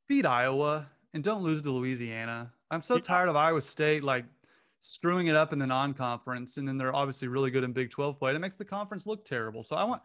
beat 0.07 0.25
Iowa 0.25 0.87
and 1.13 1.23
don't 1.23 1.43
lose 1.43 1.61
to 1.63 1.71
Louisiana. 1.71 2.51
I'm 2.69 2.81
so 2.81 2.99
tired 2.99 3.29
of 3.29 3.35
Iowa 3.35 3.61
State 3.61 4.03
like 4.03 4.25
screwing 4.79 5.27
it 5.27 5.35
up 5.35 5.53
in 5.53 5.59
the 5.59 5.67
non-conference, 5.67 6.57
and 6.57 6.67
then 6.67 6.77
they're 6.77 6.95
obviously 6.95 7.27
really 7.27 7.51
good 7.51 7.63
in 7.63 7.71
Big 7.71 7.91
12 7.91 8.17
play. 8.17 8.33
It 8.33 8.39
makes 8.39 8.55
the 8.55 8.65
conference 8.65 9.05
look 9.05 9.23
terrible. 9.23 9.63
So 9.63 9.75
I 9.75 9.83
want 9.83 10.01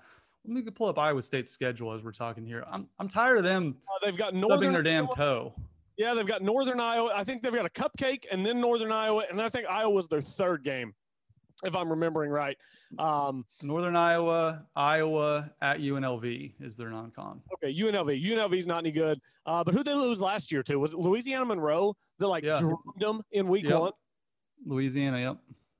let 0.46 0.64
me 0.64 0.70
pull 0.70 0.88
up 0.88 0.98
Iowa 0.98 1.22
State's 1.22 1.50
schedule 1.50 1.92
as 1.92 2.04
we're 2.04 2.12
talking 2.12 2.44
here. 2.44 2.64
I'm 2.70 2.88
I'm 2.98 3.08
tired 3.08 3.38
of 3.38 3.44
them. 3.44 3.76
Uh, 3.88 4.04
they've 4.04 4.16
got 4.16 4.34
northern 4.34 4.72
their 4.72 4.82
damn 4.82 5.08
toe. 5.08 5.54
Yeah, 5.96 6.12
they've 6.14 6.26
got 6.26 6.42
Northern 6.42 6.78
Iowa. 6.78 7.10
I 7.14 7.24
think 7.24 7.42
they've 7.42 7.54
got 7.54 7.64
a 7.64 7.70
cupcake 7.70 8.26
and 8.30 8.44
then 8.44 8.60
Northern 8.60 8.92
Iowa, 8.92 9.24
and 9.30 9.40
I 9.40 9.48
think 9.48 9.66
Iowa's 9.66 10.08
their 10.08 10.20
third 10.20 10.62
game, 10.62 10.94
if 11.64 11.74
I'm 11.74 11.88
remembering 11.88 12.30
right. 12.30 12.56
Um, 12.98 13.44
Northern 13.62 13.96
Iowa, 13.96 14.64
Iowa 14.74 15.50
at 15.62 15.78
UNLV 15.78 16.52
is 16.60 16.76
their 16.76 16.90
non-con. 16.90 17.40
Okay, 17.54 17.74
UNLV. 17.74 18.22
UNLV's 18.22 18.66
not 18.66 18.78
any 18.78 18.92
good. 18.92 19.20
Uh, 19.46 19.64
but 19.64 19.74
who 19.74 19.82
they 19.82 19.94
lose 19.94 20.20
last 20.20 20.52
year 20.52 20.62
to? 20.64 20.78
Was 20.78 20.92
it 20.92 20.98
Louisiana 20.98 21.44
Monroe 21.44 21.94
that 22.18 22.28
like 22.28 22.44
yeah. 22.44 22.60
them 22.98 23.22
in 23.32 23.48
week 23.48 23.64
yep. 23.64 23.80
one? 23.80 23.92
Louisiana, 24.64 25.18
yep. 25.18 25.36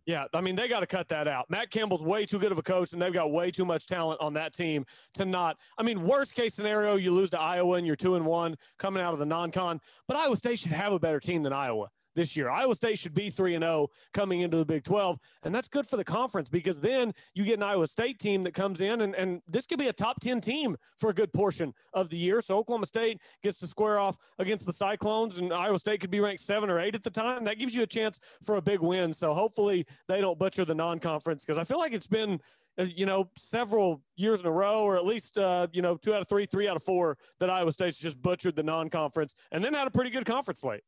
Yeah, 0.07 0.27
I 0.33 0.41
mean, 0.41 0.55
they 0.55 0.69
got 0.69 0.81
to 0.81 0.87
cut 0.87 1.09
that 1.09 1.27
out. 1.27 1.51
Matt 1.51 1.71
Campbell's 1.71 2.03
way 2.03 2.25
too 2.27 2.39
good 2.39 2.53
of 2.53 2.59
a 2.59 2.63
coach, 2.63 2.93
and 2.93 3.03
they've 3.03 3.13
got 3.13 3.33
way 3.33 3.51
too 3.51 3.65
much 3.65 3.89
talent 3.89 4.21
on 4.21 4.35
that 4.35 4.55
team 4.55 4.87
to 5.15 5.25
not. 5.25 5.57
I 5.79 5.83
mean, 5.83 6.01
worst 6.01 6.37
case 6.37 6.55
scenario, 6.55 6.95
you 6.95 7.13
lose 7.13 7.31
to 7.31 7.41
Iowa 7.41 7.77
and 7.77 7.85
you're 7.85 7.97
two 7.97 8.15
and 8.15 8.25
one 8.25 8.57
coming 8.79 9.03
out 9.03 9.15
of 9.15 9.19
the 9.19 9.27
non 9.27 9.51
con, 9.51 9.81
but 10.07 10.17
Iowa 10.17 10.37
State 10.37 10.61
should 10.61 10.71
have 10.71 10.93
a 10.93 11.01
better 11.01 11.19
team 11.19 11.43
than 11.43 11.53
Iowa 11.53 11.89
this 12.17 12.37
year. 12.37 12.51
Iowa 12.51 12.75
State 12.75 12.99
should 12.99 13.15
be 13.15 13.31
3 13.31 13.55
and 13.55 13.63
0 13.63 13.89
coming 14.13 14.41
into 14.41 14.57
the 14.57 14.65
Big 14.65 14.83
12, 14.83 15.19
and 15.45 15.55
that's 15.55 15.69
good 15.69 15.87
for 15.87 15.97
the 15.97 16.05
conference 16.05 16.49
because 16.49 16.81
then 16.81 17.13
you 17.35 17.45
get 17.45 17.59
an 17.59 17.63
Iowa 17.63 17.87
State 17.87 18.19
team 18.19 18.43
that 18.43 18.55
comes 18.55 18.81
in 18.81 19.03
and 19.03 19.15
and 19.15 19.41
this 19.47 19.67
could 19.67 19.79
be 19.79 19.89
a 19.89 19.93
top 19.93 20.19
10 20.21 20.41
team 20.41 20.77
for 20.99 21.11
a 21.11 21.15
good 21.15 21.33
portion 21.33 21.73
of 21.93 22.09
the 22.09 22.17
year. 22.17 22.41
So 22.41 22.57
Oklahoma 22.57 22.87
State 22.87 23.21
gets 23.43 23.59
to 23.59 23.67
square 23.67 23.99
off 23.99 24.17
against 24.39 24.67
the 24.67 24.73
Cyclones 24.73 25.39
and 25.39 25.53
Iowa 25.53 25.79
State 25.79 26.01
could 26.01 26.11
be 26.11 26.21
ranked 26.21 26.41
7 26.41 26.69
or 26.69 26.81
8 26.81 26.95
at 26.95 27.03
the 27.03 27.11
time. 27.11 27.45
That 27.45 27.59
gives 27.59 27.75
you 27.75 27.83
a 27.83 27.87
chance 27.87 28.19
for 28.43 28.57
a 28.57 28.63
big 28.63 28.81
win. 28.81 29.13
So 29.13 29.35
hopefully 29.35 29.87
they 30.09 30.21
don't 30.21 30.39
butcher 30.39 30.65
the 30.65 30.75
non-conference 30.75 31.45
because 31.45 31.59
I 31.59 31.65
feel 31.65 31.79
like 31.79 31.93
it's 31.93 32.09
been 32.09 32.41
uh, 32.79 32.85
you 32.85 33.07
know, 33.07 33.31
several 33.37 34.03
years 34.17 34.41
in 34.41 34.47
a 34.47 34.53
row, 34.53 34.83
or 34.83 34.97
at 34.97 35.07
least, 35.07 35.39
uh, 35.39 35.67
you 35.73 35.81
know, 35.81 35.97
two 35.97 36.13
out 36.13 36.21
of 36.21 36.29
three, 36.29 36.45
three 36.45 36.69
out 36.69 36.77
of 36.77 36.83
four, 36.83 37.17
that 37.41 37.49
Iowa 37.49 37.73
State's 37.73 37.99
just 37.99 38.21
butchered 38.21 38.55
the 38.55 38.63
non-conference 38.63 39.35
and 39.51 39.65
then 39.65 39.73
had 39.73 39.87
a 39.87 39.91
pretty 39.91 40.11
good 40.11 40.27
conference 40.27 40.61
slate 40.61 40.83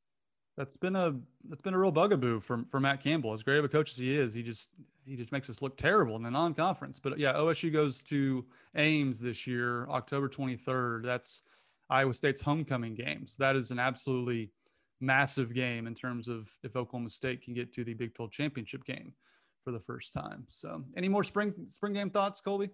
that's 0.58 0.76
been 0.76 0.96
a 0.96 1.14
that's 1.48 1.62
been 1.62 1.72
a 1.72 1.78
real 1.78 1.92
bugaboo 1.92 2.40
for 2.40 2.64
for 2.68 2.80
Matt 2.80 3.00
Campbell. 3.00 3.32
As 3.32 3.44
great 3.44 3.58
of 3.58 3.64
a 3.64 3.68
coach 3.68 3.92
as 3.92 3.96
he 3.96 4.14
is, 4.14 4.34
he 4.34 4.42
just 4.42 4.70
he 5.06 5.16
just 5.16 5.30
makes 5.30 5.48
us 5.48 5.62
look 5.62 5.78
terrible 5.78 6.16
in 6.16 6.22
the 6.22 6.30
non-conference. 6.30 6.98
But 7.00 7.18
yeah, 7.18 7.32
OSU 7.34 7.72
goes 7.72 8.02
to 8.02 8.44
Ames 8.76 9.20
this 9.20 9.46
year, 9.46 9.88
October 9.88 10.28
23rd. 10.28 11.04
That's 11.04 11.42
Iowa 11.88 12.12
State's 12.12 12.40
homecoming 12.40 12.94
game. 12.94 13.26
So 13.26 13.36
that 13.42 13.56
is 13.56 13.70
an 13.70 13.78
absolutely 13.78 14.50
massive 15.00 15.54
game 15.54 15.86
in 15.86 15.94
terms 15.94 16.28
of 16.28 16.50
if 16.64 16.76
Oklahoma 16.76 17.08
State 17.08 17.40
can 17.40 17.54
get 17.54 17.72
to 17.74 17.84
the 17.84 17.94
Big 17.94 18.12
12 18.14 18.32
championship 18.32 18.84
game 18.84 19.14
for 19.64 19.70
the 19.70 19.80
first 19.80 20.12
time. 20.12 20.44
So, 20.48 20.84
any 20.96 21.08
more 21.08 21.22
spring 21.22 21.54
spring 21.66 21.92
game 21.92 22.10
thoughts, 22.10 22.40
Colby? 22.40 22.68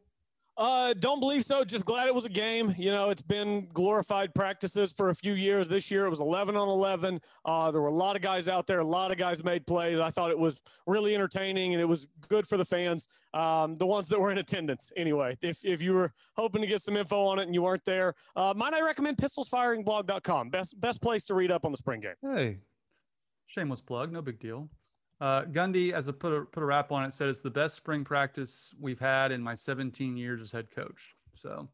Uh, 0.57 0.95
don't 0.95 1.19
believe 1.19 1.45
so. 1.45 1.65
Just 1.65 1.85
glad 1.85 2.07
it 2.07 2.15
was 2.15 2.25
a 2.25 2.29
game. 2.29 2.75
You 2.79 2.93
know, 2.93 3.11
it's 3.11 3.23
been 3.23 3.67
glorified 3.73 4.35
practices 4.35 4.93
for 4.93 5.09
a 5.09 5.15
few 5.15 5.33
years. 5.33 5.69
This 5.69 5.91
year 5.91 6.07
it 6.07 6.11
was 6.11 6.21
11 6.21 6.57
on 6.57 6.69
11. 6.69 7.21
Uh, 7.45 7.71
there 7.73 7.81
were 7.81 7.89
a 7.89 7.93
lot 7.95 8.15
of 8.15 8.23
guys 8.23 8.49
out 8.49 8.67
there. 8.67 8.79
A 8.79 8.87
lot 8.87 9.11
of 9.11 9.19
guys 9.19 9.43
made 9.43 9.67
plays. 9.67 9.99
I 9.99 10.11
thought 10.11 10.31
it 10.31 10.39
was 10.39 10.63
really 10.87 11.15
entertaining 11.15 11.75
and 11.75 11.81
it 11.81 11.87
was 11.87 12.09
good 12.29 12.47
for 12.47 12.57
the 12.57 12.65
fans, 12.65 13.09
um, 13.33 13.77
the 13.79 13.87
ones 13.87 14.09
that 14.09 14.21
were 14.21 14.31
in 14.31 14.39
attendance. 14.39 14.93
Anyway, 14.97 15.37
if, 15.43 15.65
if 15.65 15.83
you 15.83 15.93
were 15.93 16.13
hoping 16.37 16.61
to 16.61 16.69
get 16.69 16.81
some 16.81 16.97
info 16.97 17.25
on 17.27 17.41
it 17.41 17.43
and 17.43 17.55
you 17.55 17.63
weren't 17.63 17.85
there, 17.85 18.15
uh, 18.37 18.55
might 18.57 18.75
I 18.75 18.81
recommend 18.81 19.17
pistolsfiringblog.com. 19.17 20.51
Best 20.51 20.81
best 20.81 21.03
place 21.03 21.25
to 21.27 21.35
read 21.35 21.51
up 21.51 21.65
on 21.65 21.73
the 21.73 21.79
spring 21.79 22.01
game. 22.01 22.15
Hey, 22.23 22.59
shameless 23.47 23.81
plug. 23.81 24.13
No 24.13 24.23
big 24.23 24.39
deal. 24.39 24.69
Uh, 25.21 25.43
Gundy, 25.45 25.93
as 25.93 26.09
a 26.09 26.13
put 26.13 26.33
a 26.33 26.43
put 26.43 26.63
a 26.63 26.67
wrap 26.67 26.91
on 26.93 27.05
it, 27.05 27.13
said 27.13 27.29
it's 27.29 27.41
the 27.41 27.51
best 27.51 27.77
spring 27.77 28.05
practice 28.05 28.75
we've 28.81 28.99
had 28.99 29.33
in 29.33 29.41
my 29.41 29.55
17 29.55 30.17
years 30.17 30.41
as 30.41 30.51
head 30.51 30.71
coach. 30.71 31.15
So 31.35 31.69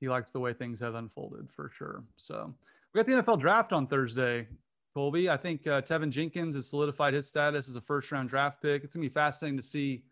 he 0.00 0.08
likes 0.08 0.30
the 0.30 0.40
way 0.40 0.52
things 0.52 0.78
have 0.80 0.94
unfolded 0.94 1.50
for 1.50 1.70
sure. 1.70 2.04
So 2.16 2.54
we 2.92 3.02
got 3.02 3.06
the 3.06 3.22
NFL 3.22 3.40
draft 3.40 3.72
on 3.72 3.86
Thursday. 3.86 4.46
Colby, 4.94 5.30
I 5.30 5.36
think 5.36 5.66
uh, 5.66 5.80
Teven 5.82 6.10
Jenkins 6.10 6.56
has 6.56 6.66
solidified 6.66 7.14
his 7.14 7.26
status 7.26 7.68
as 7.68 7.76
a 7.76 7.80
first 7.80 8.10
round 8.12 8.28
draft 8.28 8.60
pick. 8.60 8.84
It's 8.84 8.94
gonna 8.94 9.04
be 9.04 9.08
fascinating 9.08 9.56
to 9.56 9.62
see 9.62 10.04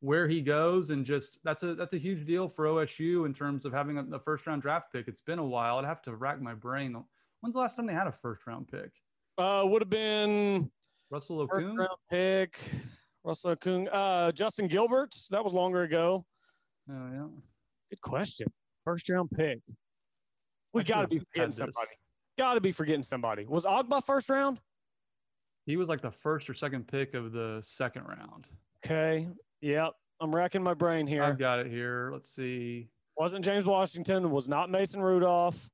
where 0.00 0.26
he 0.26 0.40
goes, 0.40 0.90
and 0.90 1.04
just 1.04 1.38
that's 1.44 1.62
a 1.62 1.74
that's 1.74 1.92
a 1.92 1.98
huge 1.98 2.26
deal 2.26 2.48
for 2.48 2.64
OSU 2.64 3.26
in 3.26 3.34
terms 3.34 3.64
of 3.64 3.72
having 3.72 3.98
a, 3.98 4.04
a 4.12 4.18
first 4.18 4.46
round 4.46 4.62
draft 4.62 4.92
pick. 4.92 5.08
It's 5.08 5.20
been 5.20 5.38
a 5.38 5.44
while. 5.44 5.78
I'd 5.78 5.84
have 5.84 6.02
to 6.02 6.16
rack 6.16 6.40
my 6.40 6.54
brain. 6.54 6.96
When's 7.40 7.54
the 7.54 7.60
last 7.60 7.76
time 7.76 7.86
they 7.86 7.94
had 7.94 8.06
a 8.06 8.12
first 8.12 8.46
round 8.46 8.68
pick? 8.68 8.90
Uh, 9.38 9.62
would 9.66 9.82
have 9.82 9.90
been 9.90 10.70
Russell 11.10 11.46
Okung? 11.46 11.76
round 11.76 11.90
pick. 12.08 12.58
Russell 13.24 13.56
Okung. 13.56 13.88
Uh, 13.92 14.32
Justin 14.32 14.68
Gilbert. 14.68 15.14
That 15.30 15.42
was 15.42 15.52
longer 15.52 15.82
ago. 15.82 16.24
Oh, 16.88 17.08
yeah. 17.12 17.26
Good 17.90 18.00
question. 18.00 18.46
First 18.84 19.08
round 19.08 19.30
pick. 19.30 19.58
We 20.72 20.84
got 20.84 21.02
to 21.02 21.08
be 21.08 21.18
forgetting 21.18 21.52
somebody. 21.52 21.88
got 22.38 22.54
to 22.54 22.60
be 22.60 22.72
forgetting 22.72 23.02
somebody. 23.02 23.44
Was 23.46 23.64
Ogbah 23.64 24.04
first 24.04 24.30
round? 24.30 24.60
He 25.66 25.76
was 25.76 25.88
like 25.88 26.00
the 26.00 26.10
first 26.10 26.48
or 26.48 26.54
second 26.54 26.86
pick 26.86 27.14
of 27.14 27.32
the 27.32 27.60
second 27.62 28.04
round. 28.04 28.48
Okay. 28.84 29.28
Yep. 29.60 29.92
I'm 30.20 30.34
racking 30.34 30.62
my 30.62 30.74
brain 30.74 31.06
here. 31.06 31.24
I've 31.24 31.38
got 31.38 31.58
it 31.58 31.66
here. 31.66 32.10
Let's 32.12 32.30
see. 32.30 32.88
Wasn't 33.16 33.44
James 33.44 33.66
Washington. 33.66 34.30
Was 34.30 34.48
not 34.48 34.70
Mason 34.70 35.02
Rudolph. 35.02 35.68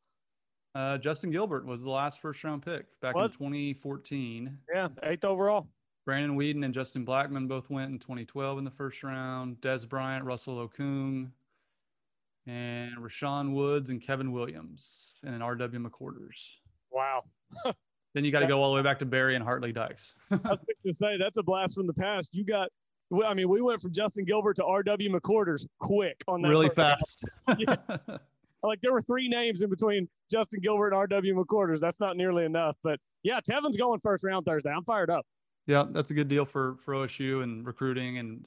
Uh, 0.77 0.99
Justin 0.99 1.31
Gilbert 1.31 1.64
was 1.64 1.83
the 1.83 1.91
last 1.91 2.20
first 2.20 2.45
round 2.45 2.62
pick 2.62 2.85
back 3.01 3.14
was? 3.14 3.31
in 3.33 3.39
2014. 3.39 4.59
Yeah, 4.74 4.89
eighth 5.05 5.24
overall. 5.24 5.66
Brandon 6.05 6.37
Weeden 6.37 6.66
and 6.66 6.74
Justin 6.74 7.05
Blackmon 7.07 7.49
both 7.49 7.70
went 7.70 7.91
in 7.91 7.99
2012 7.99 8.59
in 8.59 8.64
the 8.64 8.70
first 8.70 9.03
round. 9.03 9.57
Dez 9.62 9.89
Bryant, 9.89 10.27
Russell 10.27 10.68
Okung, 10.68 11.31
and 12.47 12.95
Rashaun 12.99 13.55
Woods 13.55 13.89
and 13.89 14.03
Kevin 14.03 14.33
Williams 14.33 15.14
and 15.24 15.43
R.W. 15.43 15.81
McQuarters. 15.81 16.47
Wow. 16.91 17.24
then 18.14 18.27
you 18.27 18.31
got 18.31 18.41
to 18.41 18.47
go 18.47 18.62
all 18.62 18.68
the 18.68 18.77
way 18.77 18.83
back 18.83 18.99
to 18.99 19.07
Barry 19.07 19.35
and 19.35 19.43
Hart 19.43 19.62
Lee 19.62 19.72
Dykes. 19.72 20.14
I 20.31 20.35
was 20.35 20.43
going 20.45 20.59
to 20.85 20.93
say 20.93 21.16
that's 21.16 21.39
a 21.39 21.43
blast 21.43 21.74
from 21.74 21.87
the 21.87 21.95
past. 21.95 22.35
You 22.35 22.45
got, 22.45 22.68
I 23.24 23.33
mean, 23.33 23.49
we 23.49 23.62
went 23.62 23.81
from 23.81 23.93
Justin 23.93 24.27
Gilbert 24.27 24.57
to 24.57 24.64
R.W. 24.66 25.11
McQuarters 25.11 25.64
quick 25.81 26.22
on 26.29 26.43
that. 26.43 26.49
Really 26.49 26.68
fast. 26.68 27.24
Like 28.63 28.81
there 28.81 28.93
were 28.93 29.01
three 29.01 29.29
names 29.29 29.63
in 29.63 29.71
between 29.71 30.09
Justin 30.31 30.61
Gilbert 30.61 30.89
and 30.89 30.97
R.W. 30.97 31.35
McQuarters. 31.35 31.81
That's 31.81 32.01
not 32.01 32.17
nearly 32.17 32.45
enough. 32.45 32.77
But 32.83 32.99
yeah, 33.23 33.41
Teven's 33.41 33.77
going 33.77 34.01
first 34.01 34.25
round 34.25 34.47
Thursday. 34.47 34.71
I'm 34.71 34.85
fired 34.85 35.11
up. 35.11 35.27
Yeah, 35.67 35.85
that's 35.91 36.13
a 36.13 36.15
good 36.15 36.29
deal 36.29 36.45
for 36.45 36.77
for 36.85 36.95
OSU 36.95 37.43
and 37.43 37.67
recruiting, 37.67 38.19
and 38.19 38.47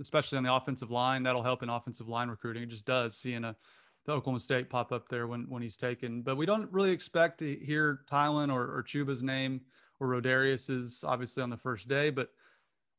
especially 0.00 0.38
on 0.38 0.44
the 0.44 0.52
offensive 0.52 0.90
line. 0.90 1.22
That'll 1.24 1.42
help 1.42 1.62
in 1.62 1.68
offensive 1.68 2.08
line 2.08 2.28
recruiting. 2.28 2.62
It 2.62 2.68
just 2.68 2.86
does 2.86 3.16
seeing 3.16 3.44
a 3.44 3.56
the 4.06 4.12
Oklahoma 4.12 4.40
State 4.40 4.70
pop 4.70 4.92
up 4.92 5.08
there 5.08 5.26
when 5.26 5.46
when 5.48 5.62
he's 5.62 5.76
taken. 5.76 6.22
But 6.22 6.36
we 6.36 6.46
don't 6.46 6.72
really 6.72 6.92
expect 6.92 7.38
to 7.40 7.56
hear 7.56 8.00
Tylan 8.10 8.52
or, 8.52 8.62
or 8.62 8.82
Chuba's 8.82 9.22
name 9.22 9.60
or 9.98 10.08
Rodarius's 10.08 11.04
obviously 11.06 11.42
on 11.42 11.50
the 11.50 11.56
first 11.56 11.88
day, 11.88 12.10
but 12.10 12.30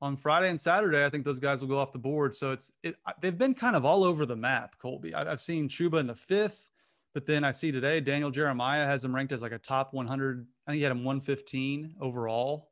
on 0.01 0.17
Friday 0.17 0.49
and 0.49 0.59
Saturday, 0.59 1.05
I 1.05 1.09
think 1.09 1.25
those 1.25 1.39
guys 1.39 1.61
will 1.61 1.69
go 1.69 1.77
off 1.77 1.93
the 1.93 1.99
board. 1.99 2.35
So 2.35 2.51
it's 2.51 2.71
it, 2.83 2.95
they've 3.21 3.37
been 3.37 3.53
kind 3.53 3.75
of 3.75 3.85
all 3.85 4.03
over 4.03 4.25
the 4.25 4.35
map. 4.35 4.77
Colby, 4.79 5.13
I, 5.13 5.25
have 5.25 5.41
seen 5.41 5.69
Chuba 5.69 5.99
in 5.99 6.07
the 6.07 6.15
fifth, 6.15 6.69
but 7.13 7.25
then 7.25 7.43
I 7.43 7.51
see 7.51 7.71
today 7.71 7.99
Daniel 7.99 8.31
Jeremiah 8.31 8.85
has 8.85 9.05
him 9.05 9.13
ranked 9.13 9.31
as 9.31 9.41
like 9.41 9.51
a 9.51 9.59
top 9.59 9.93
100. 9.93 10.47
I 10.67 10.71
think 10.71 10.77
he 10.77 10.83
had 10.83 10.91
him 10.91 11.03
115 11.03 11.95
overall. 12.01 12.69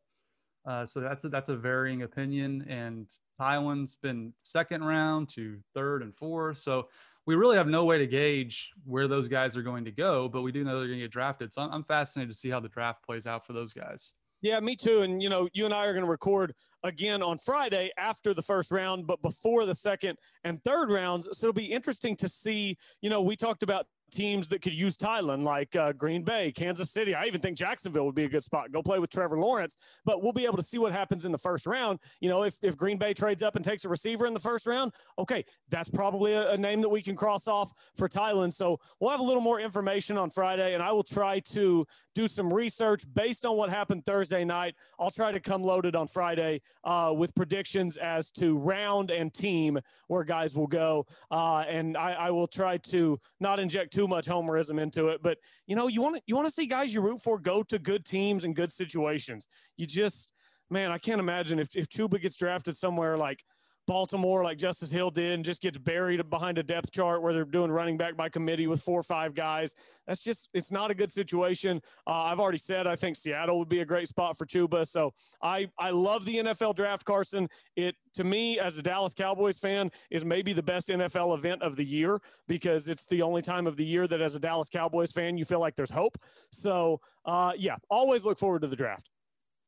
Uh, 0.65 0.85
so 0.85 0.99
that's 0.99 1.23
a, 1.23 1.29
that's 1.29 1.49
a 1.49 1.55
varying 1.55 2.01
opinion. 2.01 2.65
And 2.67 3.07
Tylan's 3.39 3.95
been 3.95 4.33
second 4.43 4.83
round 4.83 5.29
to 5.29 5.59
third 5.73 6.01
and 6.01 6.15
fourth. 6.15 6.57
So 6.57 6.89
we 7.25 7.35
really 7.35 7.57
have 7.57 7.67
no 7.67 7.85
way 7.85 7.99
to 7.99 8.07
gauge 8.07 8.71
where 8.85 9.07
those 9.07 9.27
guys 9.27 9.55
are 9.55 9.61
going 9.61 9.85
to 9.85 9.91
go, 9.91 10.27
but 10.27 10.41
we 10.41 10.51
do 10.51 10.63
know 10.63 10.79
they're 10.79 10.87
going 10.87 10.99
to 10.99 11.05
get 11.05 11.11
drafted. 11.11 11.53
So 11.53 11.61
I'm, 11.61 11.71
I'm 11.71 11.83
fascinated 11.83 12.31
to 12.33 12.37
see 12.37 12.49
how 12.49 12.59
the 12.59 12.69
draft 12.69 13.05
plays 13.05 13.27
out 13.27 13.45
for 13.45 13.53
those 13.53 13.71
guys. 13.71 14.13
Yeah, 14.41 14.59
me 14.59 14.75
too. 14.75 15.01
And 15.01 15.21
you 15.21 15.29
know, 15.29 15.49
you 15.53 15.65
and 15.65 15.73
I 15.73 15.85
are 15.85 15.93
going 15.93 16.05
to 16.05 16.09
record 16.09 16.53
again 16.83 17.21
on 17.21 17.37
Friday 17.37 17.91
after 17.97 18.33
the 18.33 18.41
first 18.41 18.71
round, 18.71 19.05
but 19.05 19.21
before 19.21 19.65
the 19.65 19.75
second 19.75 20.17
and 20.43 20.61
third 20.63 20.89
rounds. 20.89 21.27
So 21.33 21.47
it'll 21.47 21.53
be 21.53 21.65
interesting 21.65 22.15
to 22.17 22.29
see. 22.29 22.77
You 23.01 23.09
know, 23.09 23.21
we 23.21 23.35
talked 23.35 23.63
about 23.63 23.85
teams 24.11 24.47
that 24.49 24.61
could 24.61 24.73
use 24.73 24.97
Tylan, 24.97 25.43
like 25.43 25.75
uh, 25.75 25.93
Green 25.93 26.23
Bay, 26.23 26.51
Kansas 26.51 26.91
City. 26.91 27.15
I 27.15 27.25
even 27.25 27.41
think 27.41 27.57
Jacksonville 27.57 28.05
would 28.05 28.15
be 28.15 28.25
a 28.25 28.29
good 28.29 28.43
spot. 28.43 28.71
Go 28.71 28.81
play 28.81 28.99
with 28.99 29.09
Trevor 29.09 29.37
Lawrence, 29.37 29.77
but 30.05 30.21
we'll 30.21 30.33
be 30.33 30.45
able 30.45 30.57
to 30.57 30.63
see 30.63 30.77
what 30.77 30.91
happens 30.91 31.25
in 31.25 31.31
the 31.31 31.37
first 31.37 31.65
round. 31.65 31.99
You 32.21 32.29
know, 32.29 32.43
if, 32.43 32.57
if 32.61 32.77
Green 32.77 32.97
Bay 32.97 33.13
trades 33.13 33.43
up 33.43 33.55
and 33.55 33.65
takes 33.65 33.85
a 33.85 33.89
receiver 33.89 34.25
in 34.25 34.33
the 34.33 34.39
first 34.39 34.65
round, 34.65 34.93
okay, 35.17 35.43
that's 35.69 35.89
probably 35.89 36.33
a, 36.33 36.51
a 36.51 36.57
name 36.57 36.81
that 36.81 36.89
we 36.89 37.01
can 37.01 37.15
cross 37.15 37.47
off 37.47 37.71
for 37.97 38.07
Tylan. 38.07 38.53
So 38.53 38.79
we'll 38.99 39.11
have 39.11 39.19
a 39.19 39.23
little 39.23 39.41
more 39.41 39.59
information 39.59 40.17
on 40.17 40.29
Friday, 40.29 40.73
and 40.73 40.83
I 40.83 40.91
will 40.91 41.03
try 41.03 41.39
to 41.51 41.85
do 42.15 42.27
some 42.27 42.53
research 42.53 43.03
based 43.13 43.45
on 43.45 43.55
what 43.55 43.69
happened 43.69 44.05
Thursday 44.05 44.43
night. 44.43 44.75
I'll 44.99 45.11
try 45.11 45.31
to 45.31 45.39
come 45.39 45.61
loaded 45.61 45.95
on 45.95 46.07
Friday 46.07 46.61
uh, 46.83 47.13
with 47.15 47.33
predictions 47.35 47.97
as 47.97 48.31
to 48.31 48.57
round 48.57 49.11
and 49.11 49.33
team 49.33 49.79
where 50.07 50.23
guys 50.23 50.55
will 50.55 50.67
go. 50.67 51.05
Uh, 51.31 51.63
and 51.67 51.95
I, 51.97 52.13
I 52.13 52.31
will 52.31 52.47
try 52.47 52.77
to 52.77 53.19
not 53.39 53.59
inject 53.59 53.93
too 53.93 53.98
much 54.07 54.27
homerism 54.27 54.79
into 54.79 55.09
it, 55.09 55.21
but 55.21 55.37
you 55.67 55.75
know, 55.75 55.87
you 55.87 56.01
want 56.01 56.15
to 56.17 56.21
you 56.25 56.35
want 56.35 56.47
to 56.47 56.53
see 56.53 56.65
guys 56.65 56.93
you 56.93 57.01
root 57.01 57.21
for 57.21 57.39
go 57.39 57.63
to 57.63 57.79
good 57.79 58.05
teams 58.05 58.43
and 58.43 58.55
good 58.55 58.71
situations. 58.71 59.47
You 59.77 59.85
just, 59.85 60.33
man, 60.69 60.91
I 60.91 60.97
can't 60.97 61.19
imagine 61.19 61.59
if 61.59 61.75
if 61.75 61.87
Chuba 61.87 62.21
gets 62.21 62.37
drafted 62.37 62.75
somewhere 62.75 63.17
like 63.17 63.43
Baltimore, 63.89 64.43
like 64.43 64.59
Justice 64.59 64.91
Hill 64.91 65.09
did, 65.09 65.31
and 65.31 65.43
just 65.43 65.63
gets 65.63 65.79
buried 65.79 66.29
behind 66.29 66.59
a 66.59 66.63
depth 66.63 66.91
chart 66.91 67.23
where 67.23 67.33
they're 67.33 67.43
doing 67.43 67.71
running 67.71 67.97
back 67.97 68.15
by 68.15 68.29
committee 68.29 68.67
with 68.67 68.83
four 68.83 68.99
or 68.99 69.03
five 69.03 69.33
guys. 69.33 69.73
That's 70.05 70.23
just, 70.23 70.47
it's 70.53 70.71
not 70.71 70.91
a 70.91 70.93
good 70.93 71.11
situation. 71.11 71.81
Uh, 72.05 72.11
I've 72.11 72.39
already 72.39 72.59
said 72.59 72.85
I 72.85 72.95
think 72.95 73.15
Seattle 73.15 73.57
would 73.57 73.67
be 73.67 73.79
a 73.79 73.85
great 73.85 74.07
spot 74.07 74.37
for 74.37 74.45
Chuba. 74.45 74.85
So 74.85 75.11
I, 75.41 75.71
I 75.79 75.89
love 75.89 76.23
the 76.25 76.35
NFL 76.35 76.75
draft, 76.75 77.03
Carson. 77.03 77.49
It, 77.75 77.95
to 78.13 78.23
me, 78.23 78.59
as 78.59 78.77
a 78.77 78.83
Dallas 78.83 79.15
Cowboys 79.15 79.57
fan, 79.57 79.89
is 80.11 80.23
maybe 80.23 80.53
the 80.53 80.61
best 80.61 80.89
NFL 80.89 81.35
event 81.35 81.63
of 81.63 81.75
the 81.75 81.85
year 81.85 82.21
because 82.47 82.89
it's 82.89 83.07
the 83.07 83.23
only 83.23 83.41
time 83.41 83.65
of 83.65 83.75
the 83.75 83.85
year 83.85 84.07
that, 84.07 84.21
as 84.21 84.35
a 84.35 84.39
Dallas 84.39 84.69
Cowboys 84.69 85.11
fan, 85.11 85.35
you 85.35 85.45
feel 85.45 85.59
like 85.59 85.75
there's 85.75 85.89
hope. 85.89 86.15
So, 86.51 87.01
uh, 87.25 87.53
yeah, 87.57 87.77
always 87.89 88.23
look 88.23 88.37
forward 88.37 88.61
to 88.61 88.67
the 88.67 88.75
draft. 88.75 89.09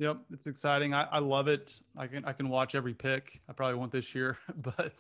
Yep, 0.01 0.17
it's 0.33 0.47
exciting. 0.47 0.95
I, 0.95 1.03
I 1.11 1.19
love 1.19 1.47
it. 1.47 1.79
I 1.95 2.07
can 2.07 2.25
I 2.25 2.33
can 2.33 2.49
watch 2.49 2.73
every 2.73 2.95
pick. 2.95 3.39
I 3.47 3.53
probably 3.53 3.75
won't 3.75 3.91
this 3.91 4.15
year, 4.15 4.35
but 4.57 4.93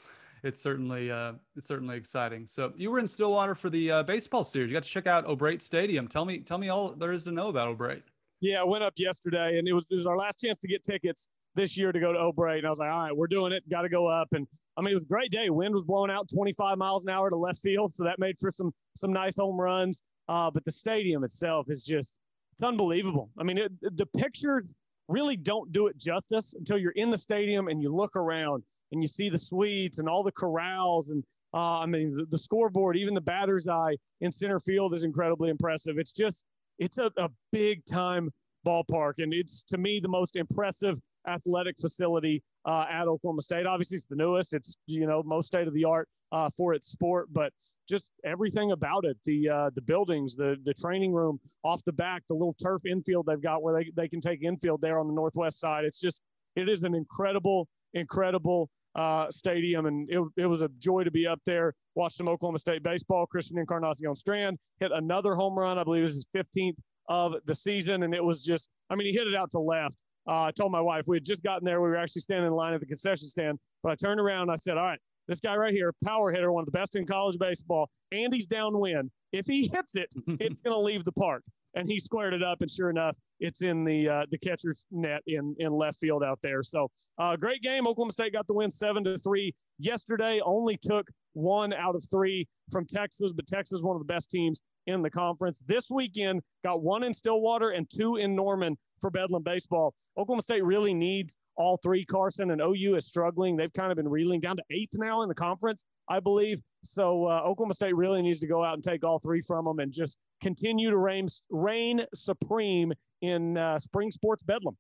it's 0.43 0.61
certainly 0.61 1.09
uh, 1.09 1.33
it's 1.55 1.65
certainly 1.65 1.97
exciting. 1.97 2.45
So 2.45 2.71
you 2.77 2.91
were 2.91 2.99
in 2.99 3.07
Stillwater 3.07 3.55
for 3.55 3.71
the 3.71 3.89
uh, 3.89 4.03
baseball 4.03 4.43
series. 4.43 4.69
You 4.69 4.75
got 4.75 4.83
to 4.83 4.89
check 4.89 5.07
out 5.07 5.25
O'Brate 5.25 5.63
Stadium. 5.63 6.07
Tell 6.07 6.23
me 6.23 6.37
tell 6.37 6.59
me 6.59 6.69
all 6.69 6.91
there 6.91 7.11
is 7.11 7.23
to 7.23 7.31
know 7.31 7.49
about 7.49 7.67
O'Brate. 7.67 8.03
Yeah, 8.41 8.61
I 8.61 8.63
went 8.63 8.83
up 8.83 8.93
yesterday, 8.95 9.57
and 9.57 9.67
it 9.67 9.73
was 9.73 9.87
it 9.89 9.95
was 9.95 10.05
our 10.05 10.15
last 10.15 10.39
chance 10.39 10.59
to 10.59 10.67
get 10.67 10.83
tickets 10.83 11.29
this 11.55 11.75
year 11.75 11.91
to 11.91 11.99
go 11.99 12.13
to 12.13 12.19
O'Brate, 12.19 12.59
and 12.59 12.67
I 12.67 12.69
was 12.69 12.77
like, 12.77 12.91
all 12.91 12.99
right, 12.99 13.17
we're 13.17 13.25
doing 13.25 13.53
it. 13.53 13.67
Got 13.71 13.81
to 13.81 13.89
go 13.89 14.05
up, 14.05 14.27
and 14.33 14.45
I 14.77 14.81
mean 14.81 14.91
it 14.91 14.93
was 14.93 15.05
a 15.05 15.07
great 15.07 15.31
day. 15.31 15.49
Wind 15.49 15.73
was 15.73 15.83
blowing 15.83 16.11
out 16.11 16.29
25 16.31 16.77
miles 16.77 17.05
an 17.05 17.09
hour 17.09 17.31
to 17.31 17.35
left 17.35 17.57
field, 17.57 17.95
so 17.95 18.03
that 18.03 18.19
made 18.19 18.35
for 18.39 18.51
some 18.51 18.71
some 18.95 19.11
nice 19.11 19.37
home 19.37 19.59
runs. 19.59 20.03
Uh, 20.29 20.51
but 20.51 20.63
the 20.63 20.71
stadium 20.71 21.23
itself 21.23 21.71
is 21.71 21.83
just 21.83 22.19
it's 22.53 22.61
unbelievable. 22.61 23.31
I 23.39 23.43
mean, 23.43 23.57
it, 23.57 23.71
the 23.97 24.05
pictures 24.05 24.65
really 25.11 25.35
don't 25.35 25.71
do 25.71 25.87
it 25.87 25.97
justice 25.97 26.53
until 26.57 26.77
you're 26.77 26.91
in 26.91 27.09
the 27.09 27.17
stadium 27.17 27.67
and 27.67 27.81
you 27.81 27.93
look 27.93 28.15
around 28.15 28.63
and 28.91 29.01
you 29.01 29.07
see 29.07 29.29
the 29.29 29.37
suites 29.37 29.99
and 29.99 30.07
all 30.07 30.23
the 30.23 30.31
corrals 30.31 31.11
and 31.11 31.23
uh, 31.53 31.79
I 31.79 31.85
mean 31.85 32.13
the, 32.13 32.25
the, 32.29 32.37
scoreboard, 32.37 32.95
even 32.95 33.13
the 33.13 33.21
batter's 33.21 33.67
eye 33.67 33.97
in 34.21 34.31
center 34.31 34.59
field 34.59 34.95
is 34.95 35.03
incredibly 35.03 35.49
impressive. 35.49 35.97
It's 35.97 36.13
just 36.13 36.45
it's 36.79 36.97
a, 36.97 37.11
a 37.17 37.27
big 37.51 37.83
time 37.85 38.29
ballpark 38.65 39.13
and 39.17 39.33
it's 39.33 39.63
to 39.63 39.77
me 39.77 39.99
the 40.01 40.07
most 40.07 40.35
impressive 40.35 40.97
athletic 41.27 41.75
facility 41.79 42.41
uh, 42.65 42.85
at 42.91 43.07
Oklahoma 43.07 43.41
State. 43.41 43.65
Obviously, 43.65 43.97
it's 43.97 44.07
the 44.07 44.15
newest. 44.15 44.53
It's 44.53 44.77
you 44.85 45.07
know 45.07 45.23
most 45.23 45.47
state 45.47 45.67
of 45.67 45.73
the 45.73 45.85
art 45.85 46.07
uh, 46.31 46.49
for 46.55 46.73
its 46.73 46.87
sport, 46.87 47.27
but 47.31 47.51
just 47.89 48.09
everything 48.23 48.71
about 48.71 49.05
it 49.05 49.17
the 49.25 49.49
uh, 49.49 49.69
the 49.75 49.81
buildings, 49.81 50.35
the 50.35 50.55
the 50.63 50.73
training 50.73 51.13
room 51.13 51.39
off 51.63 51.83
the 51.85 51.93
back, 51.93 52.23
the 52.29 52.33
little 52.33 52.55
turf 52.61 52.81
infield 52.85 53.25
they've 53.25 53.41
got 53.41 53.61
where 53.61 53.75
they, 53.75 53.91
they 53.95 54.07
can 54.07 54.21
take 54.21 54.43
infield 54.43 54.81
there 54.81 54.99
on 54.99 55.07
the 55.07 55.13
northwest 55.13 55.59
side. 55.59 55.85
It's 55.85 55.99
just 55.99 56.21
it 56.55 56.69
is 56.69 56.83
an 56.83 56.95
incredible 56.95 57.67
incredible 57.93 58.69
uh, 58.95 59.29
stadium, 59.29 59.85
and 59.85 60.09
it, 60.09 60.21
it 60.37 60.45
was 60.45 60.61
a 60.61 60.69
joy 60.79 61.03
to 61.03 61.11
be 61.11 61.27
up 61.27 61.39
there. 61.45 61.73
Watch 61.95 62.13
some 62.13 62.29
Oklahoma 62.29 62.59
State 62.59 62.83
baseball. 62.83 63.25
Christian 63.25 63.57
Encarnacion 63.57 64.15
Strand 64.15 64.57
hit 64.79 64.91
another 64.93 65.35
home 65.35 65.57
run. 65.57 65.77
I 65.77 65.83
believe 65.83 66.01
it 66.01 66.03
was 66.03 66.15
his 66.15 66.27
15th 66.35 66.75
of 67.09 67.33
the 67.45 67.55
season, 67.55 68.03
and 68.03 68.13
it 68.13 68.23
was 68.23 68.43
just 68.43 68.69
I 68.89 68.95
mean 68.95 69.07
he 69.07 69.13
hit 69.17 69.27
it 69.27 69.35
out 69.35 69.51
to 69.51 69.59
left 69.59 69.97
uh, 70.27 70.43
I 70.43 70.51
told 70.51 70.71
my 70.71 70.81
wife 70.81 71.05
we 71.07 71.15
had 71.15 71.25
just 71.25 71.43
gotten 71.43 71.65
there. 71.65 71.81
We 71.81 71.89
were 71.89 71.97
actually 71.97 72.21
standing 72.21 72.47
in 72.47 72.53
line 72.53 72.73
at 72.73 72.79
the 72.79 72.85
concession 72.85 73.27
stand. 73.27 73.59
But 73.83 73.91
I 73.91 73.95
turned 73.95 74.19
around 74.19 74.43
and 74.43 74.51
I 74.51 74.55
said, 74.55 74.77
All 74.77 74.83
right, 74.83 74.99
this 75.27 75.39
guy 75.39 75.55
right 75.55 75.73
here, 75.73 75.93
power 76.03 76.31
hitter, 76.31 76.51
one 76.51 76.61
of 76.61 76.65
the 76.65 76.77
best 76.77 76.95
in 76.95 77.05
college 77.05 77.37
baseball, 77.39 77.89
and 78.11 78.33
he's 78.33 78.47
downwind. 78.47 79.09
If 79.31 79.45
he 79.47 79.69
hits 79.73 79.95
it, 79.95 80.13
it's 80.39 80.59
going 80.59 80.75
to 80.75 80.79
leave 80.79 81.03
the 81.03 81.11
park. 81.13 81.43
And 81.73 81.87
he 81.87 81.99
squared 81.99 82.33
it 82.33 82.43
up, 82.43 82.61
and 82.61 82.69
sure 82.69 82.89
enough, 82.89 83.15
it's 83.39 83.61
in 83.61 83.85
the 83.85 84.09
uh, 84.09 84.25
the 84.29 84.37
catcher's 84.37 84.83
net 84.91 85.21
in 85.25 85.55
in 85.59 85.71
left 85.71 85.99
field 85.99 86.21
out 86.21 86.37
there. 86.43 86.63
So, 86.63 86.91
uh, 87.17 87.37
great 87.37 87.61
game. 87.61 87.87
Oklahoma 87.87 88.11
State 88.11 88.33
got 88.33 88.45
the 88.45 88.53
win 88.53 88.69
seven 88.69 89.05
to 89.05 89.17
three 89.17 89.55
yesterday. 89.79 90.41
Only 90.43 90.75
took 90.75 91.07
one 91.33 91.73
out 91.73 91.95
of 91.95 92.03
three 92.11 92.47
from 92.71 92.85
Texas, 92.85 93.31
but 93.31 93.47
Texas 93.47 93.81
one 93.81 93.95
of 93.95 94.01
the 94.01 94.11
best 94.11 94.29
teams 94.29 94.61
in 94.87 95.01
the 95.01 95.09
conference. 95.09 95.61
This 95.67 95.89
weekend, 95.91 96.41
got 96.63 96.81
one 96.81 97.03
in 97.03 97.13
Stillwater 97.13 97.71
and 97.71 97.87
two 97.89 98.17
in 98.17 98.35
Norman 98.35 98.77
for 98.99 99.09
Bedlam 99.09 99.43
baseball. 99.43 99.93
Oklahoma 100.17 100.41
State 100.41 100.63
really 100.63 100.93
needs 100.93 101.35
all 101.55 101.79
three. 101.83 102.05
Carson 102.05 102.51
and 102.51 102.61
OU 102.61 102.95
is 102.95 103.07
struggling. 103.07 103.55
They've 103.55 103.73
kind 103.73 103.91
of 103.91 103.95
been 103.95 104.09
reeling 104.09 104.39
down 104.39 104.57
to 104.57 104.63
eighth 104.71 104.93
now 104.93 105.21
in 105.21 105.29
the 105.29 105.35
conference, 105.35 105.85
I 106.09 106.19
believe. 106.19 106.59
So 106.83 107.27
uh, 107.27 107.41
Oklahoma 107.45 107.73
State 107.73 107.95
really 107.95 108.21
needs 108.21 108.39
to 108.41 108.47
go 108.47 108.63
out 108.63 108.73
and 108.73 108.83
take 108.83 109.03
all 109.03 109.19
three 109.19 109.41
from 109.41 109.65
them 109.65 109.79
and 109.79 109.91
just 109.91 110.17
continue 110.41 110.89
to 110.89 110.97
reign, 110.97 111.27
reign 111.49 112.05
supreme 112.13 112.91
in 113.21 113.57
uh, 113.57 113.77
spring 113.77 114.11
sports 114.11 114.43
Bedlam. 114.43 114.75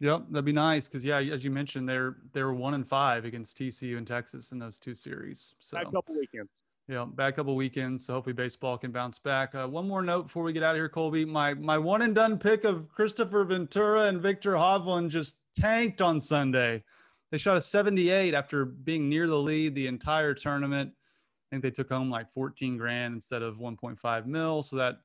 Yep, 0.00 0.26
that'd 0.30 0.44
be 0.44 0.52
nice 0.52 0.88
because 0.88 1.04
yeah, 1.04 1.18
as 1.18 1.44
you 1.44 1.50
mentioned, 1.50 1.88
they're 1.88 2.16
they 2.32 2.42
were 2.42 2.52
one 2.52 2.74
and 2.74 2.86
five 2.86 3.24
against 3.24 3.56
TCU 3.56 3.96
and 3.96 4.06
Texas 4.06 4.52
in 4.52 4.58
those 4.58 4.78
two 4.78 4.94
series. 4.94 5.54
So 5.58 5.78
a 5.78 5.84
couple 5.84 6.14
weekends. 6.18 6.62
Yeah, 6.88 7.04
back 7.04 7.34
a 7.34 7.36
couple 7.36 7.56
weekends, 7.56 8.04
so 8.04 8.12
hopefully 8.12 8.34
baseball 8.34 8.78
can 8.78 8.92
bounce 8.92 9.18
back. 9.18 9.54
Uh, 9.54 9.66
one 9.66 9.88
more 9.88 10.02
note 10.02 10.24
before 10.24 10.44
we 10.44 10.52
get 10.52 10.62
out 10.62 10.76
of 10.76 10.78
here, 10.78 10.88
Colby. 10.88 11.24
My 11.24 11.54
my 11.54 11.78
one 11.78 12.02
and 12.02 12.14
done 12.14 12.38
pick 12.38 12.64
of 12.64 12.94
Kristoffer 12.94 13.46
Ventura 13.46 14.02
and 14.02 14.20
Viktor 14.20 14.52
Hovland 14.52 15.08
just 15.08 15.38
tanked 15.58 16.02
on 16.02 16.20
Sunday. 16.20 16.84
They 17.32 17.38
shot 17.38 17.56
a 17.56 17.60
78 17.60 18.34
after 18.34 18.66
being 18.66 19.08
near 19.08 19.26
the 19.26 19.38
lead 19.38 19.74
the 19.74 19.88
entire 19.88 20.34
tournament. 20.34 20.92
I 20.92 21.46
think 21.50 21.62
they 21.62 21.70
took 21.70 21.88
home 21.88 22.10
like 22.10 22.30
14 22.30 22.76
grand 22.76 23.14
instead 23.14 23.42
of 23.42 23.56
1.5 23.56 24.26
mil, 24.26 24.62
so 24.62 24.76
that 24.76 25.00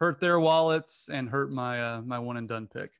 hurt 0.00 0.20
their 0.20 0.38
wallets 0.38 1.08
and 1.12 1.28
hurt 1.28 1.50
my 1.50 1.82
uh, 1.82 2.02
my 2.02 2.18
one 2.18 2.36
and 2.36 2.48
done 2.48 2.68
pick. 2.68 2.92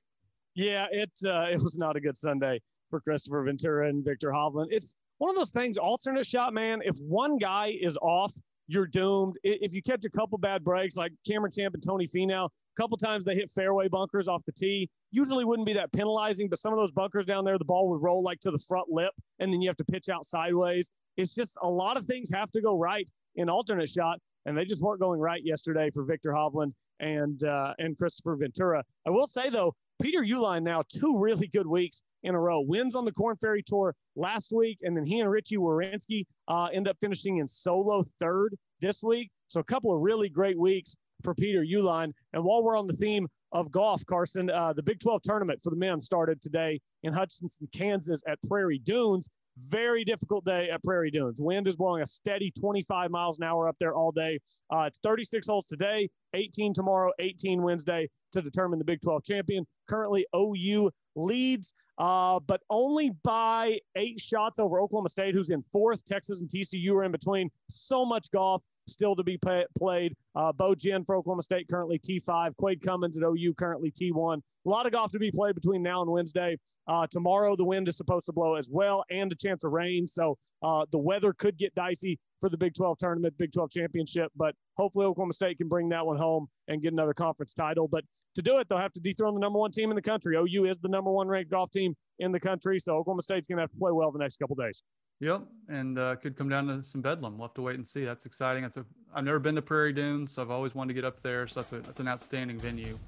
Yeah, 0.56 0.86
it 0.90 1.10
uh, 1.24 1.42
it 1.52 1.62
was 1.62 1.78
not 1.78 1.94
a 1.94 2.00
good 2.00 2.16
Sunday 2.16 2.60
for 2.90 3.00
Kristoffer 3.00 3.44
Ventura 3.44 3.88
and 3.88 4.04
Viktor 4.04 4.30
Hovland. 4.30 4.66
It's 4.70 4.96
one 5.18 5.30
of 5.30 5.36
those 5.36 5.50
things, 5.50 5.78
alternate 5.78 6.26
shot, 6.26 6.52
man. 6.52 6.80
If 6.84 6.96
one 6.98 7.38
guy 7.38 7.74
is 7.80 7.96
off, 7.98 8.34
you're 8.66 8.86
doomed. 8.86 9.36
If 9.44 9.74
you 9.74 9.82
catch 9.82 10.04
a 10.04 10.10
couple 10.10 10.38
bad 10.38 10.64
breaks, 10.64 10.96
like 10.96 11.12
Cameron 11.26 11.52
Champ 11.56 11.74
and 11.74 11.82
Tony 11.82 12.06
Finau, 12.06 12.46
a 12.46 12.82
couple 12.82 12.96
times 12.96 13.24
they 13.24 13.34
hit 13.34 13.50
fairway 13.50 13.88
bunkers 13.88 14.28
off 14.28 14.42
the 14.44 14.52
tee. 14.52 14.88
Usually 15.10 15.44
wouldn't 15.44 15.66
be 15.66 15.72
that 15.74 15.92
penalizing, 15.92 16.48
but 16.48 16.58
some 16.58 16.72
of 16.72 16.78
those 16.78 16.92
bunkers 16.92 17.24
down 17.24 17.44
there, 17.44 17.58
the 17.58 17.64
ball 17.64 17.88
would 17.90 18.02
roll 18.02 18.22
like 18.22 18.40
to 18.40 18.50
the 18.50 18.58
front 18.58 18.88
lip, 18.90 19.12
and 19.38 19.52
then 19.52 19.62
you 19.62 19.68
have 19.68 19.76
to 19.76 19.84
pitch 19.84 20.08
out 20.08 20.26
sideways. 20.26 20.90
It's 21.16 21.34
just 21.34 21.56
a 21.62 21.68
lot 21.68 21.96
of 21.96 22.06
things 22.06 22.30
have 22.34 22.50
to 22.52 22.60
go 22.60 22.76
right 22.78 23.08
in 23.36 23.48
alternate 23.48 23.88
shot, 23.88 24.18
and 24.44 24.56
they 24.56 24.64
just 24.64 24.82
weren't 24.82 25.00
going 25.00 25.20
right 25.20 25.40
yesterday 25.44 25.90
for 25.94 26.04
Viktor 26.04 26.32
Hovland 26.32 26.72
and 27.00 27.42
uh, 27.44 27.72
and 27.78 27.96
Kristoffer 27.96 28.38
Ventura. 28.38 28.82
I 29.06 29.10
will 29.10 29.26
say 29.26 29.48
though, 29.48 29.74
Peter 30.00 30.22
Uihlein 30.22 30.62
now 30.62 30.82
two 30.88 31.18
really 31.18 31.48
good 31.48 31.66
weeks 31.66 32.02
in 32.22 32.34
a 32.34 32.40
row. 32.40 32.60
Wins 32.60 32.94
on 32.94 33.04
the 33.04 33.12
Korn 33.12 33.36
Ferry 33.36 33.62
Tour 33.62 33.94
last 34.14 34.52
week, 34.54 34.78
and 34.82 34.96
then 34.96 35.04
he 35.04 35.20
and 35.20 35.30
Richie 35.30 35.56
Werenski 35.56 36.24
uh, 36.48 36.66
end 36.72 36.88
up 36.88 36.96
finishing 37.00 37.38
in 37.38 37.46
solo 37.46 38.02
third 38.20 38.54
this 38.80 39.02
week. 39.02 39.30
So 39.48 39.60
a 39.60 39.64
couple 39.64 39.94
of 39.94 40.00
really 40.00 40.28
great 40.28 40.58
weeks 40.58 40.96
for 41.22 41.34
Peter 41.34 41.64
Uihlein. 41.64 42.12
And 42.32 42.44
while 42.44 42.62
we're 42.62 42.76
on 42.76 42.86
the 42.86 42.92
theme 42.92 43.26
of 43.52 43.70
golf, 43.70 44.04
Carson, 44.06 44.50
uh, 44.50 44.72
the 44.72 44.82
Big 44.82 45.00
12 45.00 45.22
tournament 45.22 45.60
for 45.62 45.70
the 45.70 45.76
men 45.76 46.00
started 46.00 46.42
today 46.42 46.80
in 47.02 47.12
Hutchinson, 47.12 47.68
Kansas 47.72 48.22
at 48.26 48.38
Prairie 48.48 48.80
Dunes. 48.80 49.28
Very 49.58 50.04
difficult 50.04 50.44
day 50.44 50.68
at 50.70 50.82
Prairie 50.84 51.10
Dunes. 51.10 51.40
Wind 51.40 51.66
is 51.66 51.76
blowing 51.76 52.02
a 52.02 52.06
steady 52.06 52.52
25 52.60 53.10
miles 53.10 53.38
an 53.38 53.44
hour 53.44 53.68
up 53.68 53.76
there 53.80 53.94
all 53.94 54.12
day. 54.12 54.38
Uh, 54.70 54.82
it's 54.82 54.98
36 54.98 55.46
holes 55.46 55.66
today, 55.66 56.10
18 56.34 56.74
tomorrow, 56.74 57.10
18 57.18 57.62
Wednesday 57.62 58.08
to 58.34 58.42
determine 58.42 58.78
the 58.78 58.84
Big 58.84 59.00
12 59.00 59.24
champion. 59.24 59.66
Currently, 59.88 60.26
OU 60.36 60.90
leads, 61.14 61.72
uh, 61.96 62.38
but 62.46 62.60
only 62.68 63.12
by 63.24 63.78
eight 63.96 64.20
shots 64.20 64.58
over 64.58 64.78
Oklahoma 64.78 65.08
State, 65.08 65.34
who's 65.34 65.48
in 65.48 65.64
fourth. 65.72 66.04
Texas 66.04 66.40
and 66.40 66.50
TCU 66.50 66.92
are 66.92 67.04
in 67.04 67.12
between. 67.12 67.50
So 67.70 68.04
much 68.04 68.30
golf 68.30 68.62
still 68.88 69.16
to 69.16 69.22
be 69.22 69.38
pay, 69.38 69.64
played. 69.76 70.14
Uh, 70.34 70.52
Bo 70.52 70.74
Jin 70.74 71.04
for 71.04 71.16
Oklahoma 71.16 71.42
State 71.42 71.68
currently 71.68 71.98
T5. 71.98 72.56
Quade 72.56 72.82
Cummins 72.82 73.16
at 73.16 73.22
OU 73.22 73.54
currently 73.54 73.90
T1. 73.90 74.38
A 74.38 74.68
lot 74.68 74.86
of 74.86 74.92
golf 74.92 75.12
to 75.12 75.18
be 75.18 75.30
played 75.30 75.54
between 75.54 75.82
now 75.82 76.02
and 76.02 76.10
Wednesday. 76.10 76.56
Uh, 76.88 77.06
tomorrow, 77.10 77.56
the 77.56 77.64
wind 77.64 77.88
is 77.88 77.96
supposed 77.96 78.26
to 78.26 78.32
blow 78.32 78.54
as 78.54 78.70
well 78.70 79.04
and 79.10 79.32
a 79.32 79.34
chance 79.34 79.64
of 79.64 79.72
rain. 79.72 80.06
So 80.06 80.38
uh, 80.62 80.86
the 80.92 80.98
weather 80.98 81.32
could 81.32 81.58
get 81.58 81.74
dicey 81.74 82.18
for 82.40 82.48
the 82.48 82.56
Big 82.56 82.74
12 82.74 82.98
tournament, 82.98 83.36
Big 83.38 83.52
12 83.52 83.70
championship, 83.70 84.30
but 84.36 84.54
hopefully 84.76 85.06
Oklahoma 85.06 85.32
State 85.32 85.58
can 85.58 85.68
bring 85.68 85.88
that 85.88 86.04
one 86.04 86.16
home 86.16 86.46
and 86.68 86.82
get 86.82 86.92
another 86.92 87.14
conference 87.14 87.54
title. 87.54 87.88
But 87.88 88.04
to 88.36 88.42
do 88.42 88.58
it, 88.58 88.68
they'll 88.68 88.78
have 88.78 88.92
to 88.92 89.00
dethrone 89.00 89.34
the 89.34 89.40
number 89.40 89.58
one 89.58 89.72
team 89.72 89.90
in 89.90 89.96
the 89.96 90.02
country. 90.02 90.36
OU 90.36 90.66
is 90.66 90.78
the 90.78 90.88
number 90.88 91.10
one 91.10 91.26
ranked 91.26 91.50
golf 91.50 91.70
team 91.70 91.94
in 92.18 92.32
the 92.32 92.40
country. 92.40 92.78
So 92.78 92.96
Oklahoma 92.96 93.22
State's 93.22 93.48
going 93.48 93.56
to 93.56 93.62
have 93.62 93.70
to 93.70 93.78
play 93.78 93.92
well 93.92 94.12
the 94.12 94.18
next 94.18 94.36
couple 94.36 94.54
days. 94.54 94.82
Yep, 95.20 95.42
and 95.68 95.98
uh, 95.98 96.16
could 96.16 96.36
come 96.36 96.48
down 96.48 96.66
to 96.66 96.82
some 96.82 97.00
bedlam. 97.00 97.38
We'll 97.38 97.48
have 97.48 97.54
to 97.54 97.62
wait 97.62 97.76
and 97.76 97.86
see. 97.86 98.04
That's 98.04 98.26
exciting. 98.26 98.62
That's 98.62 98.76
a. 98.76 98.84
I've 99.14 99.24
never 99.24 99.38
been 99.38 99.54
to 99.54 99.62
Prairie 99.62 99.94
Dunes, 99.94 100.30
so 100.30 100.42
I've 100.42 100.50
always 100.50 100.74
wanted 100.74 100.88
to 100.88 100.94
get 100.94 101.04
up 101.06 101.22
there. 101.22 101.46
So 101.46 101.60
that's 101.60 101.72
a 101.72 101.80
that's 101.80 102.00
an 102.00 102.08
outstanding 102.08 102.58
venue 102.58 102.98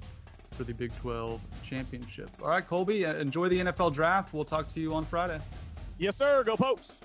for 0.51 0.63
the 0.63 0.73
Big 0.73 0.95
12 0.97 1.39
championship. 1.63 2.29
All 2.41 2.49
right, 2.49 2.65
Colby, 2.65 3.05
uh, 3.05 3.13
enjoy 3.15 3.47
the 3.47 3.59
NFL 3.59 3.93
draft. 3.93 4.33
We'll 4.33 4.43
talk 4.43 4.67
to 4.69 4.79
you 4.79 4.93
on 4.93 5.05
Friday. 5.05 5.39
Yes, 5.99 6.17
sir. 6.17 6.43
Go 6.43 6.57
Pokes. 6.57 7.01